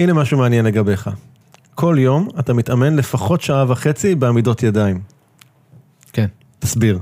[0.00, 1.10] הנה משהו מעניין לגביך.
[1.74, 5.00] כל יום אתה מתאמן לפחות שעה וחצי בעמידות ידיים.
[6.12, 6.26] כן.
[6.58, 6.98] תסביר.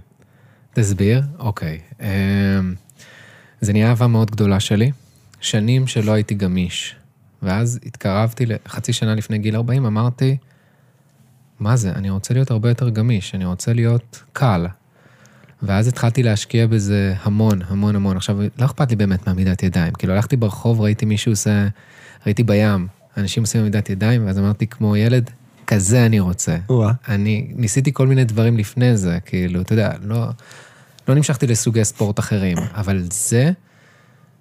[0.74, 1.78] תסביר, אוקיי.
[2.00, 2.06] אמ,
[3.60, 4.90] זה נהיה אהבה מאוד גדולה שלי.
[5.40, 6.96] שנים שלא הייתי גמיש.
[7.42, 10.36] ואז התקרבתי, חצי שנה לפני גיל 40, אמרתי,
[11.60, 14.66] מה זה, אני רוצה להיות הרבה יותר גמיש, אני רוצה להיות קל.
[15.62, 18.16] ואז התחלתי להשקיע בזה המון, המון, המון.
[18.16, 19.92] עכשיו, לא אכפת לי באמת מעמידת ידיים.
[19.92, 21.68] כאילו, הלכתי ברחוב, ראיתי מישהו עושה,
[22.26, 25.30] ראיתי בים, אנשים עושים עמידת ידיים, ואז אמרתי, כמו ילד,
[25.66, 26.56] כזה אני רוצה.
[26.68, 26.92] וואה.
[27.08, 30.26] אני ניסיתי כל מיני דברים לפני זה, כאילו, אתה יודע, לא,
[31.08, 33.50] לא נמשכתי לסוגי ספורט אחרים, אבל זה,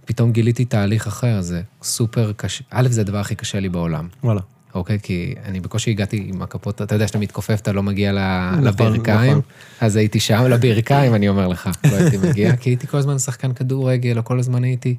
[0.06, 2.64] פתאום גיליתי תהליך אחר, זה סופר קשה.
[2.70, 4.08] א', זה הדבר הכי קשה לי בעולם.
[4.24, 4.42] וואלה.
[4.76, 5.00] אוקיי?
[5.04, 9.32] כי אני בקושי הגעתי עם הכפות, אתה יודע שאתה מתכופף, אתה לא מגיע נכון, לברכיים,
[9.32, 9.42] נכון.
[9.82, 13.54] אז הייתי שם, לברכיים, אני אומר לך, לא הייתי מגיע, כי הייתי כל הזמן שחקן
[13.54, 14.96] כדורגל, או כל הזמן הייתי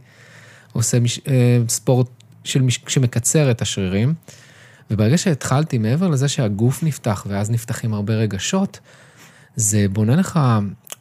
[0.73, 2.09] עושה מש, אה, ספורט
[2.49, 4.15] של שמקצר את השרירים.
[4.91, 8.81] וברגע שהתחלתי, מעבר לזה שהגוף נפתח, ואז נפתחים הרבה רגשות,
[9.57, 10.41] זה בונה לך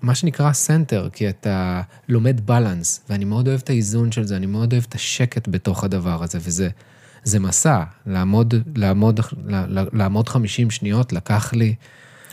[0.02, 4.46] מה שנקרא center, כי אתה לומד balance, ואני מאוד אוהב את האיזון של זה, אני
[4.46, 6.70] מאוד אוהב את השקט בתוך הדבר הזה, וזה
[7.24, 9.20] זה מסע, לעמוד, לעמוד,
[9.94, 11.76] לעמוד 50 שניות לקח לי...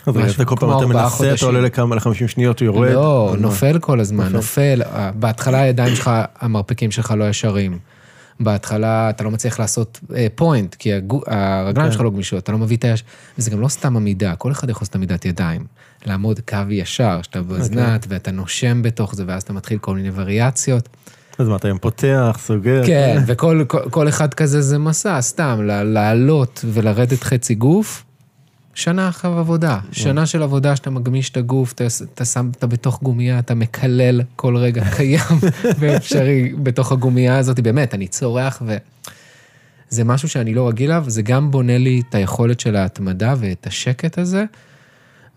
[0.06, 1.48] משהו אתה כל פעם אתה מנסה, אתה חודשים.
[1.48, 2.90] עולה לכמה, ל-50 שניות, הוא יורד.
[2.90, 3.42] לא, אז מה?
[3.42, 4.36] נופל כל הזמן, נופל.
[4.36, 4.82] נופל.
[4.82, 7.78] אה, בהתחלה הידיים שלך, המרפקים שלך לא ישרים.
[8.40, 11.92] בהתחלה אתה לא מצליח לעשות אה, פוינט, כי הגו, הרגליים כן.
[11.92, 13.04] שלך לא גמישות, אתה לא מביא את היש...
[13.38, 15.66] וזה גם לא סתם עמידה, כל אחד יכול לעשות עמידת ידיים.
[16.06, 20.88] לעמוד קו ישר, שאתה באוזנת, ואתה נושם בתוך זה, ואז אתה מתחיל כל מיני וריאציות.
[21.38, 22.86] אז מה, אתה היום פותח, סוגר?
[22.86, 28.04] כן, וכל כל, כל אחד כזה זה מסע, סתם, לעלות ולרדת חצי גוף,
[28.74, 29.78] שנה אחר עבודה.
[29.92, 34.20] שנה של עבודה שאתה מגמיש את הגוף, אתה, אתה שם אותה בתוך גומייה, אתה מקלל
[34.36, 35.38] כל רגע קיים
[35.78, 38.76] ואפשרי בתוך הגומייה הזאת, באמת, אני צורח ו...
[39.88, 43.66] זה משהו שאני לא רגיל אליו, זה גם בונה לי את היכולת של ההתמדה ואת
[43.66, 44.44] השקט הזה.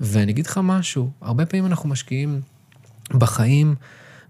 [0.01, 2.41] ואני אגיד לך משהו, הרבה פעמים אנחנו משקיעים
[3.11, 3.75] בחיים,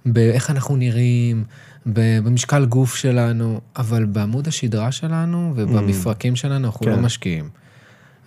[0.06, 1.44] באיך אנחנו נראים,
[1.86, 6.92] במשקל גוף שלנו, אבל בעמוד השדרה שלנו ובמפרקים שלנו אנחנו כן.
[6.92, 7.50] לא משקיעים.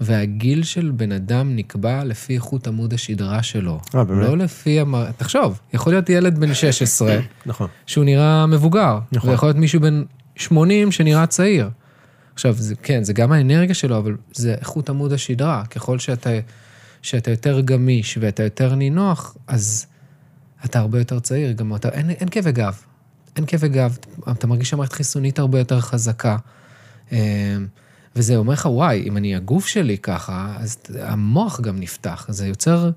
[0.00, 3.80] והגיל של בן אדם נקבע לפי איכות עמוד השדרה שלו.
[3.94, 4.28] אה, באמת?
[4.28, 4.94] לא לפי המ...
[5.16, 7.68] תחשוב, יכול להיות ילד בן 16 נכון.
[7.86, 9.30] שהוא נראה מבוגר, נכון.
[9.30, 10.02] ויכול להיות מישהו בן
[10.36, 11.70] 80 שנראה צעיר.
[12.34, 15.64] עכשיו, זה, כן, זה גם האנרגיה שלו, אבל זה איכות עמוד השדרה.
[15.70, 16.30] ככל שאתה,
[17.02, 19.86] שאתה יותר גמיש ואתה יותר נינוח, אז
[20.64, 21.52] אתה הרבה יותר צעיר.
[21.52, 22.78] גם אתה, אין, אין כאבי גב.
[23.36, 23.98] אין כאבי גב.
[24.30, 26.36] אתה מרגיש שהמערכת חיסונית הרבה יותר חזקה.
[28.16, 32.26] וזה אומר לך, וואי, אם אני הגוף שלי ככה, אז המוח גם נפתח.
[32.28, 32.90] זה יוצר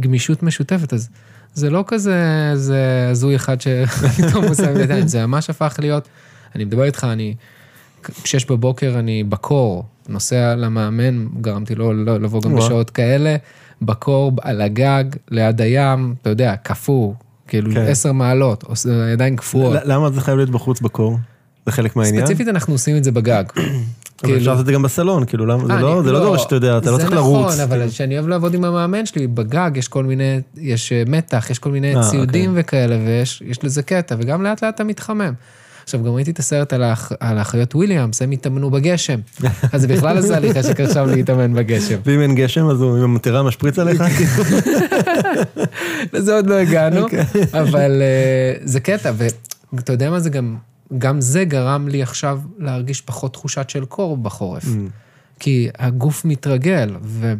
[0.00, 0.92] גמישות משותפת.
[0.92, 1.08] אז
[1.54, 2.16] זה לא כזה,
[2.54, 6.08] זה הזוי אחד שפתאום עושה ידיים, זה ממש הפך להיות,
[6.54, 7.34] אני מדבר איתך, אני,
[8.24, 12.56] בשש בבוקר אני בקור, נוסע למאמן, גרמתי לו לא, לבוא גם.
[12.56, 13.36] בשעות כאלה,
[13.82, 17.14] בקור על הגג, ליד הים, אתה יודע, קפוא,
[17.48, 17.80] כאילו כן.
[17.88, 19.76] עשר מעלות, עושה- הידיים קפואות.
[19.84, 21.18] למה זה חייב להיות בחוץ בקור?
[21.66, 22.20] זה חלק מהעניין?
[22.26, 23.44] ספציפית אנחנו עושים את זה בגג.
[24.24, 25.66] אבל אפשר לעשות את זה גם בסלון, כאילו, למה?
[25.66, 27.52] זה אה, לא זה לא דורש, אתה יודע, אתה לא צריך לרוץ.
[27.52, 31.02] זה נכון, אבל כשאני אוהב לעבוד עם המאמן שלי, בגג יש כל מיני, יש אה,
[31.06, 34.84] מתח, יש כל מיני אה, ציודים וכאלה, ויש יש לזה קטע, וגם לאט לאט אתה
[34.84, 35.32] מתחמם.
[35.84, 39.18] עכשיו, גם ראיתי את הסרט על האח- על האחיות וויליאמס, הם התאמנו בגשם.
[39.72, 41.96] אז זה בכלל לי חשק עכשיו להתאמן בגשם.
[42.06, 44.02] ואם אין גשם, אז הוא עם המטרה משפריץ עליך?
[46.12, 47.24] לזה עוד לא הגענו, אוקיי.
[47.52, 48.02] אבל
[48.64, 49.12] זה קטע,
[49.72, 50.56] ואתה יודע מה זה גם,
[50.98, 54.64] גם זה גרם לי עכשיו להרגיש פחות תחושת של קור בחורף.
[54.64, 54.68] Mm.
[55.38, 57.34] כי הגוף מתרגל, וזה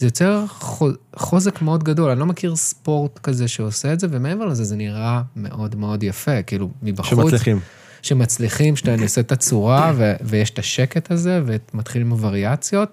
[0.00, 2.10] יוצר חו- חוזק מאוד גדול.
[2.10, 6.42] אני לא מכיר ספורט כזה שעושה את זה, ומעבר לזה, זה נראה מאוד מאוד יפה,
[6.42, 7.10] כאילו, מבחוץ.
[7.20, 7.60] שמצליחים.
[8.02, 12.92] שמצליחים, שאתה עושה את הצורה, ו- ויש את השקט הזה, ומתחיל עם הווריאציות.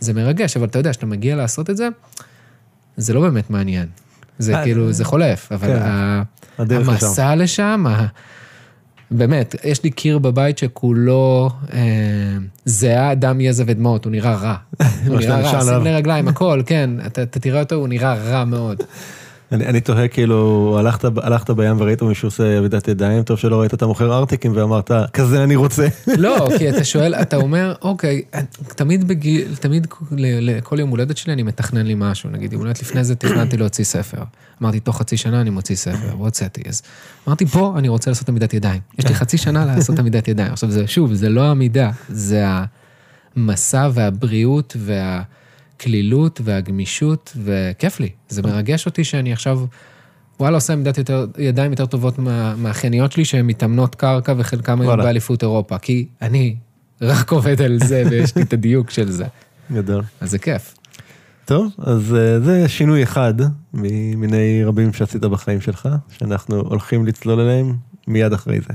[0.00, 1.88] זה מרגש, אבל אתה יודע, כשאתה מגיע לעשות את זה,
[2.96, 3.86] זה לא באמת מעניין.
[4.38, 5.82] זה אה, כאילו, זה חולף, אבל כן.
[5.82, 6.22] ה-.
[6.58, 7.84] המסע לשם,
[9.10, 11.80] באמת, יש לי קיר בבית שכולו אה,
[12.64, 14.54] זיעה, דם, יזע ודמעות, הוא נראה רע.
[15.06, 15.62] הוא נראה רע, עליו.
[15.62, 18.82] סמלי רגליים, הכל, כן, אתה אתה תראה אותו, הוא נראה רע מאוד.
[19.52, 23.74] אני אני תוהה, כאילו, הלכת- הלכת בים וראית מישהו עושה עבודת ידיים, טוב שלא ראית
[23.74, 25.88] את המוכר ארטיקים ואמרת, כזה אני רוצה.
[26.18, 28.22] לא, כי אתה שואל, אתה אומר, אוקיי,
[28.76, 32.30] תמיד בגיל, תמיד לכל יום הולדת שלי אני מתכנן לי משהו.
[32.30, 34.22] נגיד, יום הולדת לפני זה תכננתי להוציא ספר.
[34.62, 36.62] אמרתי, תוך חצי שנה אני מוציא ספר, והוצאתי.
[36.68, 36.82] אז
[37.28, 38.80] אמרתי, פה אני רוצה לעשות עמידת ידיים.
[38.98, 40.52] יש לי חצי שנה לעשות עמידת ידיים.
[40.52, 42.44] עכשיו, זה, שוב, זה לא העמידה, זה
[43.36, 44.76] המסע והבריאות
[45.80, 48.08] והקלילות והגמישות, וכיף לי.
[48.28, 49.64] זה מרגש אותי שאני עכשיו...
[50.40, 54.96] וואלה, עושה עמדת יותר, ידיים יותר טובות מה, מהאחייניות שלי, שהן מתאמנות קרקע וחלקם היו.
[54.96, 55.78] באליפות אירופה.
[55.78, 56.56] כי אני
[57.00, 59.24] רק עובד על זה ויש לי את הדיוק של זה.
[59.72, 60.04] גדול.
[60.20, 60.74] אז זה כיף.
[61.44, 63.34] טוב, אז אה, זה שינוי אחד
[63.74, 65.88] ממיני רבים שעשית בחיים שלך,
[66.18, 67.76] שאנחנו הולכים לצלול אליהם
[68.06, 68.74] מיד אחרי זה.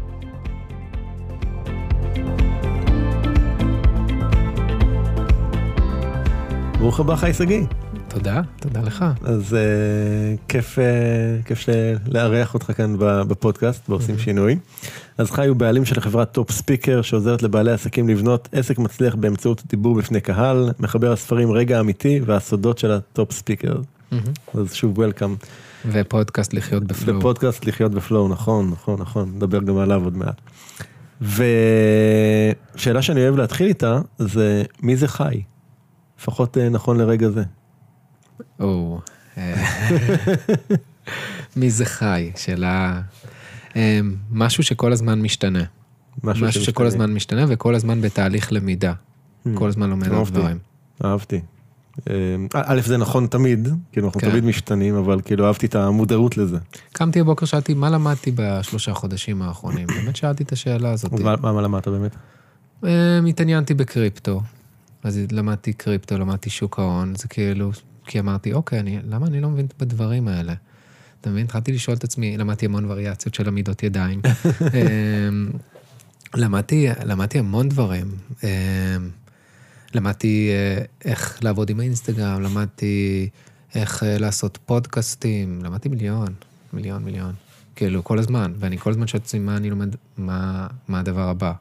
[6.81, 7.61] ברוך הבא חי שגיא.
[8.07, 9.05] תודה, תודה לך.
[9.23, 11.65] אז uh, כיף, uh, כיף
[12.07, 14.57] לארח אותך כאן בפודקאסט, ועושים שינוי.
[15.17, 19.63] אז חי הוא בעלים של חברת Top Speaker, שעוזרת לבעלי עסקים לבנות עסק מצליח באמצעות
[19.69, 23.75] דיבור בפני קהל, מחבר הספרים רגע אמיתי והסודות של ה Top Speaker.
[24.53, 25.35] אז שוב welcome.
[25.85, 27.17] ופודקאסט לחיות ב flow.
[27.17, 30.41] ופודקאסט לחיות ב flow, נכון, נכון, נכון, נדבר גם עליו עוד מעט.
[32.75, 35.41] ושאלה שאני אוהב להתחיל איתה, זה מי זה חי?
[36.21, 37.43] לפחות אה, נכון לרגע זה.
[38.59, 38.99] או,
[39.37, 39.65] אה,
[41.55, 42.31] מי זה חי?
[42.35, 43.01] שאלה...
[43.75, 43.99] אה,
[44.31, 45.63] משהו שכל הזמן משתנה.
[46.23, 48.93] משהו, משהו שכל הזמן משתנה וכל הזמן בתהליך למידה.
[48.93, 49.49] Hmm.
[49.53, 50.57] כל הזמן לומד על דברים.
[51.05, 51.41] אהבתי.
[52.53, 54.29] א', זה נכון תמיד, כאילו אנחנו כן.
[54.29, 56.57] תמיד משתנים, אבל כאילו אהבתי את המודעות לזה.
[56.93, 61.11] קמתי הבוקר, שאלתי מה למדתי בשלושה חודשים האחרונים, באמת שאלתי את השאלה הזאת.
[61.41, 62.15] מה למדת באמת?
[63.27, 64.41] התעניינתי בקריפטו,
[65.03, 67.71] אז למדתי קריפטו, למדתי שוק ההון, זה כאילו,
[68.05, 70.53] כי אמרתי, אוקיי, אני, למה אני לא מבין בדברים האלה?
[71.21, 71.45] אתה מבין?
[71.45, 74.21] התחלתי לשאול את עצמי, למדתי המון וריאציות של עמידות ידיים.
[74.61, 75.51] אמ,
[76.35, 78.07] למדתי, למדתי המון דברים.
[78.43, 78.49] אמ,
[79.93, 83.29] למדתי אה, איך לעבוד עם האינסטגרם, למדתי
[83.75, 86.27] איך אה, לעשות פודקאסטים, למדתי מיליון,
[86.73, 87.33] מיליון, מיליון.
[87.75, 91.29] כאילו, כל הזמן, ואני כל הזמן שואל את עצמי מה אני לומד, מה, מה הדבר
[91.29, 91.53] הבא.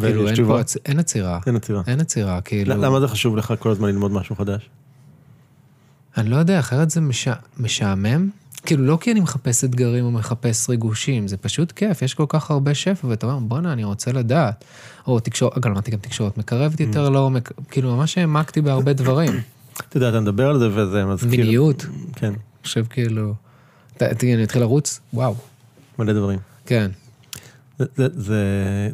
[0.00, 1.38] כאילו, אין פה, אין עצירה.
[1.46, 1.82] אין עצירה.
[1.86, 2.74] אין עצירה, כאילו...
[2.74, 4.68] למה זה חשוב לך כל הזמן ללמוד משהו חדש?
[6.16, 7.28] אני לא יודע, אחרת זה מש...
[7.58, 8.28] משעמם.
[8.66, 12.50] כאילו, לא כי אני מחפש אתגרים או מחפש ריגושים, זה פשוט כיף, יש כל כך
[12.50, 14.64] הרבה שפע, ואתה אומר, בואנה, אני רוצה לדעת.
[15.06, 19.32] או תקשורת, אגב, למדתי גם תקשורת מקרבת יותר לעומק, כאילו, ממש העמקתי בהרבה דברים.
[19.88, 21.30] אתה יודע, אתה מדבר על זה וזה מזכיר...
[21.30, 21.86] מיניות.
[22.16, 22.26] כן.
[22.26, 23.34] אני חושב כאילו...
[24.00, 25.34] אני אתחיל לרוץ, וואו.
[25.98, 26.38] מלא דברים.
[26.66, 26.90] כן.
[27.78, 28.44] זה, זה,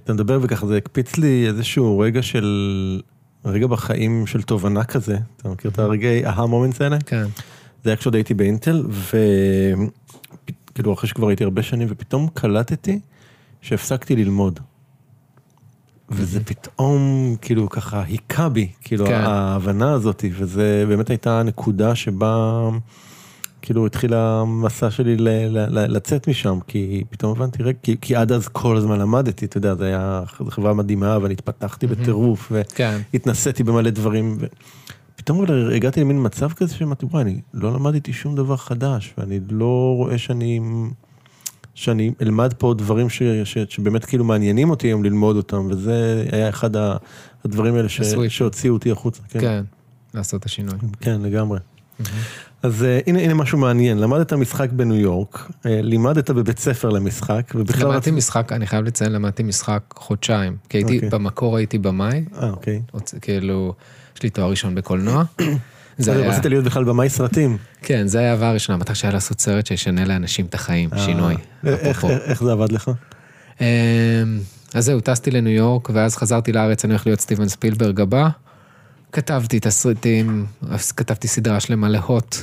[0.04, 3.00] אתה מדבר וככה, זה הקפיץ לי איזשהו רגע של,
[3.44, 6.98] רגע בחיים של תובנה כזה, אתה מכיר את הרגעי ההה מומנטס האלה?
[7.06, 7.26] כן.
[7.84, 8.86] זה היה כשעוד הייתי באינטל,
[10.72, 13.00] וכאילו אחרי שכבר הייתי הרבה שנים, ופתאום קלטתי
[13.60, 14.60] שהפסקתי ללמוד.
[16.10, 19.14] וזה פתאום כאילו ככה היכה בי, כאילו כן.
[19.14, 22.68] ההבנה הזאת, וזה באמת הייתה הנקודה שבה...
[23.62, 28.16] כאילו התחיל המסע שלי ל, ל, ל, לצאת משם, כי פתאום הבנתי, רגע, כי, כי
[28.16, 33.62] עד אז כל הזמן למדתי, אתה יודע, זו הייתה חברה מדהימה, ואני התפתחתי בטירוף, והתנסיתי
[33.62, 34.38] במלא דברים.
[35.14, 39.94] ופתאום הגעתי למין מצב כזה שאמרתי, וואי, אני לא למדתי שום דבר חדש, ואני לא
[39.96, 40.60] רואה שאני,
[41.74, 46.48] שאני אלמד פה דברים ש, ש, שבאמת כאילו מעניינים אותי היום ללמוד אותם, וזה היה
[46.48, 46.70] אחד
[47.44, 49.22] הדברים האלה ש, שהוציאו אותי החוצה.
[49.28, 49.40] כן.
[49.40, 49.64] כן,
[50.14, 50.74] לעשות את השינוי.
[51.00, 51.58] כן, לגמרי.
[52.62, 57.52] אז uh, הנה, הנה משהו מעניין, למדת משחק בניו יורק, uh, לימדת בבית ספר למשחק,
[57.54, 57.88] ובכלל...
[57.88, 60.94] למדתי משחק, אני חייב לציין, למדתי משחק חודשיים, כי הייתי, okay.
[60.94, 61.10] אוקיי.
[61.10, 62.82] במקור הייתי במאי, אה, אוקיי.
[63.20, 63.74] כאילו,
[64.16, 65.24] יש לי תואר ראשון בקולנוע.
[65.98, 66.30] זה היה...
[66.30, 67.56] רצית להיות בכלל במאי סרטים.
[67.82, 71.34] כן, זה היה העבר הראשונה, המטרה שהיה לעשות סרט שישנה לאנשים את החיים, שינוי.
[71.66, 72.90] איך, איך זה עבד לך?
[73.60, 73.66] אמ,
[74.74, 78.28] אז זהו, טסתי לניו יורק, ואז חזרתי לארץ, אני הולך להיות סטיבן ספילברג הבא.
[79.12, 80.46] כתבתי תסריטים,
[80.96, 82.36] כתבתי סדרה שלמה להוט,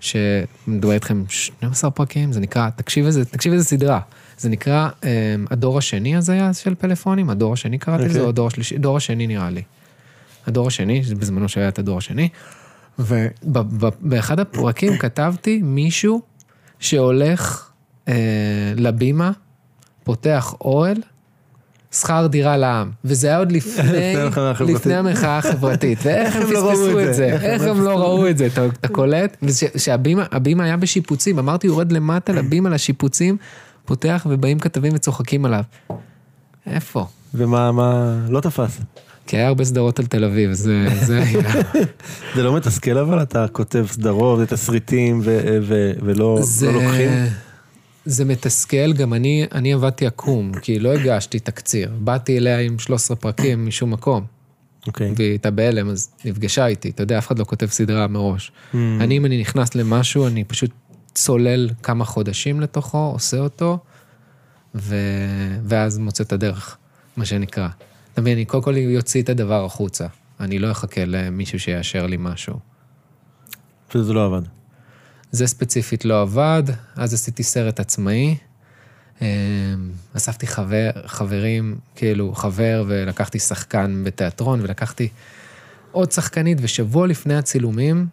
[0.00, 4.00] שמדבר איתכם 12 פרקים, זה נקרא, תקשיב איזה, תקשיב איזה סדרה.
[4.38, 5.04] זה נקרא, um,
[5.50, 8.22] הדור השני הזה היה של פלאפונים, הדור השני קראתי לזה, okay.
[8.22, 9.62] או הדור השלישי, הדור השני נראה לי.
[10.46, 12.28] הדור השני, בזמנו שהיה את הדור השני.
[12.98, 16.22] ובאחד הפרקים כתבתי מישהו
[16.78, 17.70] שהולך
[18.08, 18.14] אה,
[18.76, 19.32] לבימה,
[20.04, 20.96] פותח אוהל,
[21.94, 22.90] שכר דירה לעם.
[23.04, 24.76] וזה היה עוד לפני, המחאה החברתית.
[24.76, 25.98] לפני המחאה החברתית.
[26.04, 27.24] ואיך הם פספסו את זה?
[27.26, 28.46] איך הם לא ראו את זה?
[28.46, 29.36] אתה קולט?
[29.76, 33.36] שהבימה הבימה היה בשיפוצים, אמרתי, יורד למטה לבימה לשיפוצים,
[33.84, 35.62] פותח ובאים כתבים וצוחקים עליו.
[36.66, 37.06] איפה?
[37.34, 38.80] ומה, מה, לא תפס.
[39.26, 41.22] כי היה הרבה סדרות על תל אביב, זה זה.
[42.34, 47.10] זה לא מתסכל אבל אתה כותב סדרות ותסריטים ולא לא לוקחים?
[48.04, 51.92] זה מתסכל, גם אני, אני עבדתי עקום, כי לא הגשתי תקציר.
[51.98, 54.24] באתי אליה עם 13 פרקים משום מקום,
[54.86, 55.12] אוקיי.
[55.16, 56.90] והיא הייתה בהלם, אז נפגשה איתי.
[56.90, 58.52] אתה יודע, אף אחד לא כותב סדרה מראש.
[58.74, 60.70] אני, אם אני נכנס למשהו, אני פשוט
[61.14, 63.78] צולל כמה חודשים לתוכו, עושה אותו,
[64.74, 64.96] ו...
[65.64, 66.76] ואז מוצא את הדרך,
[67.16, 67.68] מה שנקרא.
[68.12, 70.06] אתה מבין, אני קודם כל יוציא את הדבר החוצה.
[70.40, 72.58] אני לא אחכה למישהו שיאשר לי משהו.
[73.94, 74.42] וזה לא עבד.
[75.34, 76.62] זה ספציפית לא עבד,
[76.96, 78.36] אז עשיתי סרט עצמאי.
[79.22, 79.26] אה,
[80.16, 85.08] אספתי חבר, חברים, כאילו חבר, ולקחתי שחקן בתיאטרון, ולקחתי
[85.92, 88.06] עוד שחקנית, ושבוע לפני הצילומים,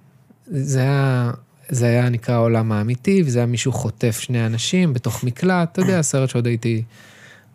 [0.47, 1.31] זה היה,
[1.69, 6.01] זה היה נקרא העולם האמיתי, וזה היה מישהו חוטף שני אנשים בתוך מקלט, אתה יודע,
[6.01, 6.83] סרט שעוד הייתי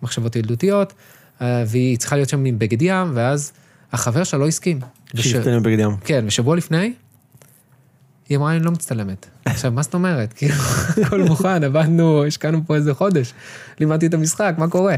[0.02, 0.92] מחשבות ילדותיות,
[1.42, 3.52] אה, והיא צריכה להיות שם עם בגד ים, ואז
[3.92, 4.80] החבר שלה לא הסכים.
[5.14, 5.90] וש- שיפטן בבגד ים.
[6.04, 6.92] כן, ושבוע לפני,
[8.28, 9.26] היא אמרה, אני לא מצטלמת.
[9.44, 10.32] עכשיו, מה זאת אומרת?
[10.32, 10.54] כאילו,
[11.04, 13.34] הכל מוכן, עבדנו, השקענו פה איזה חודש,
[13.80, 14.94] לימדתי את המשחק, מה קורה?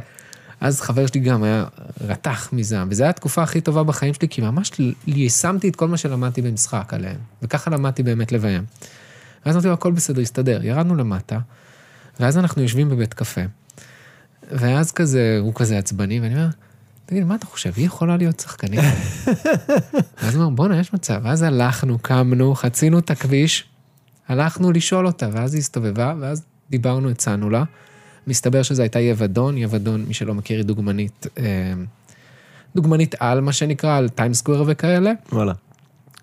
[0.61, 1.65] אז חבר שלי גם היה
[2.01, 4.71] רתח מזעם, וזו הייתה התקופה הכי טובה בחיים שלי, כי ממש
[5.07, 8.65] יישמתי את כל מה שלמדתי במשחק עליהם, וככה למדתי באמת לביים.
[9.47, 10.65] ואז אמרתי לו, הכל בסדר, הסתדר.
[10.65, 11.39] ירדנו למטה,
[12.21, 13.41] ואז אנחנו יושבים בבית קפה,
[14.53, 16.49] ואז כזה, הוא כזה עצבני, ואני אומר,
[17.09, 18.81] תגיד, מה אתה חושב, היא יכולה להיות שחקנית?
[20.23, 21.21] ואז אומר, בואנה, יש מצב.
[21.23, 23.65] ואז הלכנו, קמנו, חצינו את הכביש,
[24.29, 27.65] הלכנו לשאול אותה, ואז היא הסתובבה, ואז דיברנו, הצענו לה.
[28.27, 31.45] מסתבר שזו הייתה יבדון, יבדון, מי שלא מכיר, היא דוגמנית, אה,
[32.77, 35.13] דוגמנית על, מה שנקרא, על טיימסקוויר וכאלה.
[35.33, 35.53] וואלה.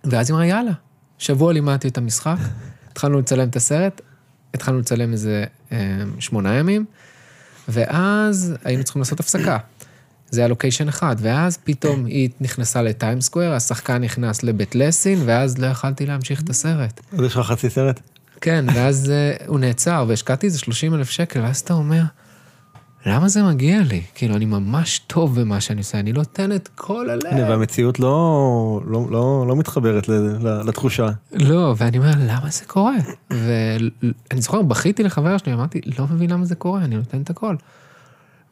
[0.03, 0.71] ואז היא אמרה, יאללה.
[1.17, 2.37] שבוע לימדתי את המשחק,
[2.91, 4.01] התחלנו לצלם את הסרט,
[4.53, 5.77] התחלנו לצלם איזה אה,
[6.19, 6.85] שמונה ימים,
[7.67, 9.57] ואז היינו צריכים לעשות הפסקה.
[10.35, 15.67] זה היה לוקיישן אחד, ואז פתאום היא נכנסה לטיימסקוויר, השחקן נכנס לבית לסין, ואז לא
[15.67, 17.01] יכלתי להמשיך את הסרט.
[17.13, 17.99] אז יש לך חצי סרט?
[18.41, 22.01] כן, ואז uh, הוא נעצר, והשקעתי איזה 30 אלף שקל, ואז אתה אומר,
[23.05, 24.01] למה זה מגיע לי?
[24.15, 27.49] כאילו, אני ממש טוב במה שאני עושה, אני נותן את כל הלב.
[27.49, 30.07] והמציאות לא, לא, לא, לא מתחברת
[30.65, 31.09] לתחושה.
[31.31, 32.95] לא, ואני אומר, למה זה קורה?
[33.29, 37.55] ואני זוכר, בכיתי לחבר שלי, אמרתי, לא מבין למה זה קורה, אני נותן את הכל.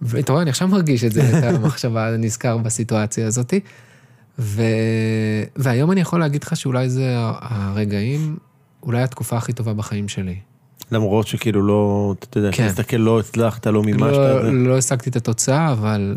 [0.02, 3.60] ואתה רואה, אני עכשיו מרגיש את זה, את המחשבה, נזכר בסיטואציה הזאתי.
[4.40, 4.62] ו...
[5.56, 8.38] והיום אני יכול להגיד לך שאולי זה הרגעים,
[8.84, 10.36] אולי התקופה הכי טובה בחיים שלי.
[10.92, 12.68] למרות שכאילו לא, אתה יודע, כן.
[12.68, 14.54] תסתכל, לא הצלחת, לא מימשת לא.
[14.54, 16.16] לא השגתי את התוצאה, אבל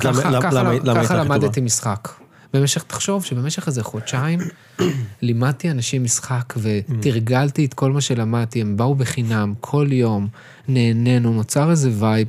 [0.00, 1.60] ככה, למה- ככה, למה- למה ככה הייתה הכי למדתי טובה?
[1.60, 2.08] משחק.
[2.54, 4.38] במשך, תחשוב שבמשך איזה חודשיים
[5.22, 10.28] לימדתי אנשים משחק ותרגלתי את כל מה שלמדתי, הם באו בחינם, כל יום,
[10.68, 12.28] נהנינו, נוצר איזה וייב.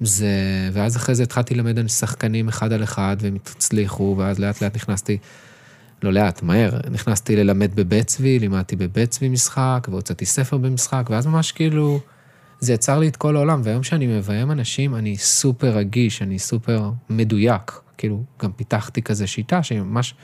[0.00, 0.28] זה,
[0.72, 5.18] ואז אחרי זה התחלתי ללמד שחקנים אחד על אחד והם הצליחו, ואז לאט לאט נכנסתי,
[6.02, 11.26] לא לאט, מהר, נכנסתי ללמד בבית צבי, לימדתי בבית צבי משחק, והוצאתי ספר במשחק, ואז
[11.26, 12.00] ממש כאילו,
[12.60, 16.90] זה יצר לי את כל העולם, והיום שאני מביים אנשים, אני סופר רגיש, אני סופר
[17.10, 17.72] מדויק.
[17.98, 20.14] כאילו, גם פיתחתי כזה שיטה שהיא ממש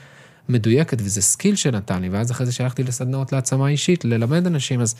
[0.49, 4.95] מדויקת, וזה skill שנתן לי, ואז אחרי זה שהלכתי לסדנאות להעצמה אישית, ללמד אנשים, אז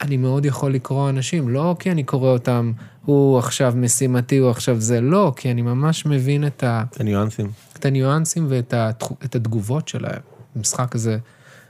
[0.00, 2.72] אני מאוד יכול לקרוא אנשים, לא כי אני קורא אותם,
[3.04, 7.50] הוא עכשיו משימתי, הוא עכשיו זה, לא, כי אני ממש מבין את, ה, הניואנסים.
[7.78, 10.20] את הניואנסים ואת התחו, את התגובות שלהם.
[10.56, 11.18] משחק כזה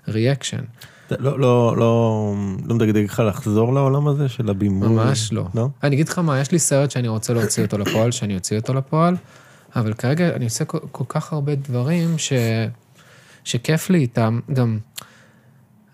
[0.08, 0.62] reaction.
[1.10, 1.76] לא, לא, לא,
[2.66, 4.88] לא מדגדג לך לחזור לעולם הזה של הבימוי?
[4.88, 5.44] ממש לא.
[5.54, 5.68] לא?
[5.82, 8.74] אני אגיד לך מה, יש לי סרט שאני רוצה להוציא אותו לפועל, שאני אוציא אותו
[8.74, 9.16] לפועל,
[9.76, 12.32] אבל כרגע אני עושה כל, כל כך הרבה דברים ש...
[13.44, 14.40] שכיף לי איתם.
[14.52, 14.78] גם,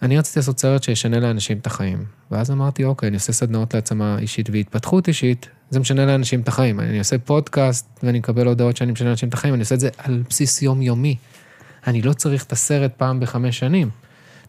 [0.02, 2.04] אני רציתי לעשות סרט שישנה לאנשים את החיים.
[2.30, 6.80] ואז אמרתי, אוקיי, אני עושה סדנאות להעצמה אישית והתפתחות אישית, זה משנה לאנשים את החיים.
[6.80, 9.88] אני עושה פודקאסט ואני מקבל הודעות שאני משנה לאנשים את החיים, אני עושה את זה
[9.98, 11.16] על בסיס יומיומי.
[11.86, 13.90] אני לא צריך את הסרט פעם בחמש שנים.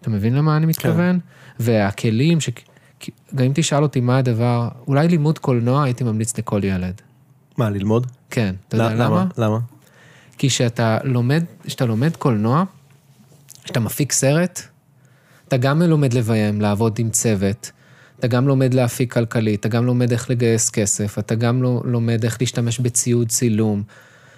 [0.01, 1.19] אתה מבין למה אני מתכוון?
[1.59, 2.49] והכלים, ש...
[3.35, 7.01] גם אם תשאל אותי מה הדבר, אולי לימוד קולנוע הייתי ממליץ לכל ילד.
[7.57, 8.07] מה, ללמוד?
[8.29, 9.25] כן, אתה יודע ל- למה?
[9.37, 9.57] למה?
[10.37, 12.63] כי כשאתה לומד, כשאתה לומד קולנוע,
[13.63, 14.61] כשאתה מפיק סרט,
[15.47, 17.71] אתה גם לומד לביים, לעבוד עם צוות,
[18.19, 22.23] אתה גם לומד להפיק כלכלית, אתה גם לומד איך לגייס כסף, אתה גם לא- לומד
[22.23, 23.83] איך להשתמש בציוד צילום,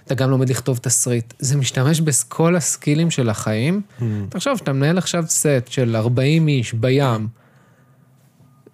[0.05, 1.33] אתה גם לומד לכתוב תסריט.
[1.39, 3.81] זה משתמש בכל ה skill-ים של החיים.
[4.29, 7.27] תחשוב, שאתה מנהל עכשיו סט של 40 איש בים,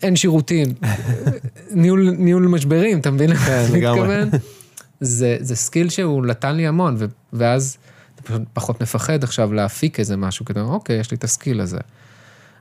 [0.02, 0.68] אין שירותים,
[1.72, 4.02] ניהול, ניהול משברים, אתה מבין למה אני לגמרי.
[4.26, 4.30] מתכוון?
[5.00, 7.78] זה, זה skill שהוא נתן לי המון, ו, ואז
[8.16, 11.78] אתה פחות מפחד עכשיו להפיק איזה משהו, כדי, אוקיי, יש לי את ה skill הזה.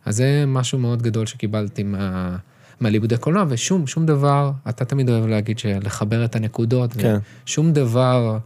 [0.04, 2.36] אז זה משהו מאוד גדול שקיבלתי מה,
[2.80, 7.18] מהלימודי קולנוע, ושום, שום דבר, אתה תמיד אוהב להגיד שלחבר את הנקודות, כן.
[7.46, 8.38] ושום דבר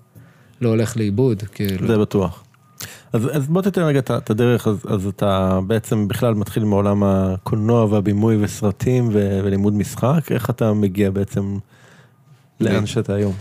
[0.61, 1.87] לא הולך לאיבוד, כאילו.
[1.87, 2.45] זה בטוח.
[3.13, 7.85] אז, אז בוא תתן רגע את הדרך, אז, אז אתה בעצם בכלל מתחיל מעולם הקולנוע
[7.85, 11.59] והבימוי וסרטים ו, ולימוד משחק, איך אתה מגיע בעצם
[12.61, 13.33] לאן שאתה היום?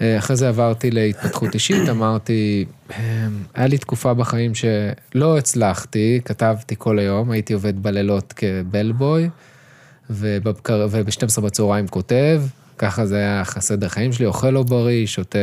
[0.00, 2.96] אה, אחרי זה עברתי להתפתחות אישית, אמרתי, אה,
[3.54, 9.28] היה לי תקופה בחיים שלא הצלחתי, כתבתי כל היום, הייתי עובד בלילות כבלבוי,
[10.10, 12.42] ובבקר- וב-12 בצהריים כותב,
[12.78, 15.38] ככה זה היה הסדר חיים שלי, אוכל לא בריא, שותה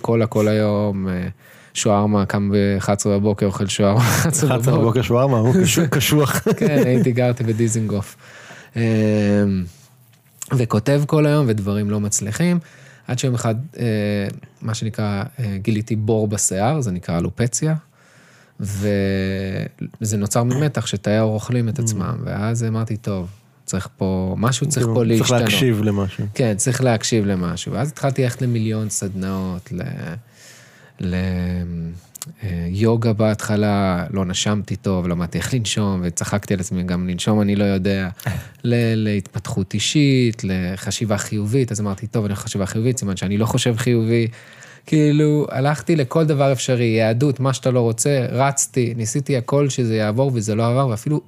[0.00, 1.28] קולה כל היום, אה,
[1.74, 5.54] שוארמה, קם ב-11 בבוקר, אוכל שוארמה, 11 11 בבוקר שווארמה, הוא
[5.90, 6.48] קשוח-.
[6.56, 8.16] כן, הייתי, גרתי בדיזינגוף.
[10.56, 12.58] וכותב כל היום ודברים לא מצליחים,
[13.10, 13.84] עד שיום אחד, אה,
[14.62, 17.74] מה שנקרא, אה, גיליתי בור בשיער, זה נקרא אלופציה,
[18.60, 23.28] וזה נוצר ממתח שתאי האור אוכלים את עצמם, ואז אמרתי, טוב,
[23.64, 25.28] צריך פה, משהו צריך פה להשתנות.
[25.28, 26.26] צריך להקשיב למשהו.
[26.34, 27.72] כן, צריך להקשיב למשהו.
[27.72, 29.82] ואז התחלתי ללכת למיליון סדנאות, ל...
[31.00, 31.14] ל...
[32.42, 37.56] אה, יוגה בהתחלה, לא נשמתי טוב, למדתי איך לנשום, וצחקתי על עצמי, גם לנשום אני
[37.56, 38.08] לא יודע.
[38.64, 38.74] ל...
[38.94, 44.28] להתפתחות אישית, לחשיבה חיובית, אז אמרתי, טוב, אני חשיבה חיובית, סימן שאני לא חושב חיובי.
[44.86, 50.30] כאילו, הלכתי לכל דבר אפשרי, יהדות, מה שאתה לא רוצה, רצתי, ניסיתי הכל שזה יעבור
[50.34, 51.20] וזה לא עבר, ואפילו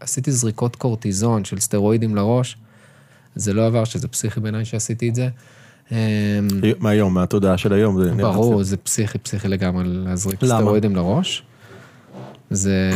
[0.00, 2.56] עשיתי זריקות קורטיזון של סטרואידים לראש.
[3.34, 5.28] זה לא עבר, שזה פסיכי בעיניי שעשיתי את זה.
[5.92, 5.96] אמ,
[6.80, 7.96] מהיום, מהתודעה של היום.
[8.16, 8.62] ברור.
[8.62, 10.44] זה פסיכי, פסיכי לגמרי להזריק?
[10.44, 11.42] סטרואידים לראש.
[12.50, 12.90] זה...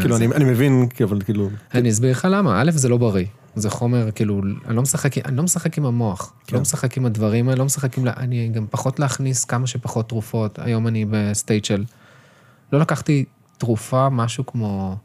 [0.00, 3.24] כאילו, זה- אני אני מבין, אבל כאילו, אני אסביר לך למה, א', זה לא בריא.
[3.56, 6.56] זה חומר, כאילו, אני לא משחק, אני לא משחק עם המוח, כן.
[6.56, 10.58] לא משחק עם הדברים האלה, לא משחק עם, אני גם פחות להכניס כמה שפחות תרופות.
[10.58, 11.84] היום אני ב state של,
[12.72, 13.24] לא לקחתי
[13.58, 14.96] תרופה, משהו כמו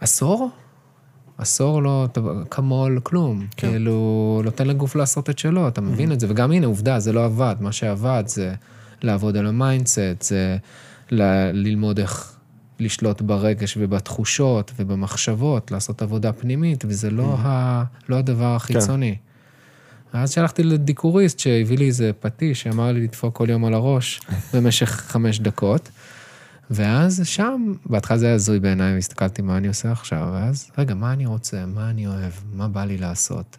[0.00, 0.50] עשור?
[1.42, 2.08] עשור לא,
[2.50, 3.46] כמו,, כלום.
[3.56, 3.70] כן.
[3.70, 6.26] כאילו, נותן לגוף לעשות את שלו, אתה מבין את זה?
[6.30, 7.56] וגם הנה, עובדה, זה לא עבד.
[7.60, 8.54] מה שעבד זה
[9.02, 10.56] לעבוד על ה mindset, זה
[11.10, 12.32] ל- ללמוד איך
[12.80, 19.16] לשלוט ברגש ובתחושות ובמחשבות, לעשות עבודה פנימית, וזה לא, ה, לא הדבר החיצוני.
[20.14, 24.20] ואז שלחתי לדיקוריסט שהביא לי איזה פטיש, שאמר לי לדפוק כל יום על הראש
[24.54, 25.88] במשך חמש דקות.
[26.74, 31.12] ואז שם, בהתחלה זה היה הזוי בעיניי, והסתכלתי מה אני עושה עכשיו, ואז, רגע, מה
[31.12, 33.56] אני רוצה, מה אני אוהב, מה בא לי לעשות,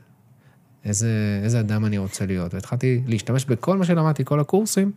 [0.86, 2.54] איזה, איזה אדם אני רוצה להיות.
[2.54, 4.91] והתחלתי להשתמש בכל מה שלמדתי, כל הקורסים,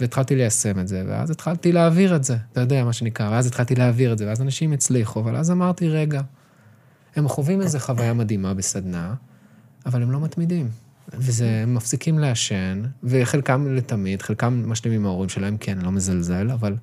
[0.00, 3.74] והתחלתי ליישם את זה, ואז התחלתי להעביר את זה, אתה יודע, מה שנקרא, ואז התחלתי
[3.74, 6.20] להעביר את זה, ואז אנשים הצליחו, אבל אז אמרתי, רגע,
[7.16, 9.14] הם חווים איזו חוויה מדהימה בסדנה,
[9.86, 10.68] אבל הם לא מתמידים.
[11.14, 16.76] וזה, הם מפסיקים לעשן, וחלקם לתמיד, חלקם משלימים עם ההורים שלהם, כן, לא מזלזל, אבל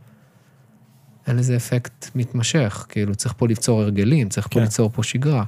[1.28, 2.86] אין לזה אפקט מתמשך.
[2.90, 4.62] כאילו, צריך פה ליצור הרגלים, צריך פה כן.
[4.62, 5.44] ליצור פה שגרה.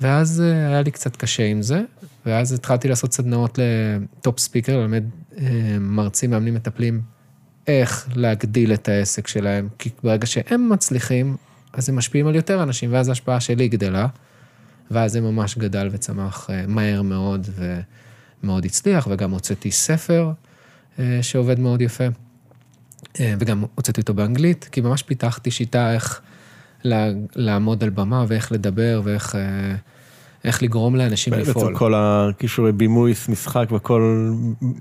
[0.00, 1.82] ואז אה, היה לי קצת קשה עם זה,
[2.26, 5.04] ואז התחלתי לעשות סדנאות לטופ ספיקר, ללמד
[5.38, 7.00] אה, מרצים, מאמנים, מטפלים,
[7.66, 11.36] איך להגדיל את העסק שלהם, כי ברגע שהם מצליחים,
[11.72, 14.06] אז הם משפיעים על יותר אנשים, ואז ההשפעה שלי גדלה,
[14.90, 17.46] ואז זה ממש גדל וצמח אה, מהר מאוד,
[18.42, 20.32] ומאוד הצליח, וגם הוצאתי ספר
[20.98, 22.04] אה, שעובד מאוד יפה,
[23.20, 26.20] אה, וגם הוצאתי אותו באנגלית, כי ממש פיתחתי שיטה איך
[27.34, 29.36] לעמוד על במה, ואיך לדבר, ואיך
[30.44, 31.76] איך לגרום לאנשים בעצם לפעול.
[31.76, 34.30] כל הכישורי בימוי, משחק והכל...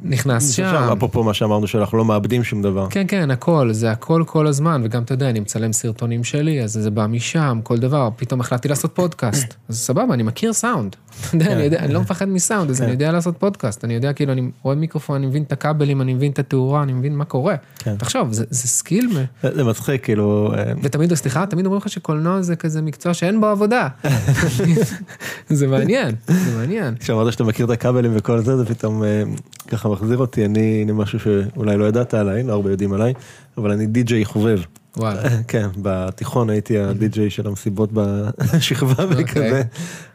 [0.03, 0.89] נכנס שם.
[0.97, 2.87] אפרופו מה שאמרנו שאנחנו לא מאבדים שום דבר.
[2.89, 6.71] כן, כן, הכל, זה הכל כל הזמן, וגם, אתה יודע, אני מצלם סרטונים שלי, אז
[6.73, 9.53] זה בא משם, כל דבר, פתאום החלטתי לעשות פודקאסט.
[9.69, 10.95] אז סבבה, אני מכיר סאונד.
[11.27, 12.83] אתה יודע, אני יודע, אני לא מפחד מסאונד, אז כן.
[12.83, 13.85] אני יודע לעשות פודקאסט.
[13.85, 16.93] אני יודע, כאילו, אני רואה מיקרופון, אני מבין את הכבלים, אני מבין את התאורה, אני
[16.93, 17.55] מבין מה קורה.
[17.79, 17.95] כן.
[17.95, 19.09] תחשוב, זה זה skill,
[19.43, 20.53] זה מצחיק, כאילו...
[20.57, 23.87] אה, ותמיד, סליחה, תמיד אומרים לך שקולנוע זה כזה מקצוע שאין בו עבודה.
[25.49, 26.95] זה מעניין, זה מעניין.
[26.99, 29.23] כשאמרת שאתה מכיר את הכבלים וכל זה, זה פתאום אה,
[29.67, 33.13] ככה מחזיר אותי, אני, הנה משהו שאולי לא ידעת עליי, לא הרבה יודעים עליי,
[33.57, 34.59] אבל אני די-ג'יי חובב.
[34.97, 35.21] וואלה.
[35.47, 39.23] כן, בתיכון הייתי הדי-ג'יי של המסיבות בשכבה אוקיי.
[39.23, 39.61] וכזה,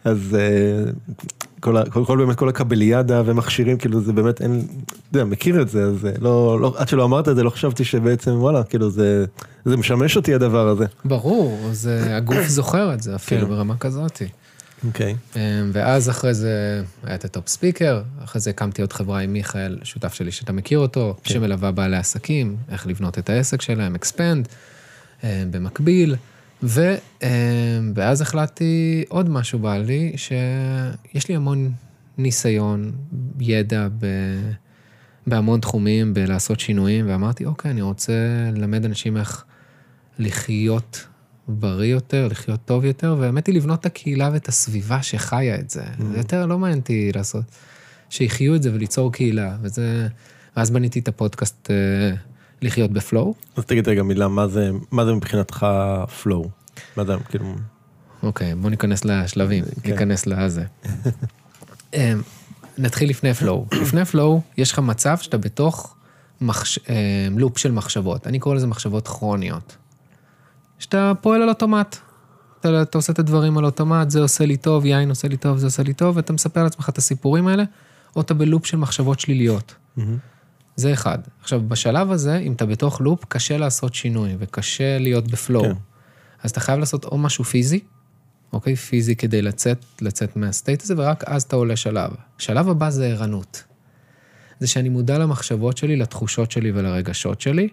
[0.05, 0.91] אז אה,
[1.61, 5.69] כל, כל, כל באמת כל הכבליאדה ומכשירים, כאילו זה באמת אין, אתה יודע, מכיר את
[5.69, 8.91] זה, אז אה, לא, לא, עד שלא אמרת את זה לא חשבתי שבעצם וואלה, כאילו
[8.91, 9.25] זה,
[9.65, 10.85] זה משמש אותי הדבר הזה.
[11.05, 13.49] ברור, זה, הגוף זוכר את זה אפילו כן.
[13.49, 14.23] ברמה כזאת.
[14.87, 15.17] אוקיי.
[15.37, 15.41] אמ,
[15.73, 19.79] ואז אחרי זה היה את ה Top Speaker, אחרי זה הקמתי עוד חברה עם מיכאל,
[19.83, 21.35] שותף שלי שאתה מכיר אותו, כן.
[21.35, 24.49] שמלווה בעלי עסקים, איך לבנות את העסק שלהם, Expand,
[25.25, 26.17] במקביל.
[26.63, 27.29] ו, אמ,
[27.95, 31.73] ואז החלטתי עוד משהו בא לי, שיש לי המון
[32.19, 32.93] ניסיון,
[33.41, 34.07] ידע ב,
[35.27, 38.13] בהמון תחומים, בלעשות שינויים, ואמרתי, אוקיי, אני רוצה
[38.53, 39.45] ללמד אנשים איך
[40.19, 41.07] לחיות
[41.49, 45.83] בריא יותר, לחיות טוב יותר, והאמת היא לבנות את הקהילה ואת הסביבה שחיה את זה.
[46.13, 47.45] זה יותר לא מעניין אותי לעשות,
[48.11, 50.09] שיחיו את זה וליצור קהילה, וזה...
[50.57, 52.17] ואז בניתי את הפודקאסט אה,
[52.63, 53.35] לחיות בפלואו.
[53.57, 55.67] אז תגיד רגע מילה, מה זה, מה זה מבחינתך
[56.23, 56.49] flow?
[56.97, 57.55] מה זה, כאילו,
[58.23, 59.91] אוקיי, בוא ניכנס לשלבים, כן.
[59.91, 60.65] ניכנס לזה.
[61.95, 62.23] אמ,
[62.79, 63.67] נתחיל לפני פלואו.
[63.83, 65.97] לפני פלואו, יש לך מצב שאתה בתוך
[66.41, 66.79] מחש...
[66.79, 68.27] אמ, לופ של מחשבות.
[68.27, 69.77] אני קורא לזה מחשבות כרוניות.
[70.79, 71.97] שאתה פועל על אוטומט.
[72.61, 75.59] אתה, אתה עושה את הדברים על אוטומט, זה עושה לי טוב, יין עושה לי טוב,
[75.59, 77.65] זה עושה לי טוב, ואתה מספר לעצמך את הסיפורים האלה,
[78.17, 79.75] או אתה בלופ של מחשבות שליליות.
[80.77, 81.19] זה אחד.
[81.41, 85.65] עכשיו, בשלב הזה, אם אתה בתוך לופ, קשה לעשות שינוי, וקשה להיות בפלואו.
[85.65, 85.73] כן.
[86.43, 87.81] אז אתה חייב לעשות או משהו פיזי,
[88.53, 88.77] אוקיי?
[88.77, 92.11] פיזי כדי לצאת, לצאת מהסטייט הזה, ורק אז אתה עולה שלב.
[92.39, 93.65] שלב הבא זה ערנות.
[94.61, 97.69] זה שאני מודע למחשבות שלי, לתחושות שלי ולרגשות שלי.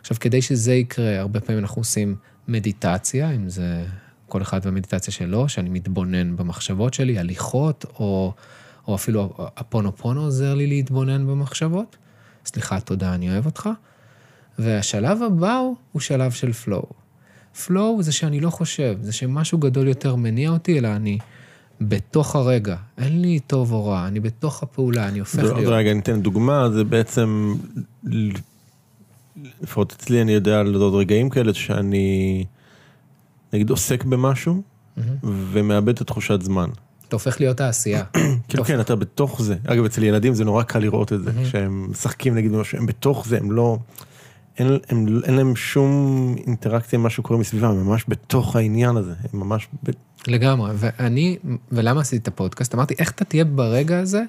[0.00, 2.16] עכשיו, כדי שזה יקרה, הרבה פעמים אנחנו עושים
[2.48, 3.84] מדיטציה, אם זה
[4.28, 8.32] כל אחד והמדיטציה שלו, שאני מתבונן במחשבות שלי, הליכות, או,
[8.88, 11.96] או אפילו הפונופונו עוזר לי להתבונן במחשבות.
[12.46, 13.68] סליחה, תודה, אני אוהב אותך.
[14.58, 16.90] והשלב הבא הוא, הוא שלב של פלואו.
[17.66, 21.18] פלואו זה שאני לא חושב, זה שמשהו גדול יותר מניע אותי, אלא אני
[21.80, 22.76] בתוך הרגע.
[22.98, 25.72] אין לי טוב או רע, אני בתוך הפעולה, אני הופך עוד להיות.
[25.72, 27.54] רגע, אני אתן דוגמה, זה בעצם,
[29.62, 32.44] לפחות אצלי אני יודע על עוד רגעים כאלה שאני,
[33.52, 34.62] נגיד עוסק במשהו,
[35.22, 36.68] ומאבד את התחושת זמן.
[37.08, 38.04] אתה הופך להיות העשייה.
[38.48, 39.56] כאילו כן, אתה בתוך זה.
[39.66, 43.26] אגב, אצל ילדים זה נורא קל לראות את זה, כשהם משחקים נגיד משהו, הם בתוך
[43.26, 43.78] זה, הם לא...
[44.58, 49.12] אין, הם, אין להם שום אינטראקציה עם מה שקורה מסביבם, הם ממש בתוך העניין הזה,
[49.32, 49.68] הם ממש...
[49.84, 49.90] ב...
[50.26, 50.70] לגמרי.
[50.74, 51.38] ואני,
[51.72, 52.74] ולמה עשיתי את הפודקאסט?
[52.74, 54.22] אמרתי, איך אתה תהיה ברגע הזה,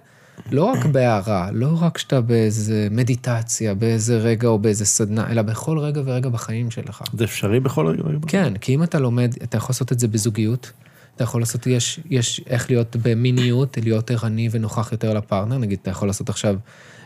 [0.52, 5.80] לא רק בהערה, לא רק שאתה באיזה מדיטציה, באיזה רגע או באיזה סדנה, אלא בכל
[5.80, 7.04] רגע ורגע בחיים שלך.
[7.14, 8.20] זה אפשרי בכל רגע ורגע?
[8.28, 10.72] כן, כי אם אתה לומד, אתה יכול לעשות את זה בזוגיות,
[11.16, 15.92] אתה יכול לעשות, יש, יש איך להיות במיניות, להיות ערני ונוכח יותר לפרטנר, נגיד, אתה
[15.92, 16.56] יכול לעשות עכשיו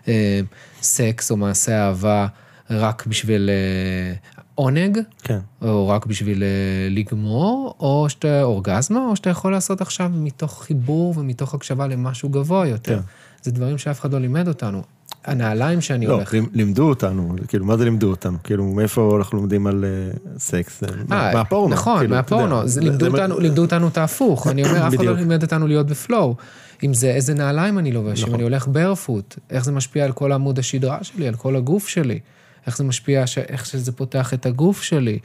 [0.07, 0.39] אה,
[0.81, 2.27] סקס או מעשה אהבה
[2.69, 4.13] רק בשביל אה,
[4.59, 5.39] עונג, כן.
[5.61, 6.47] או רק בשביל אה,
[6.89, 12.67] לגמור, או שאתה אורגזמה, או שאתה יכול לעשות עכשיו מתוך חיבור ומתוך הקשבה למשהו גבוה
[12.67, 12.95] יותר.
[12.95, 13.01] כן.
[13.41, 14.81] זה דברים שאף אחד לא לימד אותנו.
[15.25, 16.33] הנעליים שאני לא, הולך...
[16.33, 18.37] לימ- לימדו אותנו, כאילו, מה זה לימדו אותנו?
[18.43, 20.83] כאילו, מאיפה אנחנו לומדים על אה, סקס?
[21.07, 21.73] מה- אה, מהפורנו.
[21.75, 22.61] נכון, כאילו, מהפורנו.
[22.61, 24.47] זה זה- לימדו זה- אותנו- לימדו אותנו את ההפוך.
[24.47, 25.15] אני אומר, אף אחד לא.
[25.15, 26.35] לימד אותנו להיות בפלואו.
[26.83, 28.33] אם זה איזה נעליים אני לובש, אם נכון.
[28.35, 32.19] אני הולך ברפוט, איך זה משפיע על כל עמוד השדרה שלי, על כל הגוף שלי,
[32.67, 35.19] איך זה משפיע, ש- איך שזה פותח את הגוף שלי,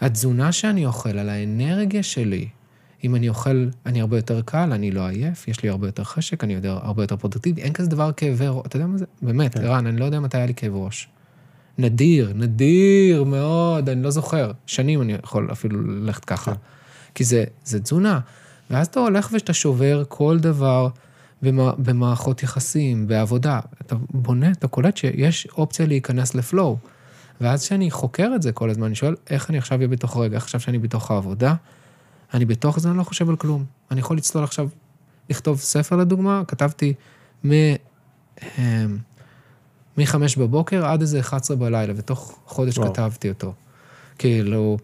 [0.00, 2.48] התזונה שאני אוכל, על האנרגיה שלי.
[3.04, 6.44] אם אני אוכל, אני הרבה יותר קל, אני לא עייף, יש לי הרבה יותר חשק,
[6.44, 9.04] אני יודע, הרבה יותר פרודוקטיבי, אין כזה דבר כאבי ראש, אתה יודע מה זה?
[9.22, 9.64] באמת, כן.
[9.64, 11.08] ערן, אני לא יודע מתי היה לי כאב ראש.
[11.78, 14.52] נדיר, נדיר מאוד, אני לא זוכר.
[14.66, 16.52] שנים אני יכול אפילו ללכת ככה.
[17.14, 18.20] כי זה, זה תזונה.
[18.70, 20.88] ואז אתה הולך ואתה שובר כל דבר
[21.78, 23.60] במערכות יחסים, בעבודה.
[23.80, 26.76] אתה בונה, אתה קולט שיש אופציה להיכנס לפלואו.
[27.40, 30.16] ואז כשאני חוקר את זה כל הזמן, אני שואל, איך אני עכשיו אהיה בתוך?
[30.32, 31.54] איך עכשיו שאני בתוך העבודה?
[32.34, 33.64] אני בתוך זה, אני לא חושב על כלום.
[33.90, 34.68] אני יכול לצלול עכשיו,
[35.30, 36.94] לכתוב ספר לדוגמה, כתבתי
[37.46, 37.50] מ...
[38.58, 38.98] אמ,
[39.98, 42.92] מ-5 בבוקר עד איזה 11 בלילה, ותוך חודש וואו.
[42.92, 43.54] כתבתי אותו.
[44.18, 44.78] כאילו,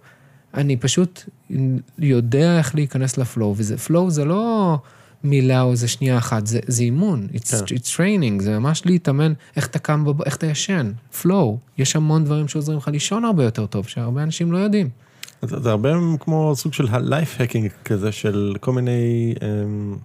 [0.55, 1.23] אני פשוט
[1.99, 4.79] יודע איך להיכנס לפלואו, וזה, פלואו זה לא
[5.25, 7.75] מילה או איזה שנייה אחת, זה, זה אימון, it's, כן.
[7.75, 10.23] it's training, זה ממש להתאמן איך אתה קם, בב...
[10.23, 11.59] איך אתה ישן, פלואו.
[11.79, 14.89] יש המון דברים שעוזרים לך לישון הרבה יותר טוב, שהרבה אנשים לא יודעים.
[15.43, 19.97] זה, זה הרבה כמו סוג של הלייף הקינג כזה של כל מיני אמ,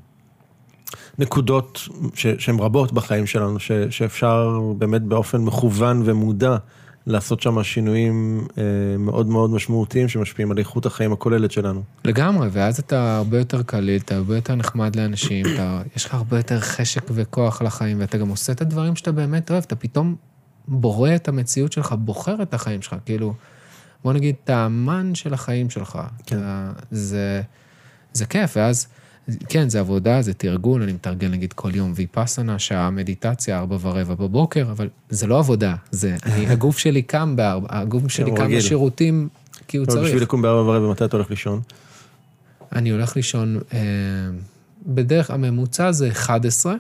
[1.20, 6.58] נקודות ש, שהן רבות בחיים שלנו, ש, שאפשר באמת באופן מכוון ומודע
[7.08, 8.64] לעשות שם שינויים אה,
[9.00, 11.84] מאוד מאוד משמעותיים שמשפיעים על איכות החיים הכוללת שלנו.
[12.06, 16.38] לגמרי, ואז אתה הרבה יותר קליל, אתה הרבה יותר נחמד לאנשים, אתה, יש לך הרבה
[16.38, 20.16] יותר חשק וכוח לחיים, ואתה גם עושה את הדברים שאתה באמת אוהב, אתה פתאום
[20.68, 23.34] בורא את המציאות שלך, בוחר את החיים שלך, כאילו,
[24.04, 26.00] בוא נגיד, אתה האמן של החיים שלך.
[26.26, 26.38] כן.
[26.38, 27.42] אתה, זה,
[28.14, 28.88] זה כיף, ואז,
[29.50, 34.16] כן, זה עבודה, זה תרגול, אני מתרגל נגיד כל יום ויפאסנה, שעה מדיטציה, ארבע ורבע
[34.16, 38.58] בבוקר, אבל זה לא עבודה, זה, אני, הגוף שלי קם בארבע, הגוף שלי קם.
[38.58, 39.28] בשירותים,
[39.68, 40.06] כי הוא צריך.
[40.06, 41.62] בשביל לקום בארבע ורבע, מתי אתה הולך לישון?
[42.74, 43.80] אני הולך לישון אה,
[44.86, 46.76] בדרך הממוצע זה 11.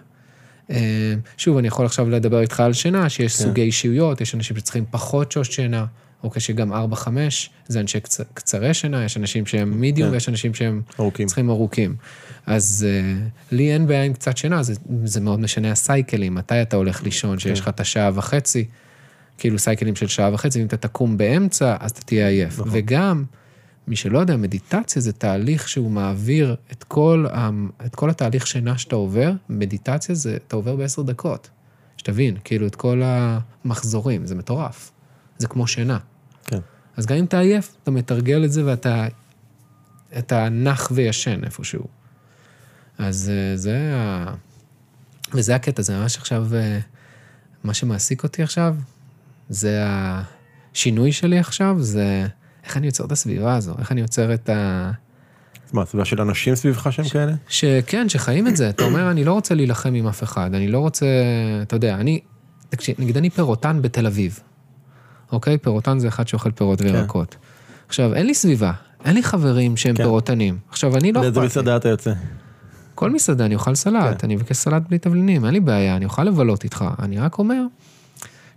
[0.71, 3.43] אה, שוב, אני יכול עכשיו לדבר איתך על שינה, שיש כן.
[3.43, 5.85] סוגי אישיויות, יש אנשים שצריכים פחות שעות שינה,
[6.23, 7.08] אוקיי, שגם 4-5,
[7.67, 8.21] זה אנשי קצ...
[8.34, 10.13] קצרי שינה, יש אנשים שהם מידיום כן.
[10.13, 11.27] ויש אנשים שהם ארוכים.
[11.27, 11.95] צריכים ארוכים.
[12.45, 16.75] אז uh, לי אין בעיה עם קצת שינה, זה, זה מאוד משנה הסייקלים, מתי אתה
[16.75, 18.65] הולך לישון, שיש לך את השעה וחצי,
[19.38, 22.60] כאילו סייקלים של שעה וחצי, אם אתה תקום באמצע, אז אתה תהיה עייף.
[22.60, 22.69] נכון.
[22.71, 23.23] וגם,
[23.88, 27.49] מי שלא יודע, מדיטציה זה תהליך שהוא מעביר את כל, ה-
[27.86, 31.49] את כל התהליך שינה שאתה עובר, מדיטציה זה, אתה עובר בעשר דקות.
[31.97, 34.91] שתבין, כאילו את כל המחזורים, זה מטורף.
[35.38, 35.97] זה כמו שינה.
[36.49, 36.59] כן.
[36.97, 39.07] אז גם אם אתה עייף, אתה מתרגל את זה ואתה
[40.17, 41.85] אתה נח וישן איפשהו.
[42.97, 44.33] אז אה, זה ה...
[45.33, 46.79] וזה הקטע, זה ממש עכשיו, אה,
[47.63, 48.75] מה שמעסיק אותי עכשיו,
[49.49, 52.27] זה השינוי שלי עכשיו, זה
[52.63, 54.91] איך אני יוצר את הסביבה הזו, איך אני יוצר את ה...
[55.73, 57.33] מה, סביבה של אנשים סביבך שהם כאלה?
[57.47, 58.69] שכן, שחיים את זה.
[58.69, 61.05] אתה אומר, אני לא רוצה להילחם עם אף אחד, אני לא רוצה,
[61.62, 62.19] אתה יודע, אני,
[62.69, 64.39] תקשיב, נגיד אני פירוטן בתל אביב,
[65.31, 65.57] אוקיי?
[65.57, 67.35] פירוטן זה אחד שאוכל פירות וירקות.
[67.87, 68.71] עכשיו, אין לי סביבה,
[69.05, 70.03] אין לי חברים שהם כן.
[70.03, 70.57] פירוטנים.
[70.69, 71.41] עכשיו, אני לא לאיזה.
[71.41, 72.13] מסעדה אתה יוצא?
[72.95, 74.27] כל מסעדה אני אוכל סלט, כן.
[74.27, 76.85] אני אבקש סלט בלי תבלינים, אין לי בעיה, אני אוכל לבלות איתך.
[76.99, 77.61] אני רק אומר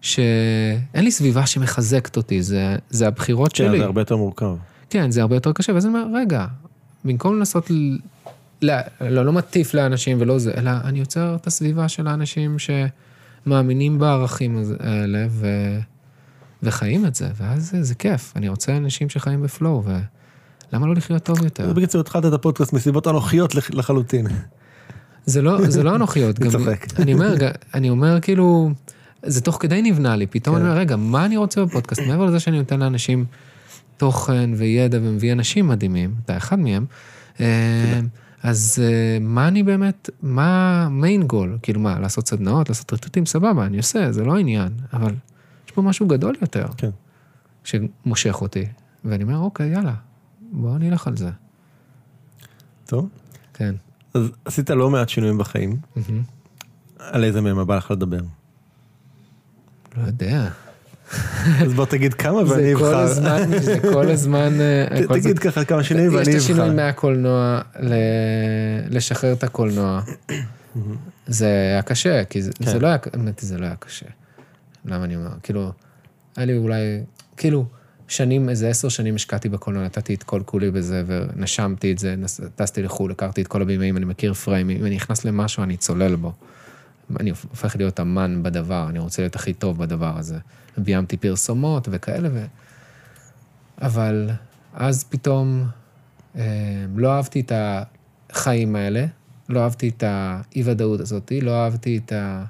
[0.00, 3.78] שאין לי סביבה שמחזקת אותי, זה, זה הבחירות כן, שלי.
[3.78, 4.56] זה הרבה יותר מורכב.
[4.90, 6.46] כן, זה הרבה יותר קשה, ואז אני אומר, רגע,
[7.04, 7.96] במקום לנסות, ל...
[8.62, 12.56] לא, לא, לא מטיף לאנשים ולא זה, אלא אני יוצר את הסביבה של האנשים
[13.46, 15.46] שמאמינים בערכים האלה ו...
[16.62, 18.32] וחיים את זה, ואז זה, זה כיף.
[18.36, 19.82] אני רוצה אנשים שחיים בפלואו,
[20.72, 21.72] ולמה לא לחיות טוב יותר?
[21.72, 24.26] בקיצור, התחלת את הפודקאסט מסיבות אנוכיות לח- לחלוטין.
[25.26, 26.36] זה לא, זה לא אנוכיות.
[26.42, 26.86] אני גם- צוחק.
[27.00, 27.34] אני אומר,
[27.74, 28.70] אני אומר כאילו,
[29.26, 30.60] זה תוך כדי נבנה לי, פתאום כן.
[30.62, 32.00] אני אומר, רגע, מה אני רוצה בפודקאסט?
[32.06, 33.24] מעבר לזה שאני נותן לאנשים
[33.96, 36.86] תוכן וידע ומביא אנשים מדהימים, אתה אחד מהם,
[37.40, 38.00] אה,
[38.42, 41.58] אז אה, מה אני באמת, מה מיין גול?
[41.62, 45.14] כאילו מה, לעשות סדנאות, לעשות ריטוטים, סבבה, אני עושה, זה לא העניין, אבל
[45.72, 46.90] יש פה משהו גדול יותר, כן.
[47.64, 48.66] שמושך אותי,
[49.04, 49.94] ואני אומר, אוקיי, יאללה,
[50.52, 51.30] בואו נלך על זה.
[52.86, 53.08] טוב.
[53.54, 53.74] כן.
[54.14, 55.76] אז עשית לא מעט שינויים בחיים.
[55.96, 56.22] מהמם.
[56.98, 58.20] על איזה מהם בא לך לדבר?
[59.96, 60.48] לא יודע.
[61.64, 62.96] אז בוא תגיד כמה ואני אבחר.
[62.96, 64.52] הזמן, זה כל הזמן...
[64.60, 66.76] אה, כל תגיד זה- ככה כמה שינויים יש ואני את השינוי אבחר.
[66.76, 67.92] מהקולנוע ל-
[68.96, 70.00] לשחרר את הקולנוע.
[71.26, 72.70] זה היה קשה, כי זה כן.
[72.70, 72.96] זה לא היה,
[73.38, 74.06] זה לא היה קשה.
[74.84, 75.30] למה אני אומר?
[75.42, 75.72] כאילו,
[76.36, 76.80] היה לי אולי,
[77.36, 77.66] כאילו,
[78.08, 82.40] שנים, איזה עשר שנים השקעתי בקולנוע, נתתי את כל כולי בזה, ונשמתי את זה, נס-
[82.56, 86.16] טסתי לחו"ל, הכרתי את כל הבימאים, אני מכיר פריימים, אם אני נכנס למשהו, אני צולל
[86.16, 86.32] בו.
[87.20, 90.38] אני הופך להיות אמן בדבר, אני רוצה להיות הכי טוב בדבר הזה.
[90.78, 92.44] ביימתי פרסומות וכאלה, ו...
[93.82, 94.30] אבל
[94.74, 95.64] אז פתאום
[96.36, 96.42] אה,
[96.96, 97.52] לא אהבתי את
[98.30, 99.04] החיים האלה,
[99.48, 102.44] לא אהבתי את האי-ודאות הזאת, לא אהבתי את ה...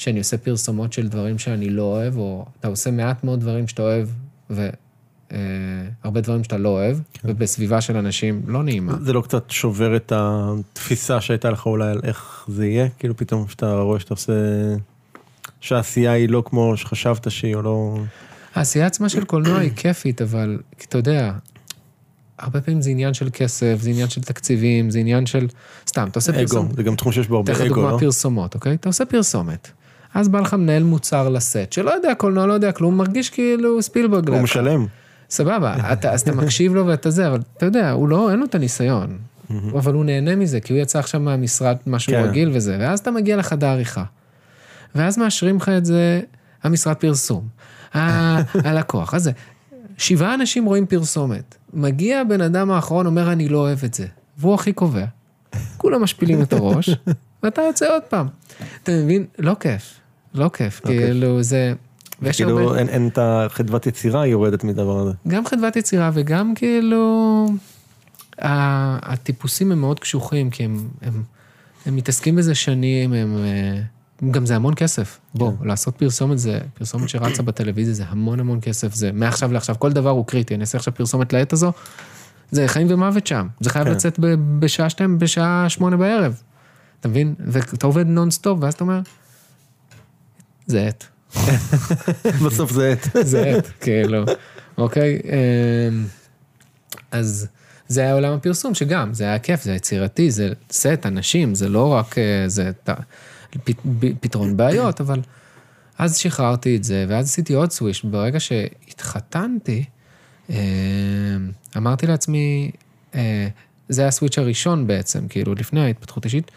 [0.00, 3.82] שאני עושה פרסומות של דברים שאני לא אוהב, או אתה עושה מעט מאוד דברים שאתה
[3.82, 4.08] אוהב,
[4.50, 8.94] והרבה דברים שאתה לא אוהב, ובסביבה של אנשים לא נעימה.
[9.00, 12.88] זה לא קצת שובר את התפיסה שהייתה לך אולי על איך זה יהיה?
[12.98, 14.32] כאילו פתאום שאתה רואה שאתה עושה...
[15.60, 17.98] שהעשייה היא לא כמו שחשבת שהיא או לא...
[18.54, 20.58] העשייה עצמה של קולנוע היא כיפית, אבל
[20.88, 21.32] אתה יודע,
[22.38, 25.48] הרבה פעמים זה עניין של כסף, זה עניין של תקציבים, זה עניין של...
[25.88, 26.76] סתם, אתה עושה אגו, פרסומת.
[26.76, 27.98] זה גם תחום שיש בו הרבה אתן לך אגו, דוגמה לא?
[27.98, 28.74] פרסומות, אוקיי?
[28.74, 29.70] אתה עושה פרסומת.
[30.14, 34.28] אז בא לך מנהל מוצר לסט, שלא יודע קולנוע, לא יודע כלום, מרגיש כאילו ספילברג.
[34.28, 34.40] הוא.
[34.40, 34.86] משלם.
[35.30, 38.44] סבבה, אתה, אז אתה מקשיב לו ואתה זה, אבל אתה יודע, הוא לא, אין לו
[38.44, 39.18] את הניסיון.
[39.78, 42.22] אבל הוא נהנה מזה, כי הוא יצא עכשיו מהמשרד, משהו כן.
[42.22, 44.04] רגיל וזה, ואז אתה מגיע לחדר עריכה.
[44.94, 46.20] ואז מאשרים לך את זה,
[46.62, 47.48] המשרד פרסום,
[47.94, 48.36] ה-
[48.68, 49.30] הלקוח, אז זה.
[49.98, 51.54] שבעה אנשים רואים פרסומת.
[51.74, 54.06] מגיע הבן אדם האחרון, אומר, אני לא אוהב את זה.
[54.38, 55.04] והוא הכי קובע.
[55.76, 56.90] כולם משפילים את הראש,
[57.42, 58.26] ואתה יוצא עוד פעם.
[58.82, 59.24] אתה מבין?
[59.38, 59.99] לא כיף.
[60.34, 61.00] לא כיף, לא כיף.
[61.02, 61.74] כאילו זה...
[62.22, 62.78] ויש כאילו הרבה...
[62.78, 65.12] אין- אין את החדוות יצירה יורדת מדבר הזה.
[65.28, 67.46] גם חדוות יצירה וגם כאילו...
[68.38, 71.22] הטיפוסים הם מאוד קשוחים, כי הם, הם,
[71.86, 73.36] הם מתעסקים בזה שנים, הם...
[73.38, 73.80] אה,
[74.30, 75.18] גם זה המון כסף.
[75.34, 75.68] בוא, כן.
[75.68, 80.10] לעשות פרסומת זה, פרסומת שרצה בטלוויזיה זה המון המון כסף, זה מעכשיו לעכשיו, כל דבר
[80.10, 81.72] הוא קריטי, אני אעשה עכשיו פרסומת לעט הזה,
[82.50, 83.92] זה חיים ומוות שם, זה חייב כן.
[83.92, 86.42] לצאת ב- בשעה שתיים, בשעה שמונה בערב,
[87.00, 87.34] אתה מבין?
[87.46, 89.00] ואתה עובד נונסטופ, ואז אתה אומר,
[90.70, 91.06] זה עט.
[92.46, 93.16] בסוף זה עט.
[93.32, 94.24] זה עט, כאילו,
[94.78, 95.18] אוקיי?
[95.24, 96.04] אמ,
[97.10, 97.46] אז
[97.88, 101.88] זה היה עולם הפרסום, שגם, זה היה כיף, זה יצירתי, זה סט, אנשים, זה לא
[101.92, 102.90] רק, אה, זה ת-
[103.64, 105.20] פ- ב- פתרון בעיות, אבל
[105.98, 108.04] אז שחררתי את זה, ואז עשיתי עוד סוויש.
[108.04, 109.84] ברגע שהתחתנתי,
[110.50, 110.54] אמ,
[111.76, 112.70] אמרתי לעצמי,
[113.14, 113.48] אה,
[113.88, 116.50] זה היה הסוויץ' הראשון בעצם, כאילו, לפני ההתפתחות אישית.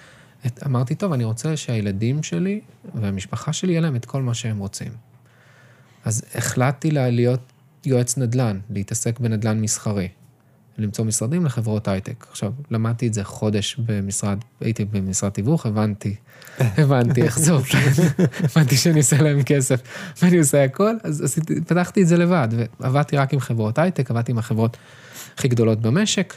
[0.45, 2.61] את- אמרתי, טוב, אני רוצה שהילדים שלי
[2.95, 4.91] והמשפחה שלי, יהיה להם את כל מה שהם רוצים.
[6.05, 7.39] אז החלטתי לה להיות
[7.85, 10.07] יועץ נדל"ן, להתעסק בנדל"ן מסחרי.
[10.77, 12.25] למצוא משרדים לחברות הייטק.
[12.31, 16.15] עכשיו, למדתי את זה חודש במשרד, הייתי במשרד תיווך, הבנתי,
[16.59, 17.91] הבנתי איך זה עובד,
[18.43, 19.81] הבנתי שאני עושה להם כסף
[20.21, 22.47] ואני עושה הכל, אז עשיתי, פתחתי את זה לבד,
[22.79, 24.77] ועבדתי רק עם חברות הייטק, עבדתי עם החברות
[25.35, 26.33] הכי גדולות במשק,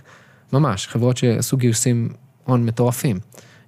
[0.52, 2.08] ממש, חברות שעשו גיוסים
[2.44, 3.18] הון מטורפים,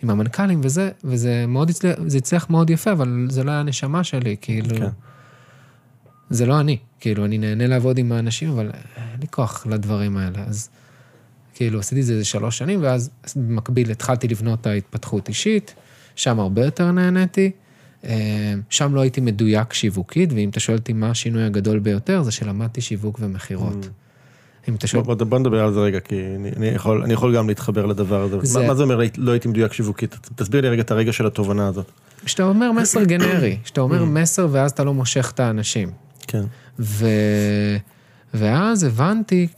[0.03, 4.05] עם המנכ"לים וזה, וזה מאוד הצליח, זה הצליח מאוד יפה, אבל זה לא היה הנשמה
[4.05, 4.89] שלי, כאילו, כן.
[6.31, 10.45] זה לא אני, כאילו, אני נהנה לעבוד עם האנשים, אבל אין לי כוח לדברים האלה,
[10.47, 10.69] אז
[11.55, 15.75] כאילו, עשיתי את זה איזה שלוש שנים, ואז במקביל התחלתי לבנות את ההתפתחות אישית,
[16.17, 17.51] שם הרבה יותר נהניתי.
[18.05, 22.31] אה, שם לא הייתי מדויק שיווקית, ואם אתה שואל אותי מה השינוי הגדול ביותר, זה
[22.31, 23.89] שלמדתי שיווק ומכירות.
[24.69, 25.03] אם אתה שואל...
[25.03, 27.87] בוא, בוא, בוא נדבר על זה רגע, כי אני, אני, יכול, אני יכול גם להתחבר
[27.87, 28.37] לדבר הזה.
[28.43, 30.29] זה- מה, מה זה אומר לא הייתי מדויק שיווקית?
[30.37, 31.87] תסביר לי רגע את הרגע של התובנה הזאת.
[32.25, 35.91] כשאתה אומר מסר גנרי, כשאתה אומר מסר ואז אתה לא מושך את האנשים.
[36.27, 36.45] כן.
[36.79, 37.07] ו...
[38.35, 39.49] ואז הבנתי,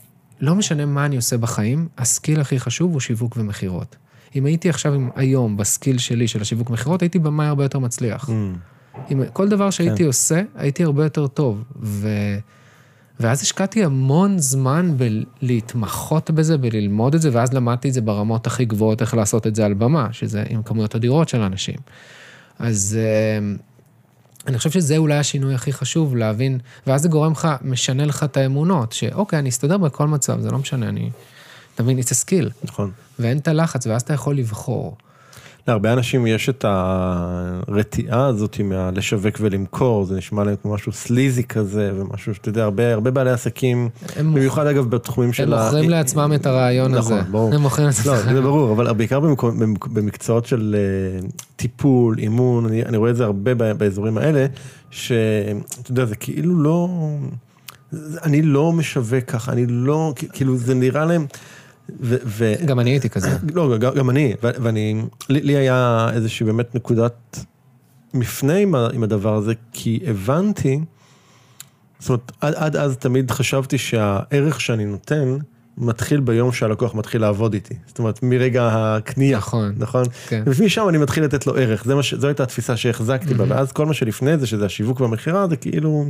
[0.41, 3.95] לא משנה מה אני עושה בחיים, הסקיל הכי חשוב הוא שיווק ומכירות.
[4.35, 8.29] אם הייתי עכשיו עם, היום בסקיל שלי של השיווק מכירות, הייתי במאי הרבה יותר מצליח.
[8.29, 8.31] Mm,
[9.09, 10.05] עם כל דבר שהייתי כן.
[10.05, 11.63] עושה, הייתי הרבה יותר טוב.
[11.81, 12.07] ו...
[13.21, 18.65] ואז השקעתי המון זמן בלהתמחות בזה, בללמוד את זה, ואז למדתי את זה ברמות הכי
[18.65, 21.75] גבוהות, איך לעשות את זה על במה, שזה עם כמויות אדירות של אנשים.
[22.59, 23.55] אז אה,
[24.47, 28.37] אני חושב שזה אולי השינוי הכי חשוב, להבין, ואז זה גורם לך, משנה לך את
[28.37, 31.09] האמונות, שאוקיי, אני אסתדר בכל מצב, זה לא משנה, אני...
[31.75, 32.91] אתה מבין, it's a skill, נכון.
[33.19, 34.97] ואין את הלחץ, ואז אתה יכול לבחור.
[35.67, 41.91] להרבה אנשים יש את הרתיעה הזאת מהלשווק ולמכור, זה נשמע להם כמו משהו סליזי כזה,
[41.95, 45.63] ומשהו שאתה יודע, הרבה, הרבה בעלי עסקים, במיוחד אגב בתחומים הם של ה...
[45.65, 47.29] מוכרים לעצמם את הרעיון נכון, הזה.
[47.31, 47.53] ברור.
[47.53, 48.13] הם מוכרים לעצמם.
[48.13, 53.11] לא, זה ברור, אבל בעיקר במקום- במק- במקצועות של אה, טיפול, אימון, אני, אני רואה
[53.11, 54.45] את זה הרבה באזורים האלה,
[54.91, 55.21] שאתה
[55.91, 56.89] יודע, זה כאילו לא,
[58.23, 61.25] אני לא משווק ככה, אני לא, כאילו זה נראה להם,
[61.99, 62.53] ו...
[62.65, 63.29] גם אני הייתי כזה.
[63.55, 67.45] לא, גם, גם אני, ו- ואני, לי, לי היה איזושהי באמת נקודת
[68.13, 70.79] מפנה עם, ה- עם הדבר הזה, כי הבנתי,
[71.99, 75.37] זאת אומרת, עד, עד אז תמיד חשבתי שהערך שאני נותן,
[75.77, 77.73] מתחיל ביום שהלקוח מתחיל לעבוד איתי.
[77.87, 79.73] זאת אומרת, מרגע הקנייה, נכון.
[79.77, 80.03] נכון?
[80.27, 80.43] כן.
[80.45, 82.13] ומשם אני מתחיל לתת לו ערך, זה מה ש...
[82.13, 86.05] זו הייתה התפיסה שהחזקתי בה, ואז כל מה שלפני זה, שזה השיווק והמכירה, זה כאילו,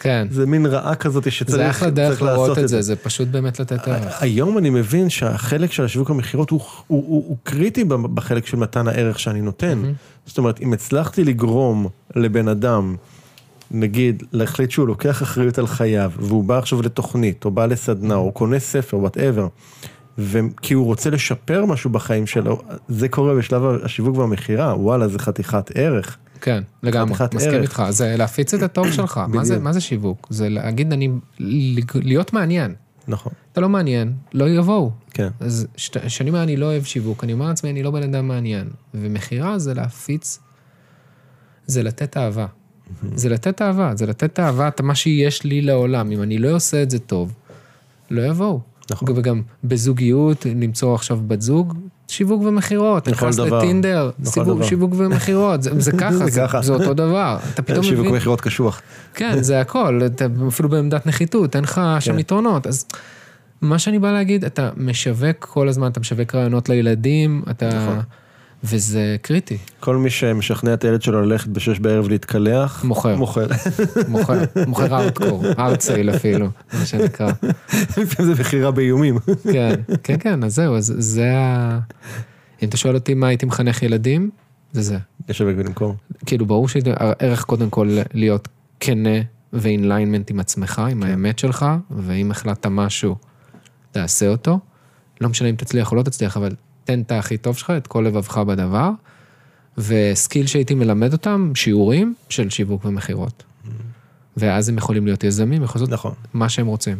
[0.00, 0.26] כן.
[0.30, 3.60] זה מין רע כזאת שצריך זה אחלה דרך לעשות לראות את זה, זה פשוט באמת
[3.60, 4.22] לתת ערך.
[4.22, 8.88] היום אני מבין שהחלק של השיווק המכירות הוא, הוא, הוא, הוא קריטי בחלק של מתן
[8.88, 9.82] הערך שאני נותן.
[10.26, 12.96] זאת אומרת, אם הצלחתי לגרום לבן אדם,
[13.70, 18.32] נגיד, להחליט שהוא לוקח אחריות על חייו, והוא בא עכשיו לתוכנית, או בא לסדנה, או
[18.32, 19.48] קונה ספר, whatever,
[20.62, 25.70] כי הוא רוצה לשפר משהו בחיים שלו, זה קורה בשלב השיווק והמכירה, וואלה, זה חתיכת
[25.74, 26.18] ערך.
[26.40, 27.62] כן, לגמרי, מסכים ערך.
[27.62, 27.82] איתך.
[27.90, 29.20] זה להפיץ את הטוב שלך.
[29.28, 29.58] מה זה-.
[29.58, 30.26] מה זה שיווק?
[30.30, 31.10] זה להגיד, אני,
[31.94, 32.74] להיות מעניין.
[33.08, 34.90] נכון, אתה לא מעניין, לא יבואו.
[35.10, 35.28] כן.
[35.40, 35.66] אז
[36.06, 38.68] כשאני אומר אני לא אוהב שיווק, אני אומר לעצמי אני לא בן אדם מעניין.
[38.94, 40.38] ומכירה זה להפיץ,
[41.66, 42.46] זה לתת אהבה.
[43.14, 46.12] זה לתת אהבה, זה לתת אהבה את מה שיש לי לעולם.
[46.12, 47.32] אם אני לא עושה את זה טוב,
[48.10, 48.60] לא יבואו.
[48.90, 49.08] נכון.
[49.16, 53.08] וגם בזוגיות, למצוא עכשיו בת זוג, שיווק ומכירות.
[53.08, 53.58] נכנס דבר.
[53.58, 54.62] לטינדר, לכל שיווק.
[54.62, 57.38] שיווק ומכירות, זה, זה ככה, זה זה, אותו דבר.
[57.54, 58.80] אתה פתאום שיווק מבין, ומכירות קשוח.
[59.14, 62.18] כן, זה הכל, אתה אפילו בעמדת נחיתות, אין לך שם כן.
[62.18, 62.66] יתרונות.
[62.66, 62.86] אז
[63.60, 67.68] מה שאני בא להגיד, אתה משווק כל הזמן, אתה משווק רעיונות לילדים, אתה...
[67.68, 68.00] נכון.
[68.64, 73.16] וזה קריטי, כל מי שמשכנע את הילד שלו ללכת בשש בערב להתקלח, מוכר.
[73.16, 73.46] מוכר.
[74.08, 77.32] מוכר, מוכר ארטקור, ארטסייל אפילו, מה שנקרא.
[77.98, 79.18] לפעמים זה מכירה באיומים.
[79.52, 81.78] כן, כן, כן, אז זהו, אז זה ה...
[82.62, 84.30] אם אתה שואל אותי מה הייתי מחנך ילדים,
[84.72, 84.98] זה זה.
[85.28, 85.94] לשווק ולמכור.
[86.26, 88.48] כאילו, ברור שהערך קודם כל להיות
[88.80, 89.18] כנה
[89.52, 93.16] ואינליינמנט עם עצמך, עם האמת שלך, ואם החלטת משהו,
[93.92, 94.58] תעשה אותו.
[95.20, 96.54] לא משנה אם תצליח או לא תצליח, אבל
[96.88, 98.90] תן את הכי טוב שלך, את כל לבבך בדבר.
[99.78, 103.42] וסקיל שהייתי מלמד אותם, שיעורים של שיווק ומכירות.
[104.36, 106.12] ואז הם יכולים להיות יזמים, יכולים לעשות נכון.
[106.34, 106.96] מה שהם רוצים.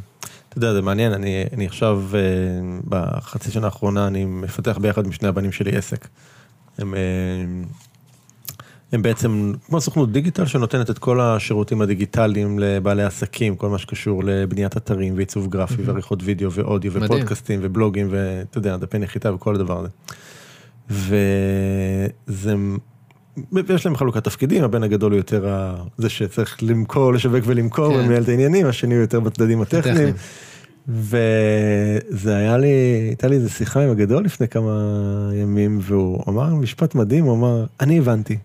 [0.48, 2.20] אתה יודע, זה מעניין, אני, אני עכשיו, אה,
[2.84, 6.08] בחצי שנה האחרונה, אני מפתח ביחד עם שני הבנים שלי עסק.
[6.78, 7.00] הם, אה,
[8.92, 14.24] הם בעצם כמו סוכנות דיגיטל שנותנת את כל השירותים הדיגיטליים לבעלי עסקים, כל מה שקשור
[14.24, 17.04] לבניית אתרים ועיצוב גרפי ועריכות וידאו ואודיו מדהים.
[17.10, 19.88] ופודקאסטים ובלוגים ואתה יודע, דפי נחיתה וכל הדבר הזה.
[22.28, 22.54] וזה,
[23.52, 28.00] ויש להם חלוקת תפקידים, הבן הגדול הוא יותר ה- זה שצריך למכור, לשווק ולמכור כן.
[28.00, 29.96] ומנהל את העניינים, השני הוא יותר בצדדים הטכניים.
[29.96, 30.14] טכניים.
[30.88, 32.68] וזה היה לי,
[33.08, 34.72] הייתה לי איזה שיחה עם הגדול לפני כמה
[35.34, 38.38] ימים, והוא אמר משפט מדהים, הוא אמר, אני הבנתי.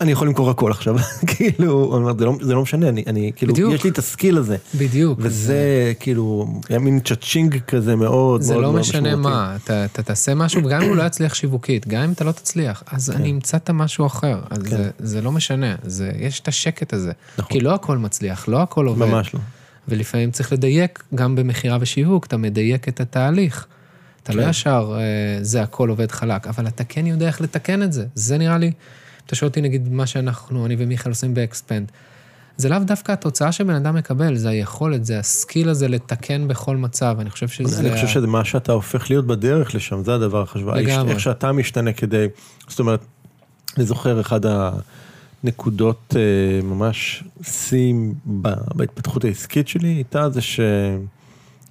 [0.00, 0.96] אני יכול למכור הכל עכשיו,
[1.36, 3.74] כאילו, זה לא, זה לא משנה, אני, אני, כאילו, בדיוק.
[3.74, 4.56] יש לי את הסקיל הזה.
[4.74, 5.18] בדיוק.
[5.22, 9.22] וזה כאילו, היה מין צ'אצ'ינג כזה מאוד, זה מאוד לא מאוד משנה משמעותי.
[9.22, 12.32] מה, אתה, אתה תעשה משהו, וגם אם הוא לא יצליח שיווקית, גם אם אתה לא
[12.32, 14.40] תצליח, אז אני אמצא את המשהו אחר.
[14.50, 14.68] אז כן.
[14.68, 17.12] זה, זה לא משנה, זה, יש את השקט הזה.
[17.38, 17.52] נכון.
[17.52, 19.06] כי לא הכל מצליח, לא הכל עובד.
[19.06, 19.40] ממש לא.
[19.88, 23.66] ולפעמים צריך לדייק, גם במכירה ושיווק, אתה מדייק את התהליך.
[24.22, 24.50] אתה לא כן.
[24.50, 28.06] ישר, אה, זה הכל עובד חלק, אבל אתה כן יודע איך לתקן את זה.
[28.14, 28.72] זה נראה לי,
[29.30, 31.92] אתה שואל אותי נגיד מה שאנחנו, אני ומיכאל עושים ב Expand.
[32.56, 36.76] זה לאו דווקא התוצאה שבן אדם מקבל, זה היכולת, זה ה skill הזה לתקן בכל
[36.76, 37.16] מצב.
[37.20, 37.80] אני חושב שזה...
[37.80, 40.70] אני חושב שזה מה שאתה הופך להיות בדרך לשם, זה הדבר החשוב.
[40.70, 41.12] לגמרי.
[41.12, 42.26] איך שאתה משתנה כדי,
[42.68, 43.00] זאת אומרת,
[43.76, 44.40] אני זוכר אחד
[45.44, 47.94] הנקודות אה, ממש שיא
[48.42, 50.60] ב- בהתפתחות העסקית שלי הייתה זה ש...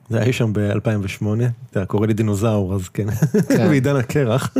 [0.09, 1.25] זה היה שם ב-2008,
[1.71, 3.11] אתה קורא לי דינוזאור, אז כן,
[3.49, 3.67] כן.
[3.69, 4.53] בעידן הקרח.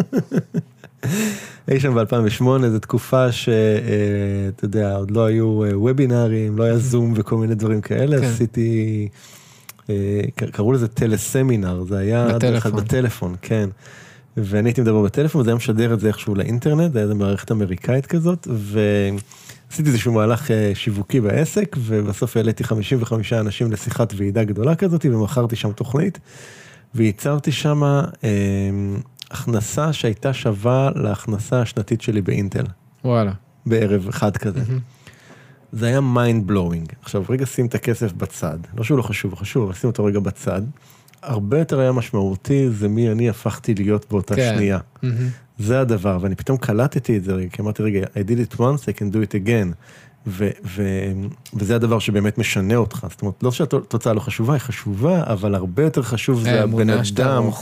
[1.72, 7.14] אי שם ב-2008, זו תקופה שאתה יודע, עוד לא היו אה, וובינארים, לא היה זום
[7.16, 8.24] וכל מיני דברים כאלה, כן.
[8.24, 9.08] עשיתי,
[9.90, 10.22] אה,
[10.52, 12.76] קראו לזה טלסמינר, זה היה בטלפון.
[12.76, 13.70] בטלפון, כן.
[14.38, 17.52] ואני הייתי מדבר בטלפון, וזה היה משדר את זה איכשהו לאינטרנט, זה היה איזה מערכת
[17.52, 24.76] אמריקאית כזאת, ועשיתי איזשהו מהלך אה, שיווקי בעסק, ובסוף העליתי 55 אנשים לשיחת ועידה גדולה
[24.76, 26.20] כזאת, ומכרתי שם תוכנית,
[26.96, 28.00] וייצרתי שם אה,
[29.32, 32.66] הכנסה שהייתה שווה להכנסה השנתית שלי באינטל,
[33.06, 33.32] וואלה.
[33.66, 34.62] בערב אחד כזה.
[35.72, 36.94] זה היה mind blowing.
[37.02, 40.06] עכשיו רגע שים את הכסף בצד, לא שהוא לא חשוב, הוא חשוב, אבל שים אותו
[40.06, 40.62] רגע בצד.
[41.24, 44.54] הרבה יותר היה משמעותי זה מי אני הפכתי להיות באותה כן.
[44.56, 44.80] שנייה.
[45.04, 45.30] מהמם.
[45.60, 48.84] זה הדבר, ואני פתאום קלטתי את זה רגע, כי אמרתי רגע, I did it once,
[48.84, 49.74] I can do it again.
[50.30, 51.12] ו- ו-
[51.54, 55.84] וזה הדבר שבאמת משנה אותך, זאת אומרת, לא שהתוצאה לא חשובה, היא חשובה, אבל הרבה
[55.84, 57.32] יותר חשוב זה הבן האמונה שאתה אדם.
[57.34, 57.56] בדיוק,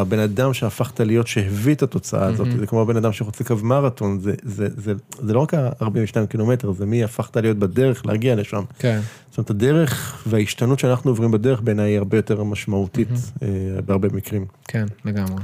[0.00, 4.20] הבן אדם שהפכת להיות שהביא את התוצאה הזאת, זה כמו הבן אדם שרוצה קו מרתון,
[4.20, 4.92] זה, זה, זה,
[5.22, 8.62] זה לא רק ה-42 קילומטר, זה מי הפכת להיות בדרך להגיע לשם.
[8.78, 9.00] כן.
[9.30, 13.08] זאת אומרת, הדרך וההשתנות שאנחנו עוברים בדרך בעיניי היא הרבה יותר משמעותית
[13.42, 13.48] אה,
[13.86, 14.46] בהרבה מקרים.
[14.68, 15.42] כן, לגמרי.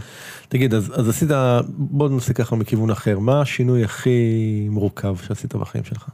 [0.48, 1.28] תגיד, אז, אז עשית,
[1.68, 6.08] בוא נעשה ככה מכיוון אחר, מה השינוי הכי מורכב שעשית בחיים שלך?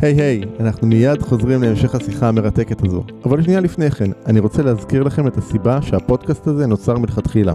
[0.00, 3.04] היי היי, אנחנו מיד חוזרים להמשך השיחה המרתקת הזו.
[3.24, 7.52] אבל שנייה לפני כן, אני רוצה להזכיר לכם את הסיבה שהפודקאסט הזה נוצר מלכתחילה.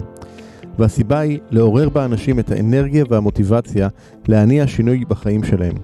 [0.78, 3.88] והסיבה היא לעורר באנשים את האנרגיה והמוטיבציה
[4.28, 5.74] להניע שינוי בחיים שלהם.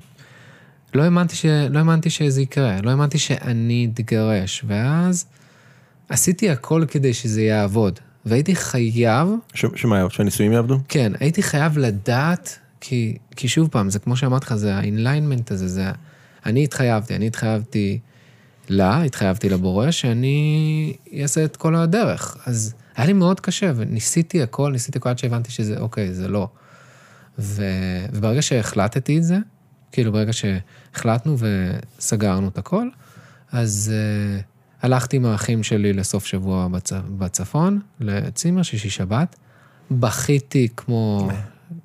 [0.94, 1.46] לא, האמנתי ש...
[1.46, 5.26] לא האמנתי שזה יקרה, לא האמנתי שאני אתגרש, ואז
[6.08, 10.78] עשיתי הכל כדי שזה יעבוד, והייתי חייב, ש- שמה, שהנישואים יעבדו?
[10.88, 15.68] כן, הייתי חייב לדעת, כי, כי שוב פעם, זה כמו שאמרתי לך, זה ה-inlinement הזה,
[15.68, 15.90] זה...
[16.46, 17.98] אני התחייבתי, אני התחייבתי
[18.68, 22.36] לה, התחייבתי לבורא, שאני אעשה את כל הדרך.
[22.46, 26.48] אז היה לי מאוד קשה, וניסיתי הכל, ניסיתי הכל עד שהבנתי שזה, אוקיי, זה לא.
[27.38, 27.64] ו...
[28.12, 29.38] וברגע שהחלטתי את זה,
[29.92, 32.88] כאילו ברגע שהחלטנו וסגרנו את הכל,
[33.52, 34.42] אז uh,
[34.82, 36.92] הלכתי עם האחים שלי לסוף שבוע בצ...
[36.92, 39.36] בצפון, לצימר, שישי שבת.
[39.90, 41.28] בכיתי כמו...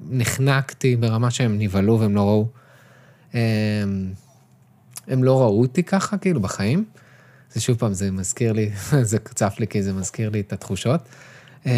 [0.10, 2.48] נחנקתי ברמה שהם נבהלו והם לא ראו.
[3.34, 4.14] הם,
[5.08, 6.86] הם לא ראו אותי ככה, כאילו, בחיים.
[7.54, 8.70] זה שוב פעם, זה מזכיר לי,
[9.02, 11.02] זה קצף לי כי זה מזכיר לי את התחושות.
[11.66, 11.72] אמ,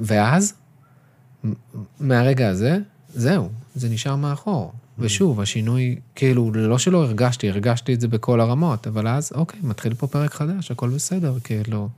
[0.00, 0.54] ואז,
[2.00, 2.78] מהרגע הזה,
[3.14, 4.72] זהו, זה נשאר מאחור.
[4.98, 9.94] ושוב, השינוי, כאילו, לא שלא הרגשתי, הרגשתי את זה בכל הרמות, אבל אז, אוקיי, מתחיל
[9.94, 11.88] פה פרק חדש, הכל בסדר, כאילו,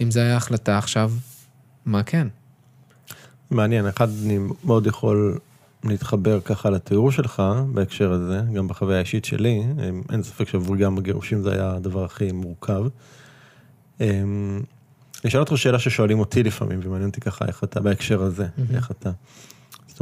[0.00, 1.12] אם זו הייתה החלטה עכשיו,
[1.86, 2.28] מה כן?
[3.50, 5.38] מעניין, אחד, אני מאוד יכול
[5.84, 7.42] להתחבר ככה לתיאור שלך
[7.72, 9.62] בהקשר הזה, גם בחוויה האישית שלי,
[10.12, 12.82] אין ספק שעבורי גם הגירושים זה היה הדבר הכי מורכב.
[14.00, 14.06] אמ,
[15.24, 18.74] אני אשאל אותך שאלה ששואלים אותי לפעמים, ומעניין אותי ככה איך אתה בהקשר הזה, mm-hmm.
[18.74, 19.10] איך אתה.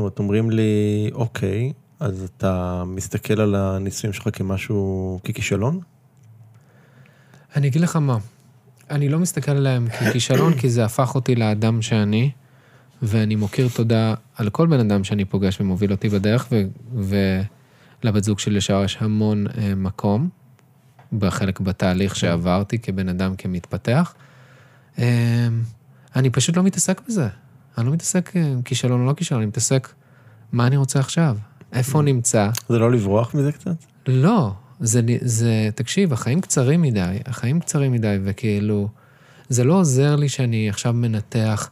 [0.01, 5.81] אומרת, אומרים לי, אוקיי, אז אתה מסתכל על הניסויים שלך כמשהו, ככישלון?
[7.57, 8.19] אני אגיד לך מה,
[8.91, 12.31] אני לא מסתכל עליהם ככישלון, כי זה הפך אותי לאדם שאני.
[13.03, 16.49] ואני מוקיר תודה על כל בן אדם שאני פוגש ומוביל אותי בדרך.
[16.95, 20.29] ולבת זוג שלי לשער יש המון אה, מקום,
[21.13, 24.15] בחלק בתהליך שעברתי כבן אדם כמתפתח.
[24.99, 25.49] אה,
[26.17, 27.29] אני פשוט לא מתעסק בזה.
[27.81, 29.89] אני לא מתעסק עם כישלון או לא כישלון, אני מתעסק
[30.53, 31.37] מה אני רוצה עכשיו,
[31.73, 32.51] איפה הוא נמצא.
[32.69, 33.77] זה לא לברוח מזה קצת?
[34.07, 38.89] לא, זה, זה, תקשיב, החיים קצרים מדי, החיים קצרים מדי, וכאילו,
[39.49, 41.71] זה לא עוזר לי שאני עכשיו מנתח.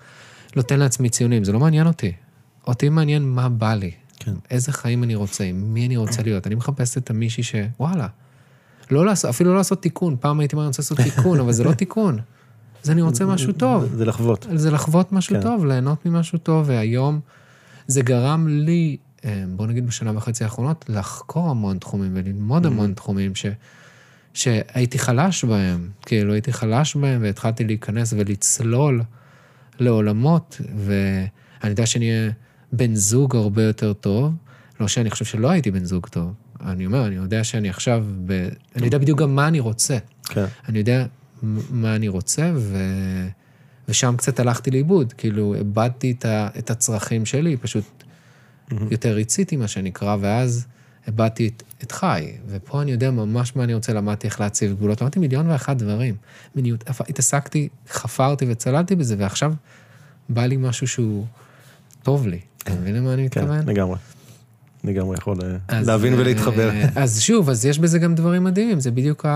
[0.57, 2.13] נותן לעצמי ציונים, זה לא מעניין אותי.
[2.67, 3.91] אותי מעניין מה בא לי.
[4.17, 4.35] כן.
[4.51, 6.47] איזה חיים אני רוצה, עם מי אני רוצה להיות.
[6.47, 7.55] אני מחפש את המישהי ש...
[7.81, 8.07] וואלה.
[8.91, 10.17] לא לעשות, אפילו לא לעשות תיקון.
[10.21, 12.19] פעם הייתי אומר, אני רוצה לעשות תיקון, אבל זה לא תיקון.
[12.83, 13.85] זה אני רוצה משהו טוב.
[13.95, 14.47] זה לחוות.
[14.55, 15.43] זה לחוות משהו כן.
[15.43, 17.21] טוב, ליהנות ממשהו טוב, והיום
[17.87, 22.69] זה גרם לי, אה, בוא נגיד בשנה וחצי האחרונות, לחקור המון תחומים וללמוד mm-hmm.
[22.69, 23.47] המון תחומים ש...
[24.35, 25.89] שהייתי חלש בהם.
[26.07, 29.03] כאילו, הייתי חלש בהם והתחלתי להיכנס ולצלול.
[29.81, 32.31] לעולמות, ואני יודע שאני אהיה
[32.73, 34.35] בן זוג הרבה יותר טוב.
[34.81, 36.33] לא שאני חושב שלא הייתי בן זוג טוב.
[36.61, 38.49] אני אומר, אני יודע שאני עכשיו, ב...
[38.77, 39.99] אני יודע בדיוק גם מה אני רוצה.
[40.25, 40.45] כן.
[40.69, 41.07] אני יודע
[41.43, 42.79] מה אני רוצה, ו...
[43.89, 45.13] ושם קצת הלכתי לאיבוד.
[45.13, 46.49] כאילו, איבדתי את, ה...
[46.59, 48.75] את הצרכים שלי, פשוט mm-hmm.
[48.91, 50.67] יותר ריציתי, מה שנקרא, ואז
[51.07, 52.33] איבדתי את, את חי.
[52.47, 55.01] ופה אני יודע ממש מה אני רוצה, למדתי איך להציב גבולות.
[55.01, 56.15] למדתי מיליון ואחת דברים.
[56.57, 59.55] מיניות, התעסקתי, חפרתי וצללתי בזה, ועכשיו
[60.29, 61.27] בא לי משהו שהוא
[62.03, 62.41] טוב לי.
[62.63, 63.63] אתה מבין למה אני כן, מתכוון?
[63.63, 63.97] כן, לגמרי.
[64.85, 65.39] לגמרי יכול
[65.71, 66.71] אה, להבין אה, ולהתחבר.
[66.97, 69.27] אז שוב, אז יש בזה גם דברים מדהימים, זה בדיוק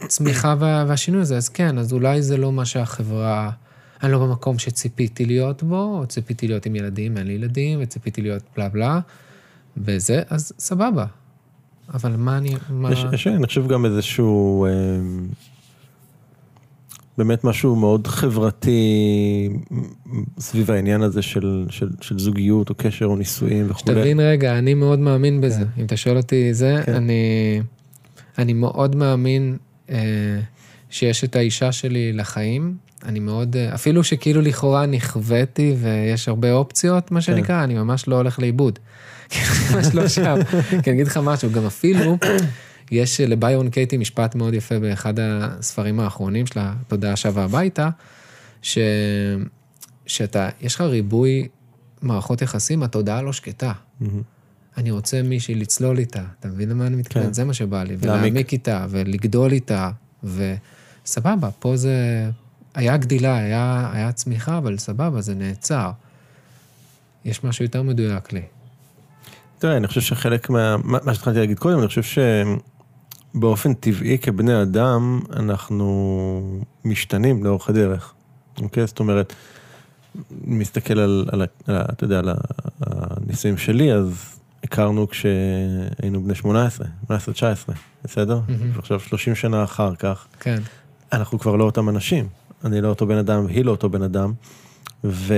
[0.00, 1.36] הצמיחה והשינוי הזה.
[1.36, 3.50] אז כן, אז אולי זה לא מה שהחברה...
[4.02, 8.22] אני לא במקום שציפיתי להיות בו, או ציפיתי להיות עם ילדים, אין לי ילדים, וציפיתי
[8.22, 9.00] להיות בלה בלה,
[9.76, 11.06] וזה, אז סבבה.
[11.94, 12.54] אבל מה אני...
[12.70, 12.92] מה...
[12.92, 14.66] יש, יש, אני חושב גם איזשהו...
[14.66, 14.70] אה,
[17.18, 19.48] באמת משהו מאוד חברתי
[20.38, 23.96] סביב העניין הזה של, של, של זוגיות או קשר או נישואים וכולי.
[23.96, 25.58] שתבין רגע, אני מאוד מאמין בזה.
[25.58, 25.80] כן.
[25.80, 26.94] אם אתה שואל אותי זה, כן.
[26.94, 27.60] אני,
[28.38, 29.56] אני מאוד מאמין
[30.90, 32.76] שיש את האישה שלי לחיים.
[33.04, 37.26] אני מאוד, אה, אפילו שכאילו לכאורה נכוויתי ויש הרבה אופציות, מה כן.
[37.26, 37.62] שנקרא, כן.
[37.62, 38.78] אני ממש לא הולך לאיבוד.
[39.74, 40.36] ממש לא שם.
[40.82, 42.18] כי אני אגיד לך משהו, גם אפילו...
[42.90, 47.88] יש לביירון קייטי משפט מאוד יפה באחד הספרים האחרונים שלה, תודעה שבה הביתה,
[48.62, 48.78] ש...
[50.06, 51.48] שאתה, יש לך ריבוי
[52.02, 53.72] מערכות יחסים, התודעה לא שקטה.
[53.72, 54.04] Mm-hmm.
[54.76, 57.26] אני רוצה מישהי לצלול איתה, אתה מבין למה אני מתכוון?
[57.26, 57.32] כן.
[57.32, 59.90] זה מה שבא לי, ולהעמיק איתה, ולגדול איתה,
[60.24, 62.30] וסבבה, פה זה...
[62.74, 65.90] היה גדילה, היה, היה צמיחה, אבל סבבה, זה נעצר.
[67.24, 68.42] יש משהו יותר מדויק לי.
[69.58, 70.76] תראה, אני חושב שחלק מה...
[70.84, 72.22] מה שהתחלתי להגיד קודם, אני חושב
[73.34, 78.14] שבאופן טבעי כבני אדם, אנחנו משתנים לאורך הדרך.
[78.62, 78.86] אוקיי?
[78.86, 79.32] זאת אומרת,
[80.44, 82.28] מסתכל על, על, על, אתה יודע, על
[82.80, 87.10] הניסויים שלי, אז הכרנו כשהיינו בני 18, 18-19,
[88.04, 88.40] בסדר?
[88.48, 88.76] Mm-hmm.
[88.76, 90.58] ועכשיו 30 שנה אחר כך, כן.
[91.12, 92.28] אנחנו כבר לא אותם אנשים.
[92.64, 94.32] אני לא אותו בן אדם, והיא לא אותו בן אדם.
[95.04, 95.34] ו...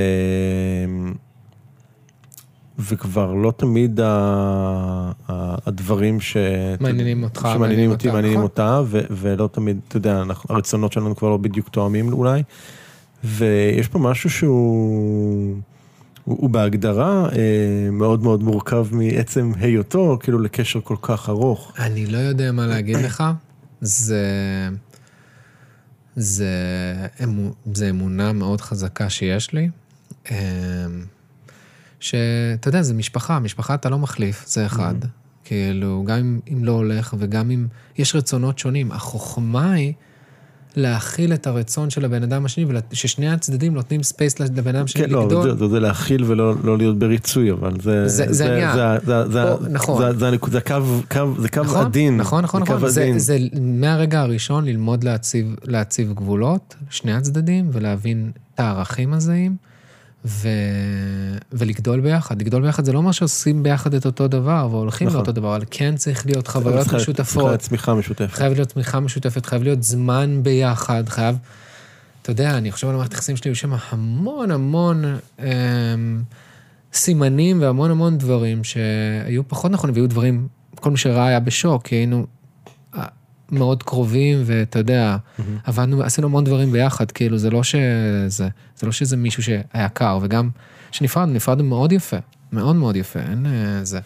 [2.79, 4.01] וכבר לא תמיד
[5.29, 6.37] הדברים ש...
[6.81, 11.69] מעניינים אותך, שמעניינים אותי, מעניינים אותה, ולא תמיד, אתה יודע, הרצונות שלנו כבר לא בדיוק
[11.69, 12.43] תואמים אולי,
[13.25, 15.57] ויש פה משהו שהוא...
[16.29, 21.73] הוא בהגדרה אה, מאוד מאוד מורכב מעצם היותו, כאילו לקשר כל כך ארוך.
[21.79, 23.25] אני לא יודע מה להגיד לך,
[23.81, 24.25] זה...
[26.17, 26.55] זה,
[27.73, 29.69] זה אמונה מאוד חזקה שיש לי.
[30.31, 30.37] אה,
[32.01, 34.95] שאתה יודע, זה משפחה, משפחה אתה לא מחליף, זה אחד.
[35.45, 37.67] כאילו, גם אם, אם לא הולך וגם אם
[37.99, 38.93] יש רצונות שונים.
[38.93, 39.93] החוכמה היא
[40.77, 45.11] להכיל את הרצון של הבן אדם השני, וששני הצדדים נותנים space לבן אדם השני כן,
[45.11, 45.43] לא, לגדול.
[45.51, 48.09] זה, זה, זה להכיל ולא לא להיות בריצוי, אבל זה...
[48.09, 48.61] זה- זה.
[48.75, 50.03] זה, זה, זה, או, נכון.
[50.13, 50.75] זה, זה, הנקוד- זה קו,
[51.13, 52.17] קו, זה קו נכון, עדין.
[52.17, 52.89] נכון, נכון, זה נכון.
[52.89, 53.19] זה, עדין.
[53.19, 59.57] זה מהרגע הראשון ללמוד להציב, להציב גבולות, שני הצדדים, ולהבין את הערכים הזהים,
[60.29, 60.49] ו...
[61.53, 62.41] ולגדול ביחד.
[62.41, 65.19] לגדול ביחד זה לא אומר שעושים ביחד את אותו דבר והולכים נכון.
[65.19, 68.31] לאותו דבר, אבל כן צריך להיות חוויות צריכה משותפות, להיות צמיחה משותפת.
[68.31, 71.37] חייב להיות תמיכה משותפת, חייב להיות זמן ביחד, חייב...
[72.23, 75.05] אתה יודע, אני חושב על המערכת היחסים שלי, יש שם המון המון
[75.39, 75.45] אמ,
[76.93, 81.95] סימנים והמון המון דברים שהיו פחות נכונים, והיו דברים, כל מי שראה היה בשוק, כי
[81.95, 82.27] היינו
[83.53, 85.17] מאוד קרובים, ואתה יודע,
[85.65, 90.19] עבדנו, עשינו המון דברים ביחד, כאילו, זה לא שזה, זה לא שזה מישהו שהיה קר,
[90.23, 90.51] וגם
[90.91, 92.17] כשנפרדנו, נפרדנו מאוד יפה,
[92.53, 94.01] מאוד מאוד יפה, אין אה, זה.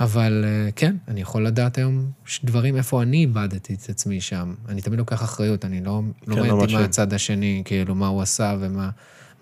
[0.00, 2.10] אבל אה, כן, אני יכול לדעת היום
[2.44, 4.54] דברים, איפה אני איבדתי את עצמי שם.
[4.68, 6.74] אני תמיד לוקח אחריות, אני לא, לא כן, לא ראיתי.
[6.74, 8.90] מה הצד השני, כאילו, מה הוא עשה ומה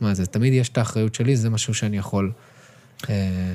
[0.01, 0.27] מה זה.
[0.27, 2.33] תמיד יש את האחריות שלי, זה משהו שאני יכול
[3.11, 3.53] אה,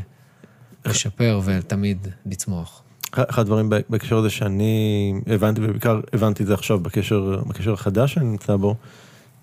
[0.86, 2.84] לשפר ותמיד לצמוח.
[3.14, 8.26] אחד הדברים בהקשר הזה שאני הבנתי, ובעיקר הבנתי את זה עכשיו בקשר, בקשר החדש שאני
[8.26, 8.76] נמצא בו,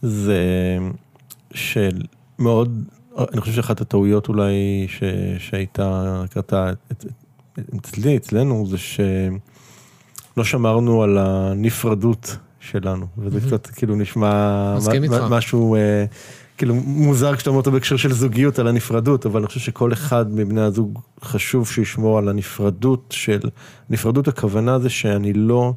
[0.03, 0.39] זה
[1.55, 2.03] של
[2.39, 2.85] מאוד,
[3.33, 5.03] אני חושב שאחת הטעויות אולי ש,
[5.39, 6.71] שהייתה, קרתה
[7.77, 14.31] אצלי, אצלנו, זה שלא שמרנו על הנפרדות שלנו, וזה קצת כאילו נשמע
[15.11, 15.29] מה-.
[15.29, 16.05] משהו אה,
[16.57, 20.35] כאילו מוזר כשאתה אומר אותו בהקשר של זוגיות על הנפרדות, אבל אני חושב שכל אחד
[20.35, 23.41] מבני הזוג חשוב שישמור על הנפרדות של,
[23.91, 25.73] נפרדות הכוונה זה שאני לא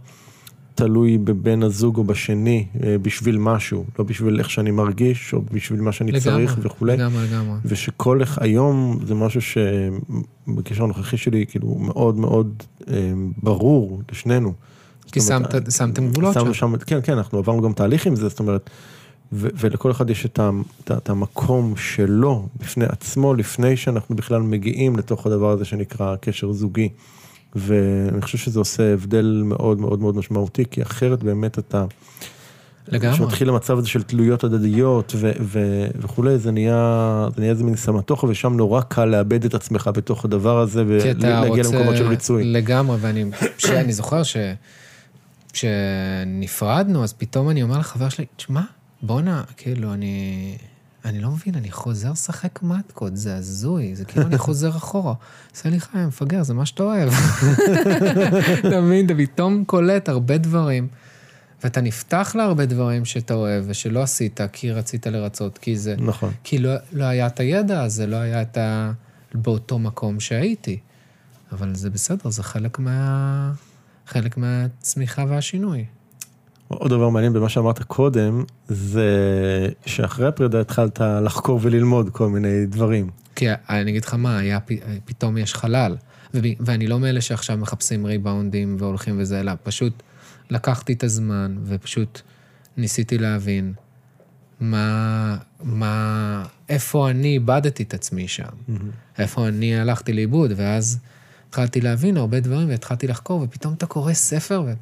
[0.76, 5.82] תלוי בבן הזוג או בשני אה, בשביל משהו, לא בשביל איך שאני מרגיש או בשביל
[5.82, 6.94] מה שאני צריך וכולי.
[6.98, 7.58] לגמרי, לגמרי.
[7.66, 13.12] ושכל אחד, היום זה משהו שבקשר הנוכחי שלי כאילו מאוד מאוד אה,
[13.44, 14.54] ברור לשנינו.
[15.12, 16.54] כי אומרת, שמת- שמתם גבולות שם.
[16.54, 18.70] שם, כן, כן, אנחנו עברנו גם תהליך עם זה, זאת אומרת,
[19.32, 20.40] ולכל אחד יש את,
[20.84, 26.52] את, את המקום שלו בפני עצמו, לפני שאנחנו בכלל מגיעים לתוך הדבר הזה שנקרא קשר
[26.52, 26.90] זוגי.
[27.56, 31.86] ואני חושב שזה עושה הבדל מאוד מאוד מאוד משמעותי, כי אחרת באמת אתה,
[32.88, 33.16] לגמרי.
[33.16, 37.76] כשמתחיל המצב הזה של תלויות הדדיות ו- ו- וכולי, זה נהיה, זה נהיה איזה מין
[37.76, 41.64] סמטוחה, ושם נורא קל לאבד את עצמך בתוך הדבר הזה, ולהגיע.
[41.64, 42.44] למקומות של ריצוי.
[42.44, 43.26] לגמרי, ואני
[43.58, 44.38] שאני זוכר ש...
[45.54, 48.62] כשנפרדנו, אז פתאום אני אומר לחבר שלי, תשמע,
[49.02, 50.58] בואנה, כאילו, אני...
[51.06, 55.14] אני לא מבין, אני חוזר לשחק מתקות, זה הזוי, זה כאילו אני חוזר אחורה.
[55.52, 57.10] עושה לי חיים, מפגר, זה מה שאתה אוהב.
[58.60, 60.88] אתה מבין, אתה פתאום קולט הרבה דברים,
[61.64, 65.96] ואתה נפתח להרבה דברים שאתה אוהב ושלא עשית, כי רצית לרצות, כי זה...
[65.98, 66.32] נכון.
[66.44, 68.92] כי לא, לא היה את הידע הזה, לא היה את ה...
[69.34, 70.80] באותו מקום שהייתי.
[71.52, 73.52] אבל זה בסדר, זה חלק מה...
[74.08, 75.86] חלק מהצמיחה והשינוי.
[76.70, 79.10] עוד דבר מעניין במה שאמרת קודם, זה
[79.86, 83.10] שאחרי הפרידה התחלת לחקור וללמוד כל מיני דברים.
[83.36, 84.60] כי אני אגיד לך מה, היה,
[85.06, 85.96] פתאום יש חלל.
[86.34, 90.04] ואני לא מאלה שעכשיו מחפשים ריבאונדים והולכים וזה, אלא פשוט
[90.50, 92.22] לקחתי את הזמן ופשוט
[92.78, 93.74] ניסיתי להבין
[94.60, 98.44] מה, מה, איפה אני איבדתי את עצמי שם.
[99.18, 101.00] איפה אני הלכתי לאיבוד, ואז
[101.50, 104.74] התחלתי להבין הרבה דברים והתחלתי לחקור, ופתאום אתה קורא ספר, ו...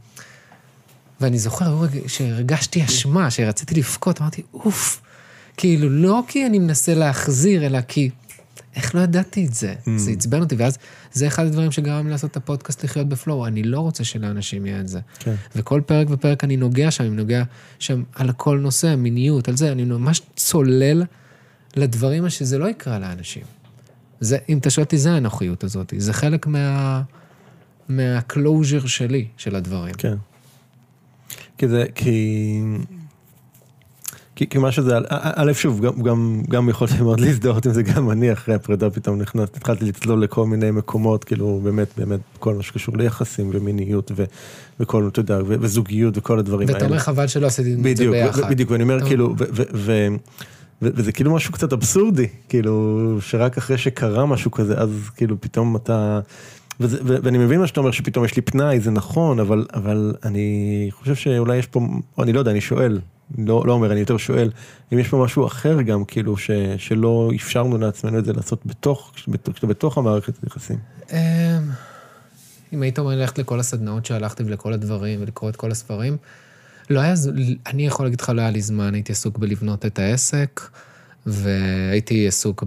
[1.22, 5.02] ואני זוכר שהרגשתי אשמה, שרציתי לבכות, אמרתי, אוף,
[5.58, 8.10] כאילו, לא כי אני מנסה להחזיר, אלא כי,
[8.76, 9.74] איך לא ידעתי את זה?
[9.98, 10.78] זה עצבן אותי, ואז
[11.14, 14.80] זה אחד הדברים שגרם לי לעשות את הפודקאסט לחיות בפלואו, אני לא רוצה שלאנשים יהיה
[14.80, 15.00] את זה.
[15.20, 15.36] כן.
[15.56, 17.44] וכל פרק ופרק אני נוגע שם, אני נוגע
[17.80, 21.04] שם על כל נושא, מיניות, על זה, אני ממש צולל
[21.76, 23.44] לדברים שזה לא יקרה לאנשים.
[24.20, 27.02] זה, אם אתה שואל אותי, זה האנוכיות הזאת, זה חלק מה...
[27.90, 29.94] מהקלוז'ר שלי, של הדברים.
[29.94, 30.16] כן.
[31.58, 32.62] כי זה, כי...
[34.36, 38.12] כי, כי מה שזה, א- שוב, גם, גם, גם יכולתי מאוד להזדהות עם זה, גם
[38.12, 42.64] אני אחרי הפרידה פתאום נכנס, התחלתי לצלול לכל מיני מקומות, כאילו, באמת, באמת, כל מה
[42.64, 44.24] שקשור ליחסים ומיניות ו,
[44.80, 46.90] וכל, אתה יודע, וזוגיות וכל הדברים ואתה האלה.
[46.90, 48.50] אומר, חבל שלא עשיתי את זה ביחד.
[48.50, 50.08] בדיוק, ואני אומר, כאילו, ו- ו- ו-
[50.82, 55.76] ו- וזה כאילו משהו קצת אבסורדי, כאילו, שרק אחרי שקרה משהו כזה, אז כאילו פתאום
[55.76, 56.20] אתה...
[56.80, 61.16] ואני מבין מה שאתה אומר, שפתאום יש לי פנאי, זה נכון, אבל, אבל אני חושב
[61.16, 61.80] שאולי יש פה,
[62.20, 63.00] אני לא יודע, אני שואל,
[63.38, 64.52] לא, לא אומר, אני יותר שואל,
[64.94, 69.14] אם יש פה משהו אחר גם, כאילו, ש, שלא אפשרנו לעצמנו את זה לעשות בתוך,
[69.28, 70.78] בתוך, בתוך המערכת היחסים.
[71.12, 71.18] אמ,
[72.74, 76.18] אם היית אומר ללכת לכל הסדנאות שהלכתי ולכל הדברים ולקרוא את כל הספרים,
[76.90, 77.14] לא היה,
[77.68, 80.62] אני יכול להגיד לך, לא היה לי זמן, הייתי עסוק בלבנות את העסק,
[81.26, 82.64] והייתי עסוק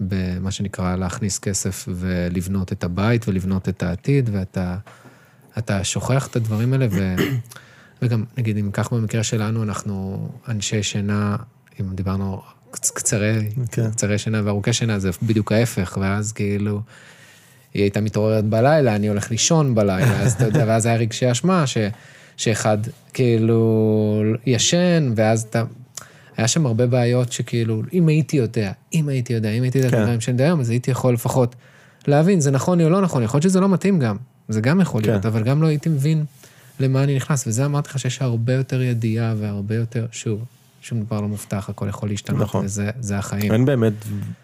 [0.00, 4.76] במה שנקרא להכניס כסף ולבנות את הבית ולבנות את העתיד, ואתה
[5.58, 7.14] אתה שוכח את הדברים האלה, ו,
[8.02, 11.36] וגם, נגיד, אם כך במקרה שלנו, אנחנו אנשי שינה,
[11.80, 12.42] אם דיברנו
[12.72, 13.90] קצ- קצרי, כן.
[13.90, 16.80] קצרי שינה וארוכי שינה, זה בדיוק ההפך, ואז כאילו,
[17.74, 21.66] היא הייתה מתעוררת בלילה, אני הולך לישון בלילה, אז אתה יודע, ואז היה רגשי אשמה,
[21.66, 21.78] ש,
[22.36, 22.78] שאחד
[23.12, 25.64] כאילו ישן, ואז אתה...
[26.36, 29.94] היה שם הרבה בעיות שכאילו, אם הייתי יודע, אם הייתי יודע, אם הייתי יודע את
[29.94, 30.00] כן.
[30.00, 31.54] הדברים שאני יודע היום, אז הייתי יכול לפחות
[32.06, 34.16] להבין, זה נכון לי או לא נכון, יכול להיות שזה לא מתאים גם,
[34.48, 35.10] זה גם יכול כן.
[35.10, 36.24] להיות, אבל גם לא הייתי מבין
[36.80, 40.44] למה אני נכנס, וזה אמרתי לך שיש הרבה יותר ידיעה והרבה יותר, שוב,
[40.84, 42.64] שום דבר לא מובטח, הכל יכול להשתנות, נכון.
[42.64, 43.52] וזה זה החיים.
[43.52, 43.92] אין באמת,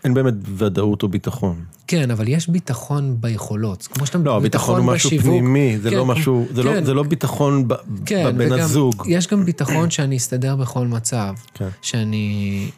[0.05, 1.65] אין באמת ודאות או ביטחון.
[1.87, 5.27] כן, אבל יש ביטחון ביכולות, כמו שאתה לא, הביטחון הוא משהו בשיווק.
[5.27, 6.85] פנימי, זה כן, לא משהו, זה לא- כן.
[6.85, 7.75] זה לא ביטחון ב-
[8.07, 9.05] כן, בבן הזוג.
[9.09, 11.35] יש גם ביטחון שאני אסתדר בכל מצב.
[11.55, 11.69] כן.
[11.83, 12.71] שאני...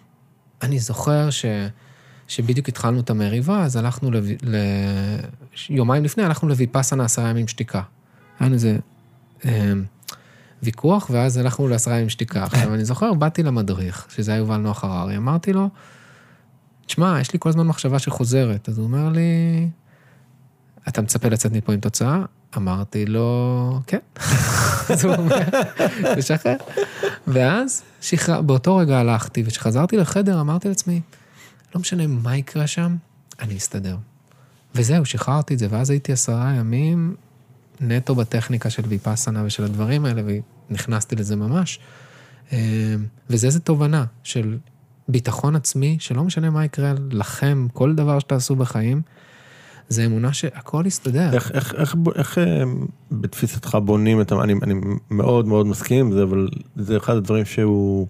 [0.62, 1.44] אני זוכר ש...
[2.28, 4.26] שבדיוק התחלנו את המריבה, אז הלכנו לב...
[4.42, 4.56] ל...
[5.70, 7.82] יומיים לפני הלכנו לויפאסנה עשרה ימים שתיקה.
[8.38, 8.76] היה לנו איזה
[9.44, 9.72] אה,
[10.62, 12.44] ויכוח, ואז הלכנו לעשרה ימים שתיקה.
[12.52, 15.68] עכשיו, אני זוכר, באתי למדריך, שזה היה יובל נוח הררי, אמרתי לו,
[16.86, 18.68] תשמע, יש לי כל הזמן מחשבה שחוזרת.
[18.68, 19.68] אז הוא אומר לי,
[20.88, 22.18] אתה מצפה לצאת מפה עם תוצאה?
[22.56, 23.98] אמרתי לו, כן.
[24.92, 25.40] אז הוא אומר,
[26.16, 26.56] תשחרר.
[27.26, 31.00] ואז שחרר, באותו רגע הלכתי, וכשחזרתי לחדר אמרתי לעצמי,
[31.74, 32.96] לא משנה מה יקרה שם,
[33.40, 33.96] אני אסתדר.
[34.74, 37.14] וזהו, שחררתי את זה, ואז הייתי עשרה ימים
[37.80, 40.22] נטו בטכניקה של ויפאסנה ושל הדברים האלה,
[40.70, 41.78] ונכנסתי לזה ממש.
[42.52, 42.94] אה,
[43.30, 44.58] וזה איזה תובנה של
[45.08, 49.02] ביטחון עצמי, שלא משנה מה יקרה לכם, כל דבר שתעשו בחיים,
[49.88, 51.32] זה אמונה שהכל יסתדר.
[51.32, 52.62] איך, איך, איך, איך אה,
[53.12, 54.42] בתפיסתך בונים את ה...
[54.42, 54.74] אני, אני
[55.10, 58.06] מאוד מאוד מסכים עם זה, אבל זה אחד הדברים שהוא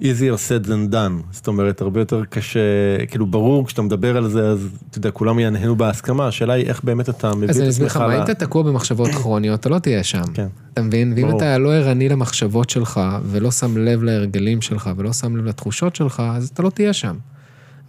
[0.00, 1.22] easier said than done.
[1.30, 2.60] זאת אומרת, הרבה יותר קשה,
[3.08, 6.84] כאילו ברור, כשאתה מדבר על זה, אז אתה יודע, כולם יענהנו בהסכמה, השאלה היא איך
[6.84, 9.60] באמת אתה מביא את אז עצמך אני אסביר לך, מה, אם אתה תקוע במחשבות כרוניות,
[9.60, 10.22] אתה לא תהיה שם.
[10.34, 10.46] כן.
[10.72, 11.12] אתה מבין?
[11.16, 11.36] ואם ברור.
[11.36, 16.22] אתה לא ערני למחשבות שלך, ולא שם לב להרגלים שלך, ולא שם לב לתחושות שלך,
[16.34, 17.16] אז אתה לא תהיה שם.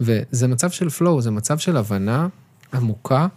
[0.01, 2.27] וזה מצב של flow, זה מצב של הבנה
[2.73, 3.27] עמוקה,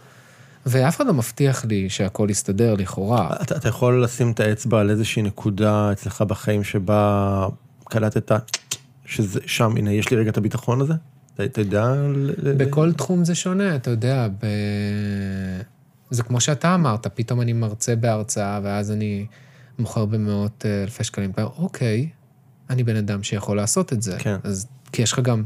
[0.65, 3.29] ואף אחד לא מבטיח לי שהכל יסתדר לכאורה.
[3.41, 7.47] אתה, אתה יכול לשים את האצבע על איזושהי נקודה אצלך בחיים שבה
[7.89, 8.31] קלטת
[9.05, 10.93] שזה שם, הנה, יש לי רגע את הביטחון הזה?
[11.43, 11.93] אתה, יודע?
[12.57, 14.45] בכל תחום זה שונה, אתה יודע, ב...
[16.09, 19.25] זה כמו שאתה אמרת, פתאום אני מרצה בהרצאה, ואז אני
[19.79, 21.31] מוכר במאות אה, אלפי שקלים.
[21.37, 22.09] אוקיי,
[22.69, 24.15] אני בן אדם שיכול לעשות את זה.
[24.19, 24.35] כן.
[24.43, 25.43] אז, כי יש לך גם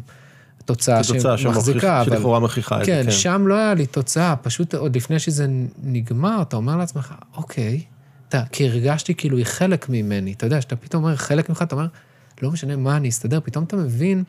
[0.66, 2.16] תוצאה תוצאה שמחזיקה, אבל...
[2.16, 3.12] שלכאורה מכריחה את זה, כן, כן.
[3.12, 5.48] שם לא היה לי תוצאה, פשוט עוד לפני שזה
[5.84, 7.82] נגמר, אתה אומר לעצמך, אוקיי,
[8.30, 11.76] אתה, כי הרגשתי כאילו היא חלק ממני, אתה יודע, שאתה פתאום אומר חלק ממך, אתה
[11.76, 11.88] אומר,
[12.42, 14.24] לא משנה מה, אני אסתדר, פתאום אתה מבין,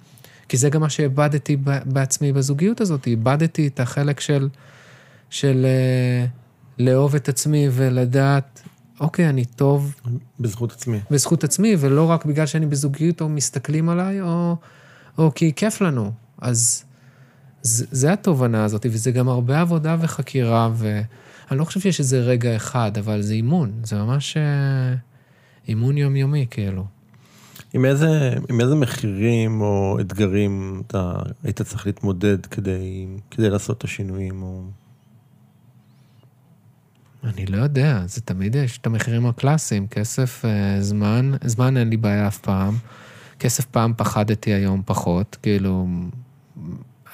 [0.48, 4.48] כי זה גם מה שאיבדתי בעצמי בזוגיות הזאת, איבדתי את החלק של,
[5.30, 6.26] של אה,
[6.78, 8.62] לאהוב את עצמי ולדעת,
[9.00, 9.94] אוקיי, אני טוב
[10.40, 11.00] בזכות עצמי.
[11.10, 14.56] בזכות עצמי, ולא רק בגלל שאני בזוגיות או מסתכלים עליי, או,
[15.18, 16.12] או כי כיף לנו.
[16.38, 16.84] אז
[17.62, 22.56] זה, זה התובנה הזאת, וזה גם הרבה עבודה וחקירה, ואני לא חושב שיש איזה רגע
[22.56, 24.94] אחד, אבל זה אימון, זה ממש אה,
[25.68, 26.86] אימון יומיומי, כאילו.
[27.74, 33.84] עם איזה, עם איזה מחירים או אתגרים אתה היית צריך להתמודד כדי, כדי לעשות את
[33.84, 34.42] השינויים?
[34.42, 34.64] או...
[37.24, 41.96] אני לא יודע, זה תמיד יש את המחירים הקלאסיים, כסף, אה, זמן, זמן אין לי
[41.96, 42.74] בעיה אף פעם.
[43.38, 45.86] כסף פעם פחדתי היום פחות, כאילו,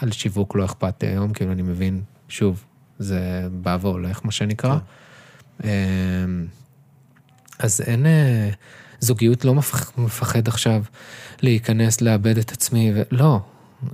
[0.01, 2.65] על שיווק לא אכפת לי היום, כאילו, אני מבין, שוב,
[2.99, 4.79] זה בא והולך, מה שנקרא.
[5.65, 5.71] אה,
[7.59, 8.51] אז אין, אה,
[9.01, 10.83] זוגיות לא מפח- מפחד עכשיו
[11.43, 13.41] להיכנס, לאבד את עצמי, ולא,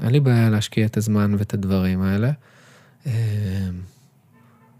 [0.02, 2.30] אין לי בעיה להשקיע את הזמן ואת הדברים האלה.
[3.06, 3.12] אה,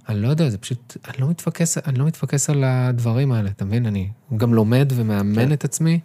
[0.08, 3.64] אני לא יודע, זה פשוט, אני לא מתפקס, אני לא מתפקס על הדברים האלה, אתה
[3.64, 3.86] מבין?
[3.86, 5.52] אני גם לומד ומאמן כן.
[5.52, 6.00] את עצמי,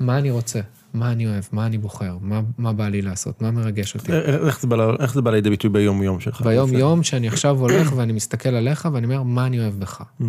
[0.00, 0.60] מה אני רוצה,
[0.94, 4.12] מה אני אוהב, מה אני בוחר, מה, מה בא לי לעשות, מה מרגש אותי.
[4.12, 6.42] איך, איך, זה בא, איך זה בא לידי ביטוי ביום-יום שלך?
[6.42, 10.24] ביום יום שאני עכשיו הולך ואני מסתכל עליך ואני אומר, מה אני אוהב בך, Mm.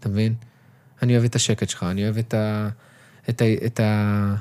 [0.00, 0.34] אתה מבין?
[1.02, 2.68] אני אוהב את השקט שלך, אני אוהב את ה...
[3.28, 3.44] את ה...
[3.66, 4.34] את ה...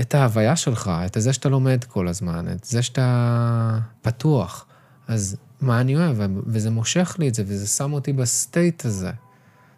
[0.00, 4.66] את ההוויה שלך, את זה שאתה לומד כל הזמן, את זה שאתה פתוח.
[5.08, 6.16] אז מה אני אוהב?
[6.46, 9.10] וזה מושך לי את זה, וזה שם אותי ב state הזה.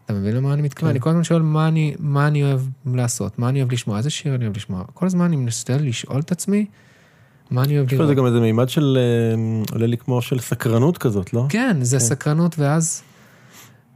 [0.04, 0.88] אתה מבין למה אני מתכוון?
[0.88, 0.90] כן.
[0.90, 4.10] אני כל הזמן שואל מה אני, מה אני אוהב לעשות, מה אני אוהב לשמוע, איזה
[4.10, 4.84] שיר אני אוהב לשמוע.
[4.94, 6.66] כל הזמן אני מנסה לשאול את עצמי,
[7.50, 8.06] מה אני אוהב יש לראות.
[8.06, 11.46] בזה גם איזה מימד של, אה, עולה לי כמו של סקרנות כזאת, לא?
[11.48, 13.02] כן, זה סקרנות, ואז,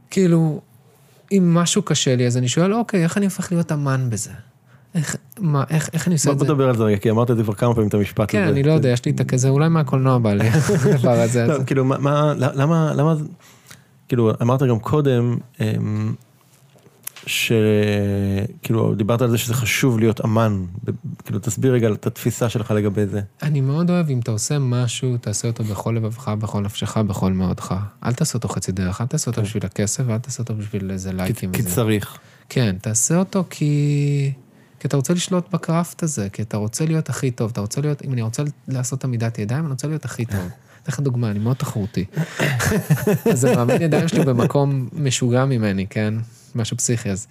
[0.09, 0.61] כאילו,
[1.37, 4.29] אם משהו קשה לי, אז אני שואל, אוקיי, איך אני הופך להיות אמן בזה?
[4.95, 6.45] איך, מה, איך, איך אני עושה בוא את זה?
[6.45, 8.43] נדבר על זה רגע, כי אמרת את זה כבר כמה פעמים, את המשפט הזה.
[8.43, 10.49] כן, אני לא יודע, יש לי את הכזה, אולי מהקולנוע בא לי,
[10.93, 11.45] הדבר הזה.
[11.47, 13.15] לא, כאילו, מה- מה, למה, למה,
[14.07, 16.13] כאילו, אמרת גם קודם, אמ,
[17.25, 20.65] שכאילו, דיברת על זה שזה חשוב להיות אמן,
[21.25, 23.21] כאילו, תסביר רגע את התפיסה שלך לגבי זה.
[23.41, 27.75] אני מאוד אוהב, אם אתה עושה משהו, תעשה אותו בכל לבבך, בכל נפשך, בכל מאודך.
[28.05, 31.09] אל תעשה אותו חצי דרך, אל תעשה אותו בשביל הכסף, ואל תעשה אותו בשביל איזה
[31.09, 31.69] כי, לייקים כי וזה.
[31.69, 32.17] צריך.
[32.49, 34.31] כן, תעשה אותו כי...
[34.79, 38.05] כי אתה רוצה לשלוט בקראפט הזה, כי אתה רוצה להיות הכי טוב, אתה רוצה להיות,
[38.05, 40.39] אם אני רוצה לעשות עמידת ידיים, אני רוצה להיות הכי טוב.
[40.83, 42.05] אתן לך דוגמה, אני מאוד תחרותי.
[43.33, 46.13] אז המאמן ידיים שלי במקום משוגע ממני, כן?
[46.55, 47.27] משהו פסיכי, אז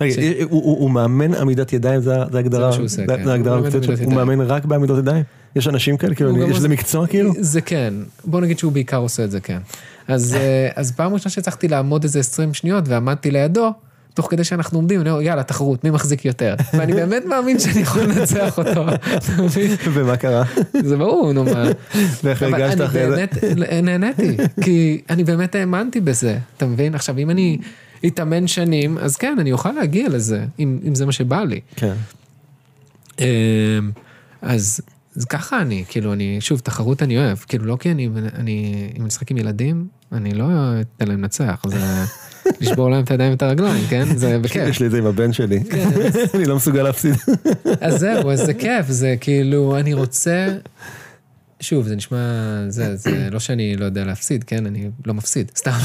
[0.00, 0.18] רגע, ש-
[0.50, 3.24] הוא, מאמן עמידת ידיים, זה זה הגדרה, מה שהוא עושה, זה- כן.
[3.24, 4.06] זה הגדרה הוא מאמן המקצועית שלו?
[4.08, 4.14] הוא.
[4.14, 5.24] מאמן רק בעמידות ידיים?
[5.56, 7.32] יש אנשים כאלה, כאילו, יש לזה מקצוע כאילו?
[7.38, 7.94] זה כן,
[8.24, 9.58] בוא נגיד שהוא בעיקר עושה את זה, כן.
[10.08, 13.72] אז, אה, פעם ראשונה שהצלחתי לעמוד איזה 20 שניות ועמדתי לידו,
[14.14, 16.54] תוך כדי שאנחנו עומדים, אני אומר, יאללה, תחרות, מי מחזיק יותר?
[16.78, 18.84] ואני באמת מאמין שאני יכול לנצח אותו?
[19.94, 20.44] ומה קרה?
[20.82, 21.64] זה ברור, נו מה.
[22.24, 23.24] ואיך הרגשת אחרי זה?
[23.82, 26.94] נהניתי, כי אני באמת האמנתי בזה, אתה מבין?
[26.94, 27.58] עכשיו, אם אני
[28.06, 31.60] אתאמן שנים, אז כן, אני אוכל להגיע לזה, אם, אם זה מה שבא לי.
[31.76, 31.94] כן.
[33.18, 33.24] אמ,
[34.42, 34.80] אז,
[35.16, 39.00] אז ככה אני, כאילו, אני, שוב, תחרות אני אוהב, כאילו, לא כי אני, אני, אם
[39.00, 40.44] אני משחק עם ילדים, אני לא
[40.80, 41.78] אתן להם לנצח, זה
[42.60, 44.16] לשבור להם את הידיים ואת הרגליים, כן?
[44.16, 44.68] זה בכיף.
[44.68, 45.88] יש לי את זה עם הבן שלי, כן,
[46.34, 47.14] אני לא מסוגל להפסיד.
[47.80, 50.48] אז זהו, אז זה כיף, זה כאילו, אני רוצה...
[51.62, 52.18] שוב, זה נשמע,
[52.68, 54.66] זה, זה לא שאני לא יודע להפסיד, כן?
[54.66, 55.78] אני לא מפסיד, סתם.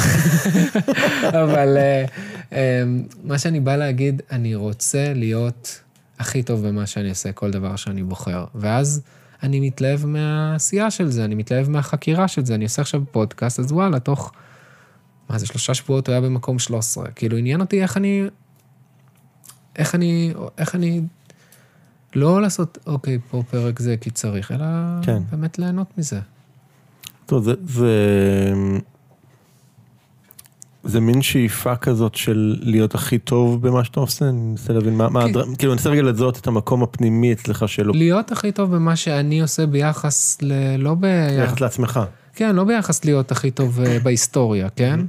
[1.43, 2.05] אבל אה,
[2.53, 2.83] אה,
[3.23, 5.81] מה שאני בא להגיד, אני רוצה להיות
[6.19, 8.45] הכי טוב במה שאני עושה, כל דבר שאני בוחר.
[8.55, 9.01] ואז
[9.43, 12.55] אני מתלהב מהעשייה של זה, אני מתלהב מהחקירה של זה.
[12.55, 14.31] אני עושה עכשיו פודקאסט, אז וואלה, תוך,
[15.29, 17.11] מה זה, שלושה שבועות הוא היה במקום 13.
[17.11, 18.23] כאילו, עניין אותי איך אני,
[19.75, 21.01] איך אני, איך אני
[22.15, 24.65] לא לעשות, אוקיי, פה פרק זה כי צריך, אלא
[25.01, 25.21] כן.
[25.31, 26.19] באמת ליהנות מזה.
[27.25, 27.93] טוב, זה, זה,
[30.83, 35.09] זה מין שאיפה כזאת של להיות הכי טוב במה שאתה עושה, אני מנסה להבין מה,
[35.09, 35.29] מה כן.
[35.29, 35.43] הדר...
[35.57, 39.41] כאילו אני מנסה רגע לזהות את המקום הפנימי אצלך שלו, להיות הכי טוב במה שאני
[39.41, 40.75] עושה ביחס ל...
[40.77, 41.05] לא ב...
[41.37, 41.99] ביחס לעצמך.
[42.33, 44.99] כן, לא ביחס להיות הכי טוב אה, בהיסטוריה, כן?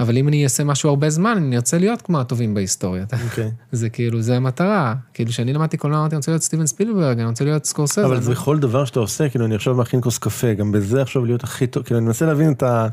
[0.00, 3.04] אבל אם אני אעשה משהו הרבה זמן, אני ארצה להיות כמו הטובים בהיסטוריה.
[3.24, 3.50] אוקיי.
[3.72, 4.94] זה כאילו, זה המטרה.
[5.14, 8.04] כאילו, כשאני למדתי קולנוע, אמרתי, אני רוצה להיות סטיבן ספילברג, אני רוצה להיות סקורסזה.
[8.04, 11.02] אבל זה לא- בכל דבר שאתה עושה, כאילו אני עכשיו מכין כוס קפה, גם בזה
[11.02, 12.88] עכשיו להיות הכי טוב, כאילו אני מנסה להבין את ה...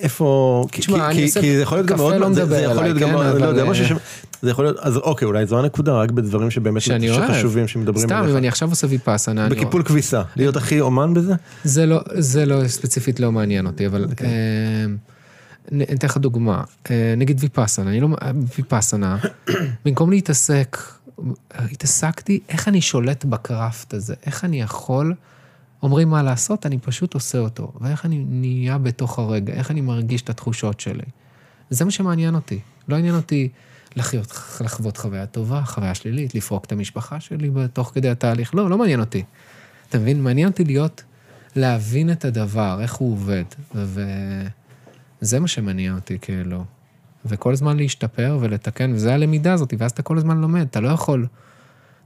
[0.00, 2.46] איפה, תשמע, כי- אני כי- עושה- כי זה יכול להיות גם קפה מאוד, לא זה-
[2.46, 3.92] זה יכול להיות גם, כן, מאוד- לא אבל, יודע, משהו אה, ש...
[4.42, 6.82] זה יכול להיות, אז אוקיי, אולי זו הנקודה, רק בדברים שבאמת.
[6.82, 8.36] שחשובים, שמדברים סתם, אם.
[8.36, 9.54] אני עכשיו עושה ויפאסנה, אני...
[9.54, 11.34] בקיפול כביסה, להיות הכי אומן בזה?
[11.64, 14.28] זה לא, זה לא, ספציפית לא מעניין אותי, אבל אוקיי.
[15.72, 16.64] אני אתן לך דוגמה.
[16.90, 18.08] אה, נגיד ויפאסנה, אני לא,
[18.58, 19.18] ויפאסנה,
[19.84, 20.76] במקום להתעסק,
[21.50, 25.14] התעסקתי איך אני שולט בקראפט הזה, איך אני יכול,
[25.82, 30.22] אומרים מה לעשות, אני פשוט עושה אותו, ואיך אני נהיה בתוך הרגע, איך אני מרגיש
[30.22, 31.04] את התחושות שלי.
[31.70, 32.60] זה מה שמעניין אותי.
[32.88, 33.48] לא עניין אותי
[33.96, 38.54] לחיות, לחוות חוויה טובה, חוויה שלילית, לפרוק את המשפחה שלי בתוך כדי התהליך.
[38.54, 39.24] לא, לא מעניין אותי.
[39.88, 40.22] אתה מבין?
[40.22, 41.02] מעניין אותי להיות,
[41.56, 43.44] להבין את הדבר, איך הוא עובד,
[45.22, 46.64] וזה מה שמניע אותי, כאילו.
[47.24, 51.26] וכל הזמן להשתפר ולתקן, וזה הלמידה הזאת, ואז אתה כל הזמן לומד, אתה לא יכול,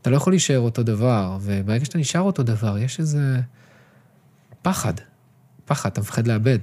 [0.02, 3.40] אתה לא יכול להישאר אותו דבר, וברגע שאתה נשאר אותו דבר, יש איזה
[4.62, 4.94] פחד.
[5.64, 6.58] פחד, אתה מפחד לאבד.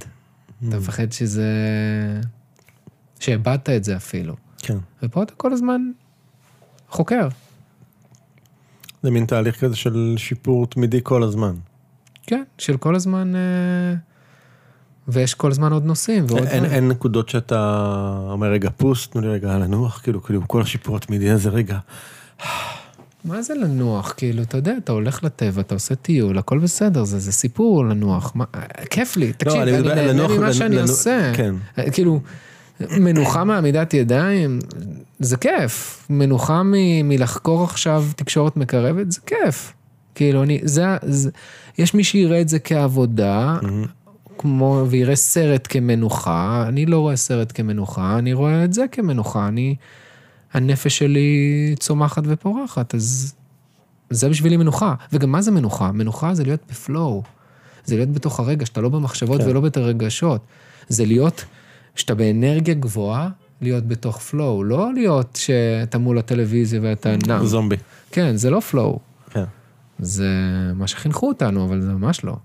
[0.68, 1.50] אתה מפחד שזה...
[3.20, 4.36] שאיבדת את זה אפילו.
[4.58, 4.78] כן.
[5.02, 5.90] ופה אתה כל הזמן
[6.88, 7.28] חוקר.
[9.02, 11.54] זה מין תהליך כזה של שיפור תמידי כל הזמן.
[12.26, 13.36] כן, של כל הזמן...
[13.36, 13.94] אה,
[15.08, 16.42] ויש כל הזמן עוד נושאים ועוד...
[16.46, 17.78] אין, אין נקודות שאתה
[18.30, 21.78] אומר רגע פוס, תנו לי רגע לנוח, כאילו, כאילו כל השיפור התמידי הזה רגע.
[23.24, 24.14] מה זה לנוח?
[24.16, 28.32] כאילו, אתה יודע, אתה הולך לטבע, אתה עושה טיול, הכל בסדר, זה, זה סיפור לנוח.
[28.34, 28.44] מה,
[28.90, 31.32] כיף לי, תקשיב, אני אני, על נהנה לנוח, ממה לנ- שאני לנ- עושה.
[31.36, 31.54] כן.
[31.92, 32.20] כאילו,
[33.00, 34.58] מנוחה מעמידת ידיים,
[35.18, 36.06] זה כיף.
[36.10, 39.72] מנוחה מ- מלחקור עכשיו תקשורת מקרבת, זה כיף.
[40.14, 41.30] כאילו, אני, זה, זה,
[41.78, 43.58] יש מי שיראה את זה כעבודה,
[44.44, 49.76] כמו, ויראה סרט כמנוחה, אני לא רואה סרט כמנוחה, אני רואה את זה כמנוחה, אני,
[50.52, 53.34] הנפש שלי צומחת ופורחת, אז
[54.10, 54.94] זה בשבילי מנוחה.
[55.12, 55.92] וגם מה זה מנוחה?
[55.92, 57.22] מנוחה זה להיות בפלואו.
[57.84, 59.48] זה להיות בתוך הרגע, שאתה לא במחשבות כן.
[59.48, 60.40] ולא ברגשות.
[60.88, 61.44] זה להיות,
[61.94, 63.28] שאתה באנרגיה גבוהה,
[63.60, 67.46] להיות בתוך פלואו, לא להיות שאתה מול הטלוויזיה ואתה נם.
[67.46, 67.76] זומבי.
[68.10, 68.98] כן, זה לא פלואו.
[69.30, 69.44] כן.
[69.98, 70.28] זה
[70.74, 72.36] מה שחינכו אותנו, אבל זה ממש לא.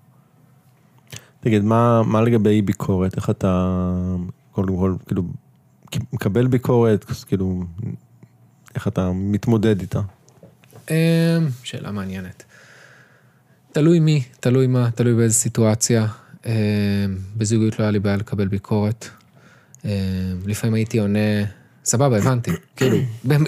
[1.40, 3.16] תגיד, מה, מה לגבי ביקורת?
[3.16, 3.86] איך אתה,
[4.52, 5.24] קודם כל, כאילו,
[6.14, 7.64] מקבל ביקורת, כאילו,
[8.76, 10.00] איך אתה מתמודד איתה?
[10.90, 10.96] אמ,
[11.64, 12.44] שאלה מעניינת.
[13.72, 16.08] תלוי מי, תלוי מה, תלוי באיזה סיטואציה.
[16.46, 16.52] אמ,
[17.38, 19.10] בזוגיות לא היה לי בעיה לקבל ביקורת.
[19.86, 19.90] אמ,
[20.46, 21.46] לפעמים הייתי עונה,
[21.86, 22.98] סבבה, הבנתי, כאילו,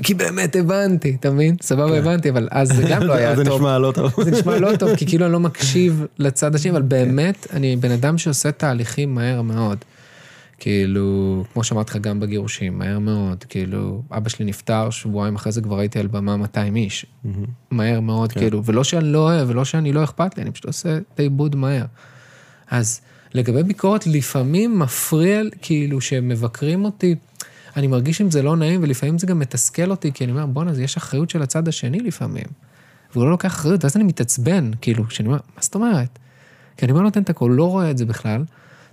[0.04, 1.56] כי באמת הבנתי, אתה מבין?
[1.62, 3.56] סבבה, הבנתי, אבל אז זה גם לא היה זה טוב.
[3.62, 4.24] נשמע לא טוב.
[4.24, 7.92] זה נשמע לא טוב, כי כאילו אני לא מקשיב לצד השני, אבל באמת, אני בן
[7.92, 9.78] אדם שעושה תהליכים מהר מאוד.
[10.60, 13.44] כאילו, כמו שאמרתי לך, גם בגירושים, מהר מאוד.
[13.50, 17.06] כאילו, אבא שלי נפטר, שבועיים אחרי זה כבר הייתי על במה 200 איש.
[17.72, 20.98] מהר מאוד, כאילו, ולא שאני לא אוהב, ולא שאני לא אכפת לי, אני פשוט עושה
[20.98, 21.86] את העיבוד מהר.
[22.72, 23.02] אז
[23.34, 27.16] לגבי ביקורת, לפעמים מפריע, כאילו, שמבקרים אותי,
[27.76, 30.72] אני מרגיש אם זה לא נעים, ולפעמים זה גם מתסכל אותי, כי אני אומר, בואנה,
[30.82, 32.46] יש אחריות של הצד השני לפעמים.
[33.14, 36.20] והוא לא לוקח אחריות, ואז אני מתעצבן, כאילו, כשאני אומר, מה זאת אומרת?
[36.78, 38.44] כי אני אומר, נותן את הכל, הוא לא רואה את זה בכלל.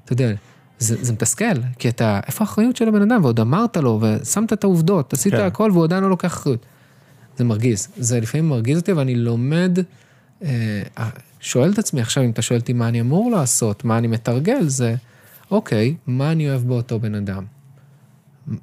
[0.04, 0.32] אתה יודע,
[0.78, 1.44] זה, זה מתסכל,
[1.78, 3.24] כי אתה, איפה האחריות של הבן אדם?
[3.24, 5.40] ועוד אמרת לו, ושמת את העובדות, עשית כן.
[5.40, 6.66] הכל, והוא עדיין לא לוקח אחריות.
[7.36, 7.88] זה מרגיז.
[7.96, 9.78] זה לפעמים מרגיז אותי, ואני לומד,
[10.42, 10.82] אה,
[11.40, 14.68] שואל את עצמי עכשיו, אם אתה שואל אותי מה אני אמור לעשות, מה אני מתרגל,
[14.68, 14.94] זה,
[15.50, 17.44] אוקיי, מה אני אוהב באותו בן אדם?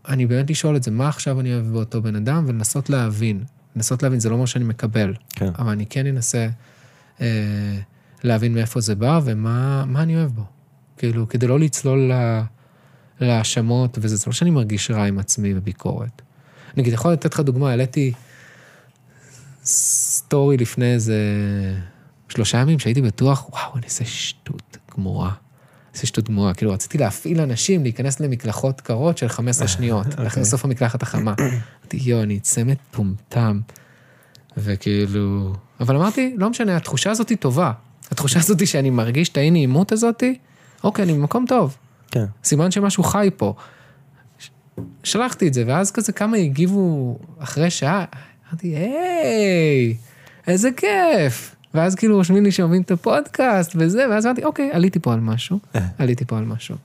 [0.07, 3.43] אני באמת לשאול את זה, מה עכשיו אני אוהב באותו בן אדם, ולנסות להבין.
[3.75, 5.49] לנסות להבין, זה לא אומר שאני מקבל, כן.
[5.59, 6.47] אבל אני כן אנסה
[7.21, 7.77] אה,
[8.23, 10.43] להבין מאיפה זה בא ומה מה אני אוהב בו.
[10.97, 12.41] כאילו, כדי לא לצלול ל-
[13.19, 16.21] להאשמות, וזה זה לא שאני מרגיש רע עם עצמי וביקורת.
[16.77, 18.13] נגיד, יכול לתת לך דוגמה, העליתי
[19.65, 21.17] סטורי לפני איזה
[22.29, 25.31] שלושה ימים, שהייתי בטוח, וואו, אני אעשה שטות גמורה.
[26.03, 30.39] שטות גמורה, כאילו רציתי להפעיל אנשים להיכנס למקלחות קרות של 15 שניות, okay.
[30.39, 31.33] לסוף המקלחת החמה.
[31.39, 33.59] אמרתי, יואו, אני אצא מטומטם.
[34.57, 35.53] וכאילו...
[35.79, 37.71] אבל אמרתי, לא משנה, התחושה הזאת היא טובה.
[38.11, 40.23] התחושה הזאת היא שאני מרגיש את האי נעימות הזאת,
[40.83, 41.77] אוקיי, אני במקום טוב.
[42.11, 42.25] כן.
[42.43, 43.53] סימן שמשהו חי פה.
[45.03, 48.05] שלחתי את זה, ואז כזה כמה הגיבו אחרי שעה,
[48.49, 49.95] אמרתי, היי,
[50.47, 51.55] איזה כיף.
[51.75, 55.59] ואז כאילו רושמים לי שאומרים את הפודקאסט וזה, ואז אמרתי, אוקיי, עליתי פה על משהו,
[55.97, 56.75] עליתי פה על משהו.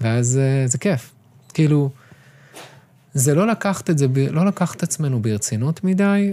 [0.00, 1.12] ואז אה, זה כיף.
[1.54, 1.90] כאילו,
[3.14, 6.32] זה לא לקחת את זה, לא לקחת את עצמנו ברצינות מדי,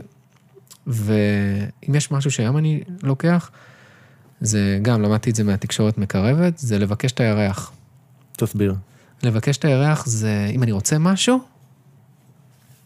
[0.88, 3.52] ואם יש משהו שהיום אני לוקח,
[4.42, 7.72] זה גם, למדתי את זה מהתקשורת מקרבת, זה לבקש את הירח.
[8.32, 8.76] תסביר.
[9.24, 11.40] לבקש את הירח זה, אם אני רוצה משהו,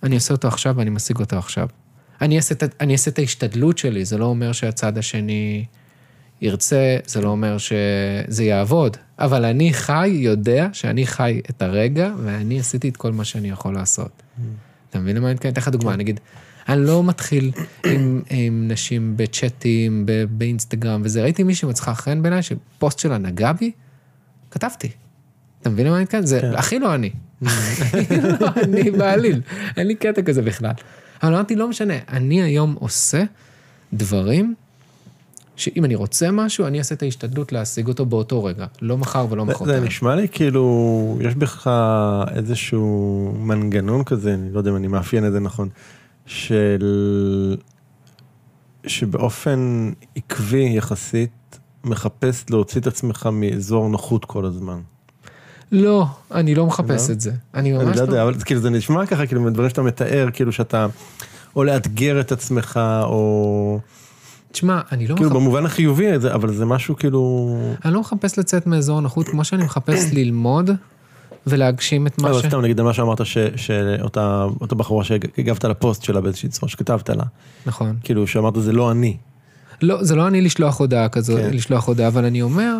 [0.04, 1.68] אני עושה אותו עכשיו ואני משיג אותו עכשיו.
[2.24, 5.66] אני אעשה, אני אעשה את ההשתדלות שלי, זה לא אומר שהצד השני
[6.42, 12.60] ירצה, זה לא אומר שזה יעבוד, אבל אני חי, יודע שאני חי את הרגע, ואני
[12.60, 14.24] עשיתי את כל מה שאני יכול לעשות.
[14.90, 15.52] אתה מבין למה אני מתכוון?
[15.52, 16.20] אתן לך דוגמה, נגיד,
[16.70, 17.52] אני לא מתחיל
[17.86, 23.72] עם, עם נשים בצ'אטים, באינסטגרם וזה, ראיתי מישהי מצחה חן בעיניי, שפוסט שלה נגע בי,
[24.52, 24.90] כתבתי.
[25.62, 26.26] אתה מבין למה אני מתכוון?
[26.26, 26.56] זה כן.
[26.56, 27.10] הכי לא אני.
[27.46, 29.42] הכי לא אני בעליל,
[29.78, 30.74] אין לי קטע כזה בכלל.
[31.24, 33.24] אבל אמרתי, לא משנה, אני היום עושה
[33.94, 34.56] דברים
[35.56, 39.44] שאם אני רוצה משהו, אני אעשה את ההשתדלות להשיג אותו באותו רגע, לא מחר ולא
[39.46, 39.84] זה- זה מחרתיים.
[39.84, 41.68] נשמע לי כאילו, יש בך
[42.36, 42.88] איזשהו
[43.40, 45.70] מנגנון כזה, אני לא יודע אם אני מאפיין את זה נכון,
[46.26, 47.58] של...
[48.88, 54.80] שבאופן עקבי יחסית מחפש להוציא את עצמך מאזור נוחות כל הזמן.
[55.74, 57.14] לא, אני לא מחפש לא?
[57.14, 57.32] את זה.
[57.54, 58.10] אני אני ממש לא לא...
[58.10, 60.88] יודע, אבל כאילו זה נשמע ככה, כאילו מדברים שאתה מתאר, כאילו שאתה
[61.56, 63.80] או לאתגר את עצמך, או
[64.52, 65.42] תשמע, אני לא כאילו מחפש...
[65.42, 67.56] במובן החיובי, אבל זה משהו כאילו...
[67.86, 70.70] אני לא מחפש לצאת מאזור הנוחות, כמו שאני מחפש ללמוד
[71.48, 72.46] ולהגשים את מה אבל ש...
[72.46, 73.22] סתם נגיד מה שאמרת,
[73.56, 77.24] שאותה אותה בחורה שהגבת לפוסט שלה באיזושהי צורה, שכתבת לה,
[77.66, 77.96] נכון.
[78.04, 79.18] כאילו שאמרת זה לא אני.
[79.82, 81.50] לא, זה לא אני לשלוח הודעה כזו, כן.
[81.54, 82.78] לשלוח הודעה, אבל אני אומר,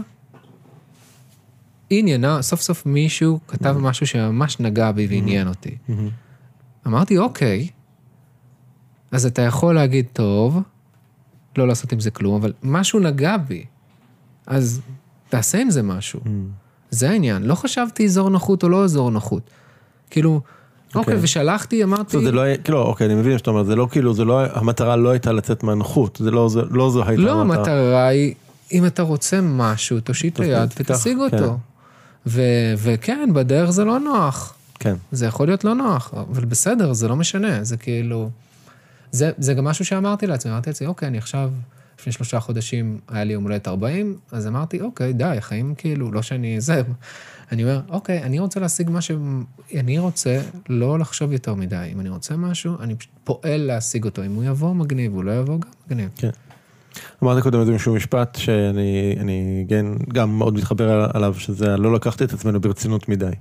[1.90, 5.78] עניינה, סוף סוף מישהו כתב משהו שממש נגע בי ועניין אותי.
[6.88, 7.68] אמרתי, אוקיי,
[9.12, 10.62] אז אתה יכול להגיד, טוב,
[11.58, 13.66] לא לעשות עם זה כלום, אבל משהו נגע בי,
[14.48, 14.82] אז
[15.30, 16.20] תעשה עם זה משהו.
[16.90, 17.44] זה העניין.
[17.44, 19.50] לא חשבתי אזור נוחות או לא אזור נוחות.
[20.10, 20.42] כאילו,
[20.96, 21.16] אוקיי, אוקיי.
[21.22, 24.26] ושלחתי, אמרתי, זה לא היה, כאילו, אוקיי, אני מבין שאתה אומר, זה לא כאילו, זה
[24.26, 28.34] לא, המטרה לא הייתה לצאת מהנוחות, זה לא, זה, לא זו הייתה לא, המטרה היא,
[28.72, 31.24] אם אתה רוצה משהו, תושיט ליד תיקח, ותשיג כן.
[31.24, 31.58] אותו.
[32.28, 34.56] ו- וכן, בדרך זה לא נוח.
[34.80, 38.30] כן, זה יכול להיות לא נוח, אבל בסדר, זה לא משנה, זה כאילו...
[39.12, 41.52] זה, זה גם משהו שאמרתי לעצמי, אמרתי לעצמי, אוקיי, אני עכשיו,
[42.00, 46.22] לפני שלושה חודשים היה לי יום הולדת 40, אז אמרתי, אוקיי, די, החיים כאילו, לא
[46.22, 46.82] שאני זה,
[47.52, 51.90] אני אומר, אוקיי, אני רוצה להשיג מה שאני רוצה, לא לחשוב יותר מדי.
[51.94, 54.26] אם אני רוצה משהו, אני פשוט פועל להשיג אותו.
[54.26, 56.10] אם הוא יבוא, מגניב, הוא לא יבוא, גם מגניב.
[56.16, 56.30] כן.
[57.24, 62.34] אמרת קודם איזשהו משפט שאני אני, כן, גם מאוד מתחבר עליו, שזה לא לקחת את
[62.34, 63.32] עצמנו ברצינות מדי.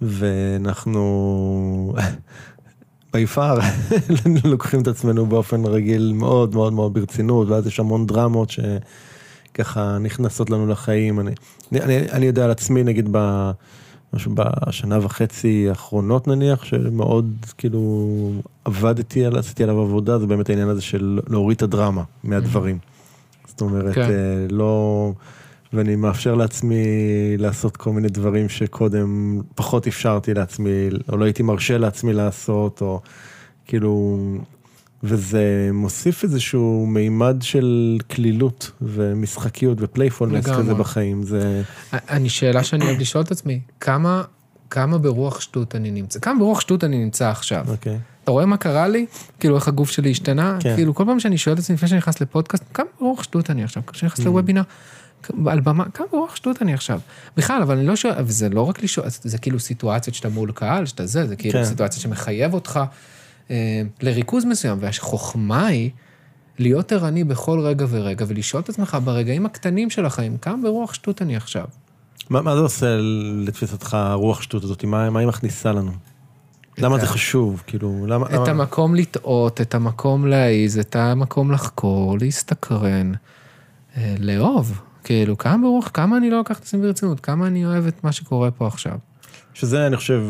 [0.00, 1.94] ואנחנו,
[3.12, 3.58] בי פאר,
[4.44, 10.50] לוקחים את עצמנו באופן רגיל מאוד מאוד מאוד ברצינות, ואז יש המון דרמות שככה נכנסות
[10.50, 11.20] לנו לחיים.
[11.20, 11.30] אני,
[11.72, 13.50] אני, אני יודע על עצמי, נגיד, ב,
[14.12, 18.32] משהו בשנה וחצי האחרונות נניח, שמאוד כאילו
[18.68, 22.78] עבדתי על, עשיתי עליו עבודה, זה באמת העניין הזה של להוריד את הדרמה מהדברים.
[23.46, 24.00] זאת אומרת, כן.
[24.00, 25.12] אה, לא...
[25.72, 26.84] ואני מאפשר לעצמי
[27.38, 33.00] לעשות כל מיני דברים שקודם פחות אפשרתי לעצמי, או לא הייתי מרשה לעצמי לעשות, או
[33.66, 34.18] כאילו...
[35.02, 40.46] וזה מוסיף איזשהו מימד של קלילות ומשחקיות ופלייפולנס.
[40.46, 41.22] כזה בחיים.
[41.22, 41.62] זה...
[41.92, 44.22] אני, שאלה שאני אוהב לשאול את עצמי, כמה,
[44.70, 46.20] כמה ברוח שטות אני נמצא?
[46.20, 47.64] כמה ברוח שטות אני נמצא עכשיו?
[47.68, 47.98] אוקיי.
[48.28, 49.06] אתה רואה מה קרה לי?
[49.40, 50.58] כאילו איך הגוף שלי השתנה?
[50.60, 50.74] כן.
[50.74, 53.64] כאילו כל פעם שאני שואל את עצמי לפני שאני נכנס לפודקאסט, כמה ברוח שטות אני
[53.64, 53.82] עכשיו?
[53.86, 54.62] כשאני נכנס לוובינר,
[55.46, 57.00] על במה, כמה ברוח שטות אני עכשיו?
[57.36, 60.86] בכלל, אבל אני לא שואל, וזה לא רק לשאול, זה כאילו סיטואציות שאתה מול קהל,
[60.86, 61.64] שאתה זה, זה כאילו כן.
[61.64, 62.80] סיטואציה שמחייב אותך
[63.50, 65.90] אה, לריכוז מסוים, והחוכמה היא
[66.58, 71.22] להיות ערני בכל רגע ורגע, ולשאול את עצמך ברגעים הקטנים של החיים, כמה ברוח שטות
[71.22, 71.64] אני עכשיו?
[72.30, 72.96] מה, מה זה עושה
[73.46, 74.84] לתפיסתך הרוח שטות הזאת?
[74.84, 75.92] מה, מה היא מכניסה לנו?
[76.80, 77.62] למה זה חשוב?
[77.66, 78.26] כאילו, למה...
[78.26, 78.50] את למה...
[78.50, 83.12] המקום לטעות, את המקום להעיז, את המקום לחקור, להסתקרן,
[83.96, 84.80] אה, לאהוב.
[85.04, 88.12] כאילו, כמה ברוח, כמה אני לא לוקח את עצמי ברצינות, כמה אני אוהב את מה
[88.12, 88.98] שקורה פה עכשיו.
[89.54, 90.24] שזה, אני חושב,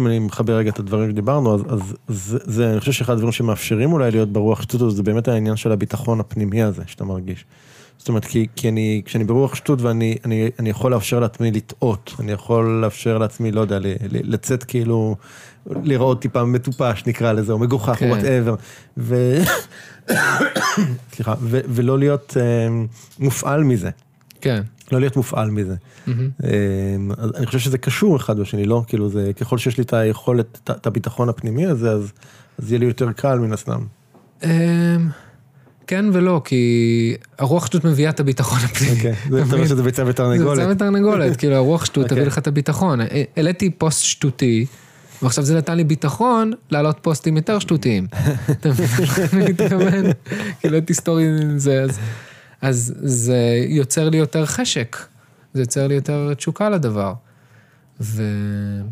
[0.00, 3.32] אם אני מחבר רגע את הדברים שדיברנו, אז, אז זה, זה, אני חושב שאחד הדברים
[3.32, 7.44] שמאפשרים אולי להיות ברוח שטות זה באמת העניין של הביטחון הפנימי הזה שאתה מרגיש.
[7.98, 12.14] זאת אומרת, כי, כי אני, כשאני ברוח שטות ואני אני, אני יכול לאפשר לעצמי לטעות,
[12.20, 13.78] אני יכול לאפשר לעצמי, לא יודע,
[14.10, 15.16] לצאת כאילו,
[15.66, 18.08] לראות טיפה מטופש נקרא לזה, או מגוחך, כן.
[18.10, 18.54] וואטאבר,
[18.96, 19.36] ו...
[21.14, 22.68] סליחה, ו, ולא להיות אה,
[23.18, 23.90] מופעל מזה.
[24.40, 24.62] כן.
[24.92, 25.74] לא להיות מופעל מזה.
[26.08, 26.14] אמ,
[27.18, 28.82] אז אני חושב שזה קשור אחד בשני, לא?
[28.86, 32.12] כאילו זה, ככל שיש לי את היכולת, את- הביטחון הפנימי הזה, אז,
[32.58, 33.80] אז יהיה לי יותר קל מן הסתם.
[34.44, 34.48] אמ,
[35.86, 38.96] כן ולא, כי הרוח שטות מביאה את הביטחון הפנימי.
[38.96, 39.66] אוקיי, זה- אתה אומר?
[39.66, 40.58] שזה ביצה זה ותרנגולת.
[40.58, 42.16] ביצה ותרנגולת, כאילו הרוח שטות אוקיי.
[42.16, 43.00] תביא לך את הביטחון.
[43.00, 43.04] ה-
[43.36, 44.66] העליתי פוסט שטותי,
[45.22, 48.06] ועכשיו זה נתן לי ביטחון להעלות פוסטים יותר שטותיים.
[48.50, 48.86] אתה מבין
[49.32, 49.90] אני מתכוון?
[50.60, 51.24] כאילו העליתי סטורי
[51.56, 51.84] זה,
[52.62, 53.36] אז- זה
[53.68, 54.96] יוצר לי יותר חשק,
[55.54, 57.14] זה יוצר לי יותר תשוקה לדבר.
[58.00, 58.82] וזה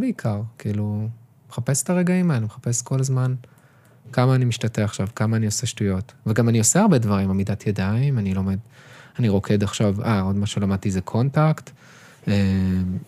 [0.00, 1.08] בעיקר, כאילו,
[1.50, 3.34] מחפש את הרגעים האלה, מחפש כל הזמן
[4.12, 6.12] כמה אני משתטה עכשיו, כמה אני עושה שטויות.
[6.26, 8.58] וגם אני עושה הרבה דברים, עמידת ידיים, אני לומד,
[9.18, 11.70] אני רוקד עכשיו, אה, עוד מה שלמדתי זה contact,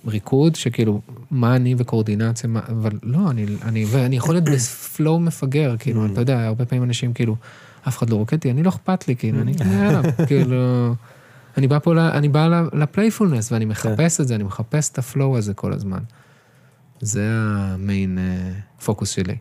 [0.07, 1.01] ריקוד, שכאילו,
[1.31, 6.07] מה אני וקואורדינציה, מה, אבל לא, אני, אני, ואני יכול להיות ב flow מפגר, כאילו,
[6.07, 7.37] אתה יודע, הרבה פעמים אנשים כאילו,
[7.89, 10.95] אף אחד לא רוקד אני לא אכפת לי, כאילו, אני יאללה, כאילו,
[11.57, 15.07] אני בא פה, אני בא ל playfulness, ואני מחפש את זה, אני מחפש את ה
[15.07, 16.01] flow הזה כל הזמן.
[17.01, 18.53] זה המיין אה,
[18.85, 19.37] פוקוס שלי.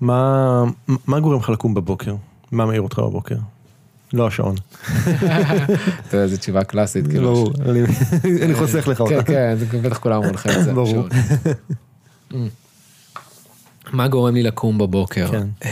[0.00, 0.64] מה,
[1.06, 2.14] מה גורם לך לקום בבוקר?
[2.52, 3.36] מה מעיר אותך בבוקר?
[4.12, 4.54] לא השעון.
[6.08, 7.34] אתה יודע, זו תשובה קלאסית, כאילו.
[7.34, 7.82] ברור, אני-
[8.44, 9.22] אני חוסך לך כן, אותה.
[9.22, 10.72] כן, זה בטח כולם אומרים לך את זה.
[10.74, 11.08] ברור.
[12.32, 12.34] Mm.
[13.92, 15.30] מה גורם לי לקום בבוקר?
[15.30, 15.46] כן.
[15.64, 15.70] אמ,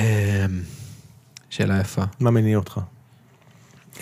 [1.51, 2.03] שאלה יפה.
[2.21, 2.81] מה מניע אותך?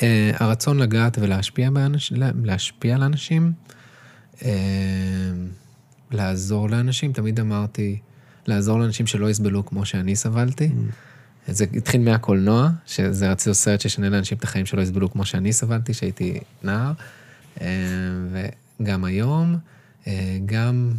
[0.03, 2.13] אה, הרצון לגעת ולהשפיע באנש...
[2.45, 3.53] להשפיע על אנשים,
[4.45, 4.51] אה,
[6.11, 7.99] לעזור לאנשים, תמיד אמרתי,
[8.47, 10.69] לעזור לאנשים שלא יסבלו כמו שאני סבלתי.
[11.51, 15.95] זה התחיל מהקולנוע, שזה רציתי סרט שישנה לאנשים את החיים שלא יסבלו כמו שאני סבלתי,
[15.95, 16.93] שהייתי נער.
[17.61, 17.67] אה,
[18.81, 19.57] וגם היום,
[20.07, 20.93] אה, גם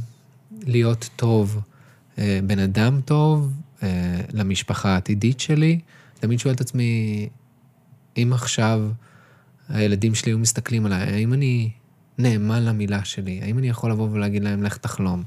[0.64, 1.60] להיות טוב,
[2.20, 3.54] אה, בן אדם טוב,
[4.34, 5.80] למשפחה העתידית שלי.
[6.20, 7.30] תמיד שואל את עצמי,
[8.18, 8.90] אם עכשיו
[9.70, 11.70] הילדים שלי היו מסתכלים עליי, האם אני
[12.18, 13.40] נאמן למילה שלי?
[13.44, 15.24] האם אני יכול לבוא ולהגיד להם, לך תחלום?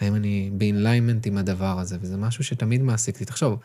[0.00, 1.96] האם אני באינליימנט עם הדבר הזה?
[2.00, 3.24] וזה משהו שתמיד מעסיק אותי.
[3.24, 3.58] תחשוב,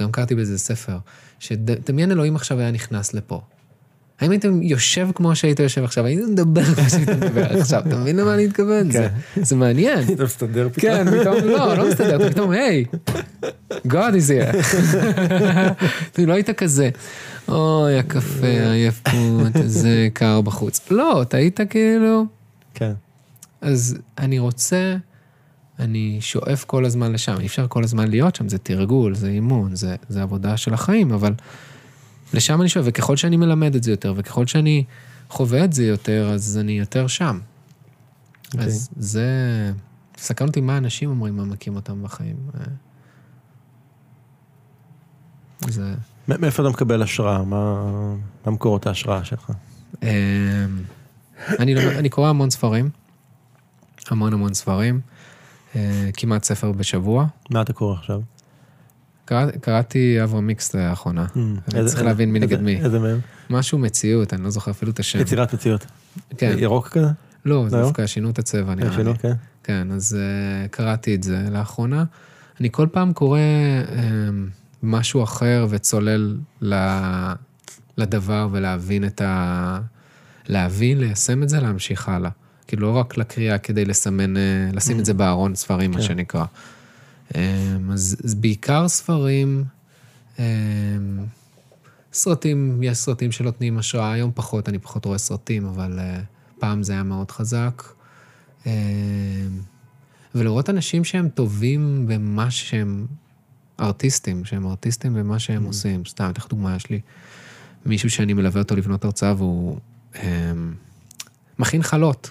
[0.00, 0.98] גם קראתי באיזה ספר,
[1.38, 3.40] שדמיין אלוהים עכשיו היה נכנס לפה.
[4.20, 6.04] האם הייתם יושב כמו שהיית יושב עכשיו?
[6.04, 7.82] הייתם מדבר כמו שהיית מדבר עכשיו?
[7.88, 8.90] אתה מבין למה אני מתכוון?
[8.90, 9.98] זה- זה מעניין.
[10.14, 10.80] אתה מסתדר פתאום?
[10.94, 12.84] כן, פתאום, לא, לא מסתדר, פתאום, היי,
[13.88, 14.56] God is here.
[16.26, 16.90] לא היית כזה,
[17.48, 20.80] אוי, הקפה, עייפות, איזה קר בחוץ.
[20.90, 22.24] לא, אתה היית כאילו...
[22.74, 22.92] כן.
[23.60, 24.96] אז אני רוצה,
[25.78, 29.76] אני שואף כל הזמן לשם, אי אפשר כל הזמן להיות שם, זה תרגול, זה אימון,
[29.76, 31.34] זה, זה עבודה של החיים, אבל
[32.34, 34.84] לשם אני שואף, וככל שאני מלמד את זה יותר, וככל שאני
[35.30, 37.38] חווה את זה יותר, אז אני יותר שם.
[38.54, 38.66] אוקיי.
[38.66, 39.26] אז זה...
[40.18, 42.36] סקרן אותי מה אנשים אומרים, מה מקים אותם בחיים.
[42.54, 42.64] אה.
[45.68, 45.94] זה...
[46.28, 47.42] מאיפה אתה מקבל השראה?
[47.42, 47.84] מה
[48.46, 49.50] מה מקורות ההשראה שלך?
[50.02, 50.08] אמ,
[51.58, 52.90] אני, אני קורא המון ספרים,
[54.10, 55.00] המון המון ספרים.
[55.78, 57.26] אה, כמעט ספר בשבוע.
[57.50, 58.20] מה אתה קורא עכשיו?
[59.24, 61.26] קרא- קראתי אברהם מיקס לאחרונה.
[61.36, 61.44] אני
[61.74, 62.76] איזה- צריך להבין מי איזה- נגד מי.
[62.84, 63.20] איזה מהם?
[63.50, 65.20] משהו מציאות, אני לא זוכר אפילו את השם.
[65.20, 65.86] יצירת מציאות.
[66.38, 66.54] כן.
[66.58, 67.06] ירוק כזה?
[67.44, 67.82] לא, זה לא?
[67.82, 68.94] דווקא שינו את הצבע, נראה לי.
[68.96, 69.32] שינו, כן.
[69.64, 72.04] כן, אז uh, קראתי את זה לאחרונה.
[72.60, 73.40] אני כל פעם קורא
[73.86, 73.90] um,
[74.82, 76.74] משהו אחר וצולל ל,
[77.98, 79.80] לדבר ולהבין את ה...
[80.48, 82.30] להבין, ליישם את זה, להמשיך הלאה.
[82.68, 84.40] כאילו, לא רק לקריאה כדי לסמן, uh,
[84.72, 86.02] לשים את זה בארון ספרים, מה כן.
[86.02, 86.44] שנקרא.
[87.28, 87.36] Um,
[87.92, 89.64] אז, אז בעיקר ספרים,
[90.36, 90.40] um,
[92.12, 96.92] סרטים, יש סרטים שנותנים השראה, היום פחות, אני פחות רואה סרטים, אבל uh, פעם זה
[96.92, 97.82] היה מאוד חזק.
[98.66, 98.72] אה,
[100.34, 103.06] ולראות אנשים שהם טובים במה שהם
[103.80, 106.04] ארטיסטים, שהם ארטיסטים במה שהם עושים.
[106.04, 107.00] סתם, אתן לך דוגמה, יש לי
[107.86, 109.78] מישהו שאני מלווה אותו לבנות הרצאה והוא
[110.16, 110.52] אה,
[111.58, 112.30] מכין חלות.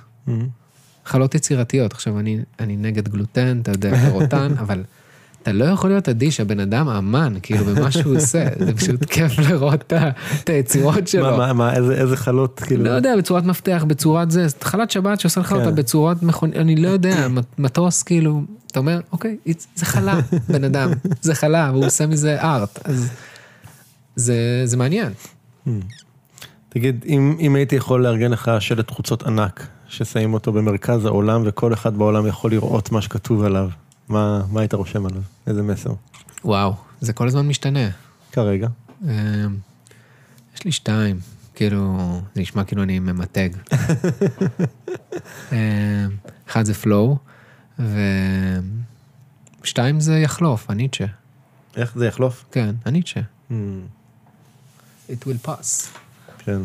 [1.06, 1.94] חלות יצירתיות.
[1.94, 4.84] עכשיו, אני, אני נגד גלוטן, אתה יודע, פירוטן, אבל
[5.44, 8.48] אתה לא יכול להיות אדיש, הבן אדם אמן, כאילו, במה שהוא עושה.
[8.66, 9.94] זה פשוט כיף לראות
[10.44, 11.24] את היצירות שלו.
[11.24, 12.84] מה, מה, מה, איזה איזה חלות, כאילו?
[12.84, 15.56] לא יודע, בצורת מפתח, בצורת זה, חלת שבת שעושה לך כן.
[15.56, 17.28] אותה בצורת מכונית, אני לא יודע,
[17.58, 19.38] מטוס כאילו, אתה אומר, אוקיי,
[19.76, 20.92] זה חלה, בן אדם,
[21.22, 23.10] זה חלה, והוא עושה מזה ארט, אז
[24.16, 25.14] זה, זה מעניין.
[26.70, 31.74] תגיד, אם, אם הייתי יכול לארגן לך שלט חוצות ענק, ששמים אותו במרכז העולם וכל
[31.74, 33.70] אחד בעולם יכול לראות מה שכתוב עליו,
[34.10, 35.22] מה, מה היית רושם עליו?
[35.48, 35.94] איזה מסר?
[36.46, 37.90] וואו, זה כל הזמן משתנה.
[38.32, 38.68] כרגע.
[39.08, 39.14] אה,
[40.56, 41.20] יש לי שתיים,
[41.56, 41.98] כאילו,
[42.36, 43.50] זה נשמע כאילו אני ממתג.
[45.52, 46.06] אה,
[46.50, 47.18] אחד זה פלואו,
[49.62, 51.06] ושתיים זה יחלוף, הניטשה.
[51.76, 52.46] איך זה יחלוף?
[52.52, 53.20] כן, הניטשה.
[53.50, 53.54] Hmm,
[55.10, 55.88] It will pass.
[56.40, 56.62] כן.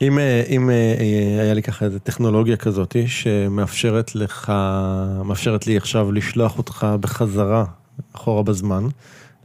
[0.00, 4.52] אם, אה, אם אה, אה, היה לי ככה איזה טכנולוגיה כזאת שמאפשרת לך,
[5.24, 7.64] מאפשרת לי עכשיו לשלוח אותך בחזרה
[8.12, 8.84] אחורה בזמן,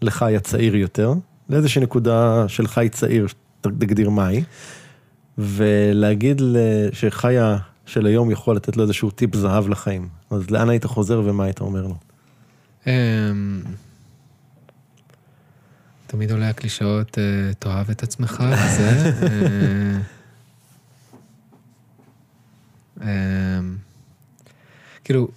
[0.02, 1.14] לחי הצעיר יותר,
[1.50, 3.28] לאיזושהי נקודה של חי צעיר,
[3.62, 4.44] תגדיר מהי,
[5.38, 6.42] ולהגיד
[6.94, 10.08] שחיה של היום יכול לתת לו איזשהו טיפ זהב לחיים.
[10.32, 11.96] אז לאן היית חוזר ומה היית אומר לו?
[12.88, 13.62] אמ,
[16.08, 18.44] תמיד עולה הקלישאות, אה, תאהב את עצמך,
[18.78, 19.12] זה.
[23.02, 23.08] אמ,
[25.04, 25.28] כאילו,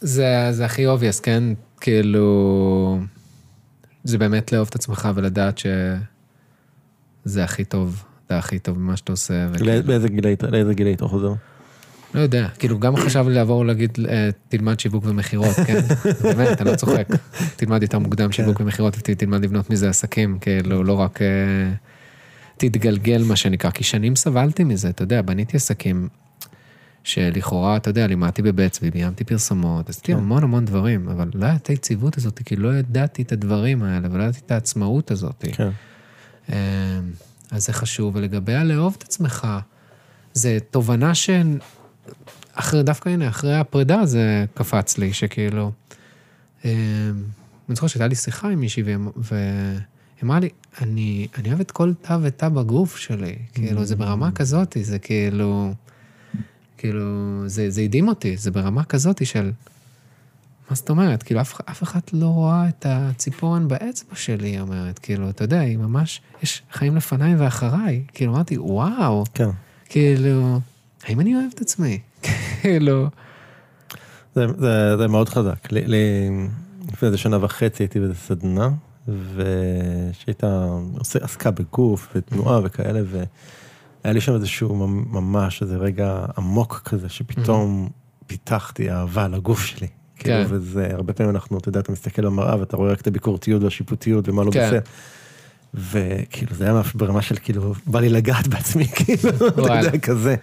[0.00, 1.44] זה, זה הכי obvious, כן?
[1.80, 3.00] כאילו,
[4.04, 9.46] זה באמת לאהוב את עצמך ולדעת שזה הכי טוב, זה הכי טוב ממה שאתה עושה.
[9.52, 11.32] וכאילו- לא- באיזה גיל היית, לאיזה גיל היית חוזר?
[12.14, 15.80] לא יודע, כאילו גם חשב לעבור להגיד, אה, תלמד שיווק ומכירות, כן?
[16.22, 17.08] באמת, אני לא צוחק.
[17.56, 21.26] תלמד יותר מוקדם שיווק ומכירות ותלמד לבנות מזה עסקים, כאילו, לא רק אה,
[22.56, 26.08] תתגלגל, מה שנקרא, כי שנים סבלתי מזה, אתה יודע, בניתי עסקים
[27.08, 32.16] שלכאורה, אתה יודע, לימדתי בבצבי, ביימתי פרסומות, עשיתי המון המון דברים, אבל לא הייתה היציבות
[32.16, 35.44] הזאת, כי לא ידעתי את הדברים האלה, ולא ידעתי את העצמאות הזאת.
[35.52, 35.70] כן.
[36.52, 37.00] אה,
[37.50, 39.46] אז זה חשוב, ולגבי הלאהוב את עצמך,
[40.34, 41.30] זה תובנה ש...
[42.54, 45.72] אחרי, דווקא הנה, אחרי הפרידה זה קפץ לי, שכאילו...
[46.64, 46.70] אה,
[47.68, 50.48] אני זוכר שהייתה לי שיחה עם מישהי, והיא והיא אמרה לי,
[50.80, 55.72] אני, אני אוהבת כל תא ותא בגוף שלי, כאילו, זה ברמה כזאת, זה כאילו...
[56.78, 57.02] כאילו,
[57.46, 59.52] זה, זה הדהים אותי, זה ברמה כזאת של...
[60.70, 61.22] מה זאת אומרת?
[61.22, 64.98] כאילו, אף, אף אחד לא רואה את הציפורן באצבע שלי, היא אומרת.
[64.98, 68.02] כאילו, אתה יודע, היא ממש, יש חיים לפניי ואחריי.
[68.14, 69.48] כאילו, אמרתי, וואו, כן.
[69.88, 70.60] כאילו,
[71.04, 71.98] האם אני אוהב את עצמי?
[72.62, 73.08] כאילו,
[74.34, 75.72] זה, זה, זה מאוד חזק.
[75.72, 76.28] לי, לי,
[76.92, 78.68] לפני איזה שנה וחצי הייתי באיזה סדנה,
[79.34, 80.66] ושהייתה
[81.20, 83.00] עסקה בגוף ותנועה וכאלה,
[84.08, 87.88] והיה לי שם איזשהו ממ- ממש איזה רגע עמוק כזה, שפתאום
[88.26, 89.86] פיתחתי אהבה לגוף שלי.
[90.18, 90.54] כאילו, כן.
[90.54, 94.28] וזה, הרבה פעמים אנחנו, אתה יודע, אתה מסתכל במראה ואתה רואה רק את הביקורתיות והשיפוטיות
[94.28, 94.66] ומה לא כן.
[94.66, 94.80] בסדר.
[95.74, 99.60] וכאילו זה היה ממש ברמה של כאילו, בא לי לגעת בעצמי, כאילו, אתה.
[99.62, 100.34] יודע, כזה.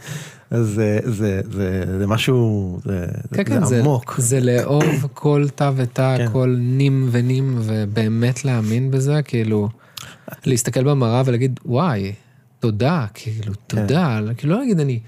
[0.51, 4.15] אז זה, זה, זה, זה משהו, זה, כן, כן, זה זה, עמוק.
[4.17, 4.83] זה לאהוב
[5.13, 6.27] כל תא ותא, כן.
[6.31, 9.69] כל נים ונים, ובאמת להאמין בזה, כאילו,
[10.45, 12.13] להסתכל במראה ולהגיד, וואי,
[12.59, 13.87] תודה, כאילו, כן.
[13.87, 14.99] תודה, כאילו, לא להגיד אני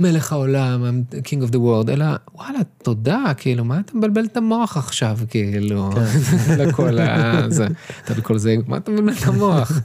[0.00, 4.36] מלך העולם, I'm king of the world, אלא, וואלה, תודה, כאילו, מה אתה מבלבל את
[4.36, 6.58] המוח עכשיו, כאילו, כן.
[6.60, 7.42] לכל ה...
[7.48, 7.66] זה,
[8.04, 9.72] אתה בכל זה, מה אתה מבלבל את המוח?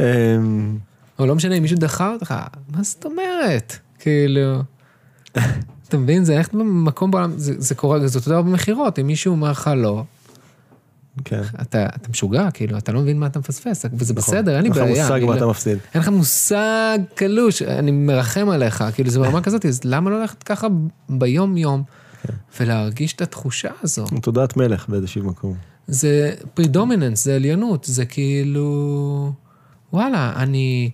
[0.00, 0.78] אמ,
[1.18, 2.34] או לא משנה אם מישהו דחה אותך,
[2.68, 3.76] מה זאת אומרת?
[3.98, 4.62] כאילו,
[5.88, 9.30] אתה מבין, זה איך במקום בעולם, זה, זה קורה, זה אותו דבר במכירות, אם מישהו
[9.30, 10.04] אומר לך לא,
[11.24, 11.42] כן.
[11.62, 14.82] אתה, אתה משוגע, כאילו, אתה לא מבין מה אתה מפספס, וזה בסדר, אין לי נכון.
[14.82, 15.08] אין לך בעיה.
[15.08, 15.78] מושג מה לא- אתה מפסיד.
[15.94, 20.42] אין לך מושג קלוש, אני מרחם עליך, כאילו, זה ברמה כזאת, אז למה לא ללכת
[20.42, 20.66] ככה
[21.08, 21.82] ביום-יום?
[22.22, 22.32] כן.
[22.60, 24.04] ולהרגיש את התחושה הזו.
[24.22, 25.54] תודעת מלך באיזשהו מקום.
[25.86, 29.32] זה פרידומיננס, זה עליונות, זה כאילו,
[29.92, 30.90] וואלה, אני,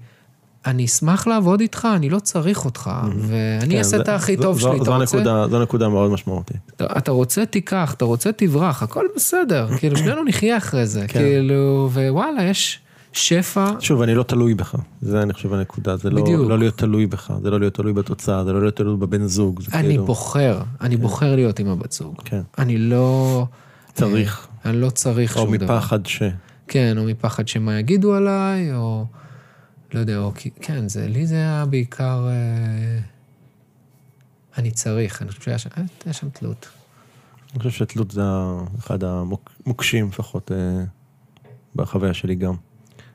[0.66, 4.70] אני אשמח לעבוד איתך, אני לא צריך אותך, ואני כן, אעשה את הכי טוב שלי,
[4.82, 6.56] אתה רוצה, זו נקודה מאוד משמעותית.
[6.76, 11.18] אתה- אתה רוצה תיקח, אתה רוצה תברח, הכל בסדר, כאילו שנינו נחיה אחרי זה, כן.
[11.18, 12.80] כאילו, ווואלה, יש
[13.12, 16.48] שפע, שוב, אני לא תלוי בך, זה אני חושב הנקודה, זה לא.
[16.48, 19.60] לא להיות תלוי בך, זה לא להיות תלוי בתוצאה, זה לא להיות תלוי בבן זוג,
[19.72, 22.14] אני כאילו, בוחר, אני בוחר להיות עם הבת זוג.
[22.24, 23.44] כן, אני לא...
[23.94, 25.76] צריך, אני לא צריך או שום דבר.
[25.76, 26.22] מפחד ש...
[26.68, 29.04] כן, או מפחד שמה יגידו עליי, או...
[29.94, 30.32] לא יודע, או...
[30.60, 32.26] כן, זה, לי זה היה בעיקר...
[32.28, 32.98] אה,
[34.58, 35.70] אני צריך, אני חושב שהיה שם,
[36.04, 36.68] היה שם תלות.
[37.52, 38.22] אני חושב שתלות זה
[38.78, 40.84] אחד המוקשים לפחות אה,
[41.76, 42.54] בחוויה שלי גם.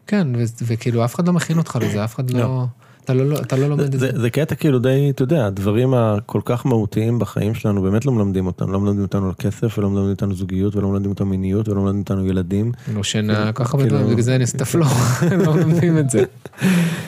[0.07, 2.65] כן, ו- וכאילו, אף אחד לא מכין אותך לזה, אף אחד לא...
[3.09, 3.13] לא.
[3.13, 3.97] אתה לא, אתה לא לומד את זה.
[3.99, 8.11] זה, זה קטע כאילו די, אתה יודע, הדברים הכל כך מהותיים בחיים שלנו באמת לא
[8.11, 11.69] מלמדים אותנו, לא מלמדים אותנו על כסף, ולא מלמדים אותנו זוגיות, ולא מלמדים אותנו מיניות,
[11.69, 12.71] ולא מלמדים אותנו ילדים.
[12.95, 14.89] לא שינה, הרבה כאילו- דברים, בגלל זה אני ה flow,
[15.45, 16.23] לא לומדים את זה.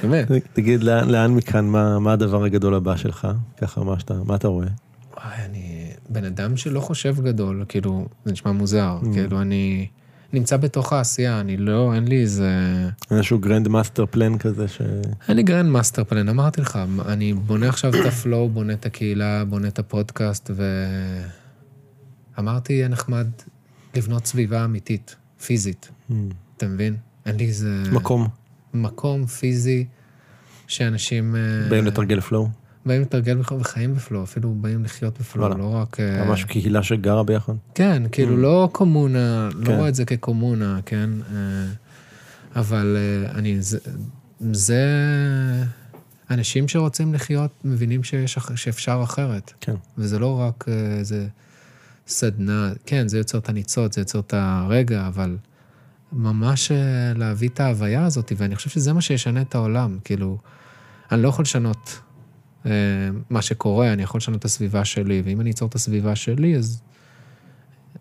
[0.04, 0.32] באמת.
[0.54, 3.28] תגיד, לאן, לאן מכאן, מה, מה הדבר הגדול הבא שלך?
[3.62, 4.68] ככה, מה, שאתה, מה אתה רואה?
[5.18, 5.64] וואי, אני
[6.10, 9.14] בן אדם שלא חושב גדול, כאילו, זה נשמע מוזר, Mm.
[9.14, 9.88] כאילו, אני
[10.34, 12.50] נמצא בתוך העשייה, אני לא, אין לי איזה...
[13.12, 14.82] איזשהו grand master plan כזה ש...
[15.28, 18.86] אין לי grand master plan, אמרתי לך, אני בונה עכשיו את ה flow, בונה את
[18.86, 20.52] הקהילה, בונה את הפודקאסט,
[22.38, 23.28] ואמרתי, יהיה נחמד
[23.96, 25.16] לבנות סביבה אמיתית,
[25.46, 26.14] פיזית, Mm.
[26.58, 26.96] אתה מבין?
[27.26, 27.84] אין לי איזה...
[27.92, 28.28] מקום,
[28.74, 29.86] מקום פיזי
[30.68, 31.36] שאנשים...
[31.36, 32.50] אה, באים לתרגל פלואו,
[32.86, 35.58] באים לתרגל בכלל וחיים בפלואו, אפילו באים לחיות בפלואו.
[35.58, 36.00] לא רק...
[36.00, 37.54] אה, ממש קהילה שגרה ביחד.
[37.76, 39.76] כן, כאילו לא קומונה, לא כן.
[39.76, 41.10] רואה את זה כקומונה, כן?
[41.34, 41.66] אה,
[42.56, 43.58] אבל אה, אני,
[44.52, 44.84] זה.
[46.30, 49.54] אנשים שרוצים לחיות מבינים שיש, שאפשר אחרת.
[49.62, 49.76] כן.
[49.98, 50.66] וזה לא רק
[51.00, 51.28] איזה
[52.08, 55.38] סדנה, כן, זה יוצר את הניצוץ, זה יוצר את הרגע, אבל
[56.12, 56.72] ממש
[57.16, 59.98] להביא את ההוויה הזאת, ואני חושב שזה מה שישנה את העולם.
[60.04, 60.38] כאילו,
[61.12, 62.00] אני לא יכול לשנות
[63.30, 66.82] מה שקורה, אני יכול לשנות את הסביבה שלי, ואם אני אצור את הסביבה שלי, אז,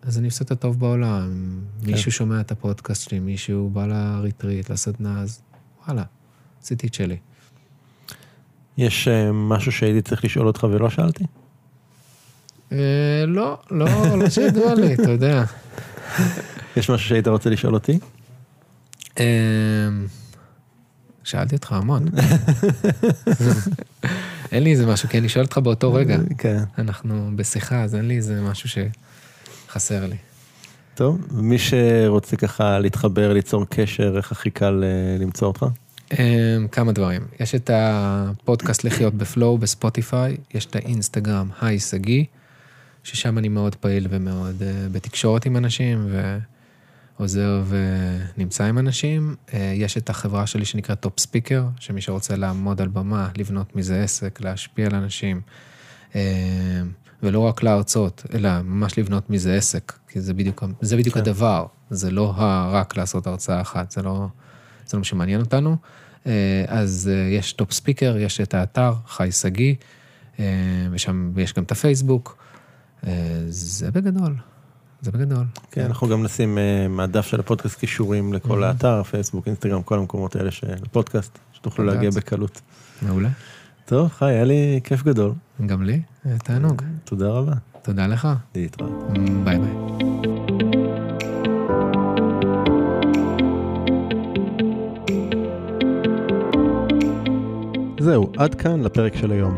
[0.01, 1.59] אז אני עושה את הטוב בעולם.
[1.81, 1.91] כן.
[1.91, 5.41] מישהו שומע את הפודקאסט שלי, מישהו בא לריטריט, לסדנה, אז
[5.87, 6.03] וואלה,
[6.63, 7.17] עשיתי את שלי.
[8.77, 11.23] יש אה, משהו שהייתי צריך לשאול אותך ולא שאלתי?
[12.71, 15.43] אה, לא, לא, לא שידוע לי, אתה יודע.
[16.77, 17.99] יש משהו שהיית רוצה לשאול אותי?
[21.23, 22.05] שאלתי אותך המון.
[24.51, 26.17] אין לי איזה משהו, כי אני שואל אותך באותו רגע.
[26.37, 26.57] כן.
[26.77, 28.69] אנחנו בשיחה, אז אין לי איזה משהו
[29.69, 30.15] שחסר לי.
[30.95, 35.65] טוב, מי שרוצה ככה להתחבר, ליצור קשר, איך הכי קל אה, למצוא אותך?
[36.11, 37.21] אמ, כמה דברים.
[37.39, 42.23] יש את הפודקאסט לחיות ב flow בספוטיפיי, יש את האינסטגרם, חי שגיא,
[43.03, 46.07] ששם אני מאוד פעיל ומאוד אה, בתקשורת עם אנשים
[47.19, 49.35] ועוזר ונמצא עם אנשים.
[49.53, 54.03] אה, יש את החברה שלי שנקראת Top Speaker, שמי שרוצה לעמוד על במה, לבנות מזה
[54.03, 55.41] עסק, להשפיע על אנשים,
[56.15, 56.21] אה,
[57.23, 61.21] ולא רק להרצות, אלא ממש לבנות מזה עסק, כי זה בדיוק, זה בדיוק כן.
[61.21, 62.33] הדבר, זה לא
[62.71, 64.27] רק לעשות הרצאה אחת, זה לא...
[64.87, 65.77] זה לא מה שמעניין אותנו.
[66.27, 69.75] אה, אז אה, יש Top Speaker, יש את האתר, חי שגיא,
[70.39, 70.45] אה,
[70.91, 72.37] ושם יש גם את הפייסבוק.
[73.07, 74.35] אה, זה בגדול,
[75.03, 75.45] זה בגדול.
[75.71, 78.65] כן, אנחנו גם נשים אה, מהדף של הפודקאסט קישורים לכל Mhm.
[78.65, 81.85] האתר, פייסבוק, אינסטגרם, כל המקומות האלה של הפודקאסט, שתוכלו.
[81.85, 82.61] להגיע בקלות.
[83.01, 83.29] מעולה.
[83.85, 85.31] טוב, חי, היה לי כיף גדול.
[85.65, 86.81] גם לי, אה, תענוג.
[87.03, 87.53] תודה רבה.
[87.81, 88.27] תודה לך.
[88.55, 88.91] להתראות.
[89.43, 89.73] bye bye.
[97.99, 99.57] זהו, עד כאן לפרק של היום.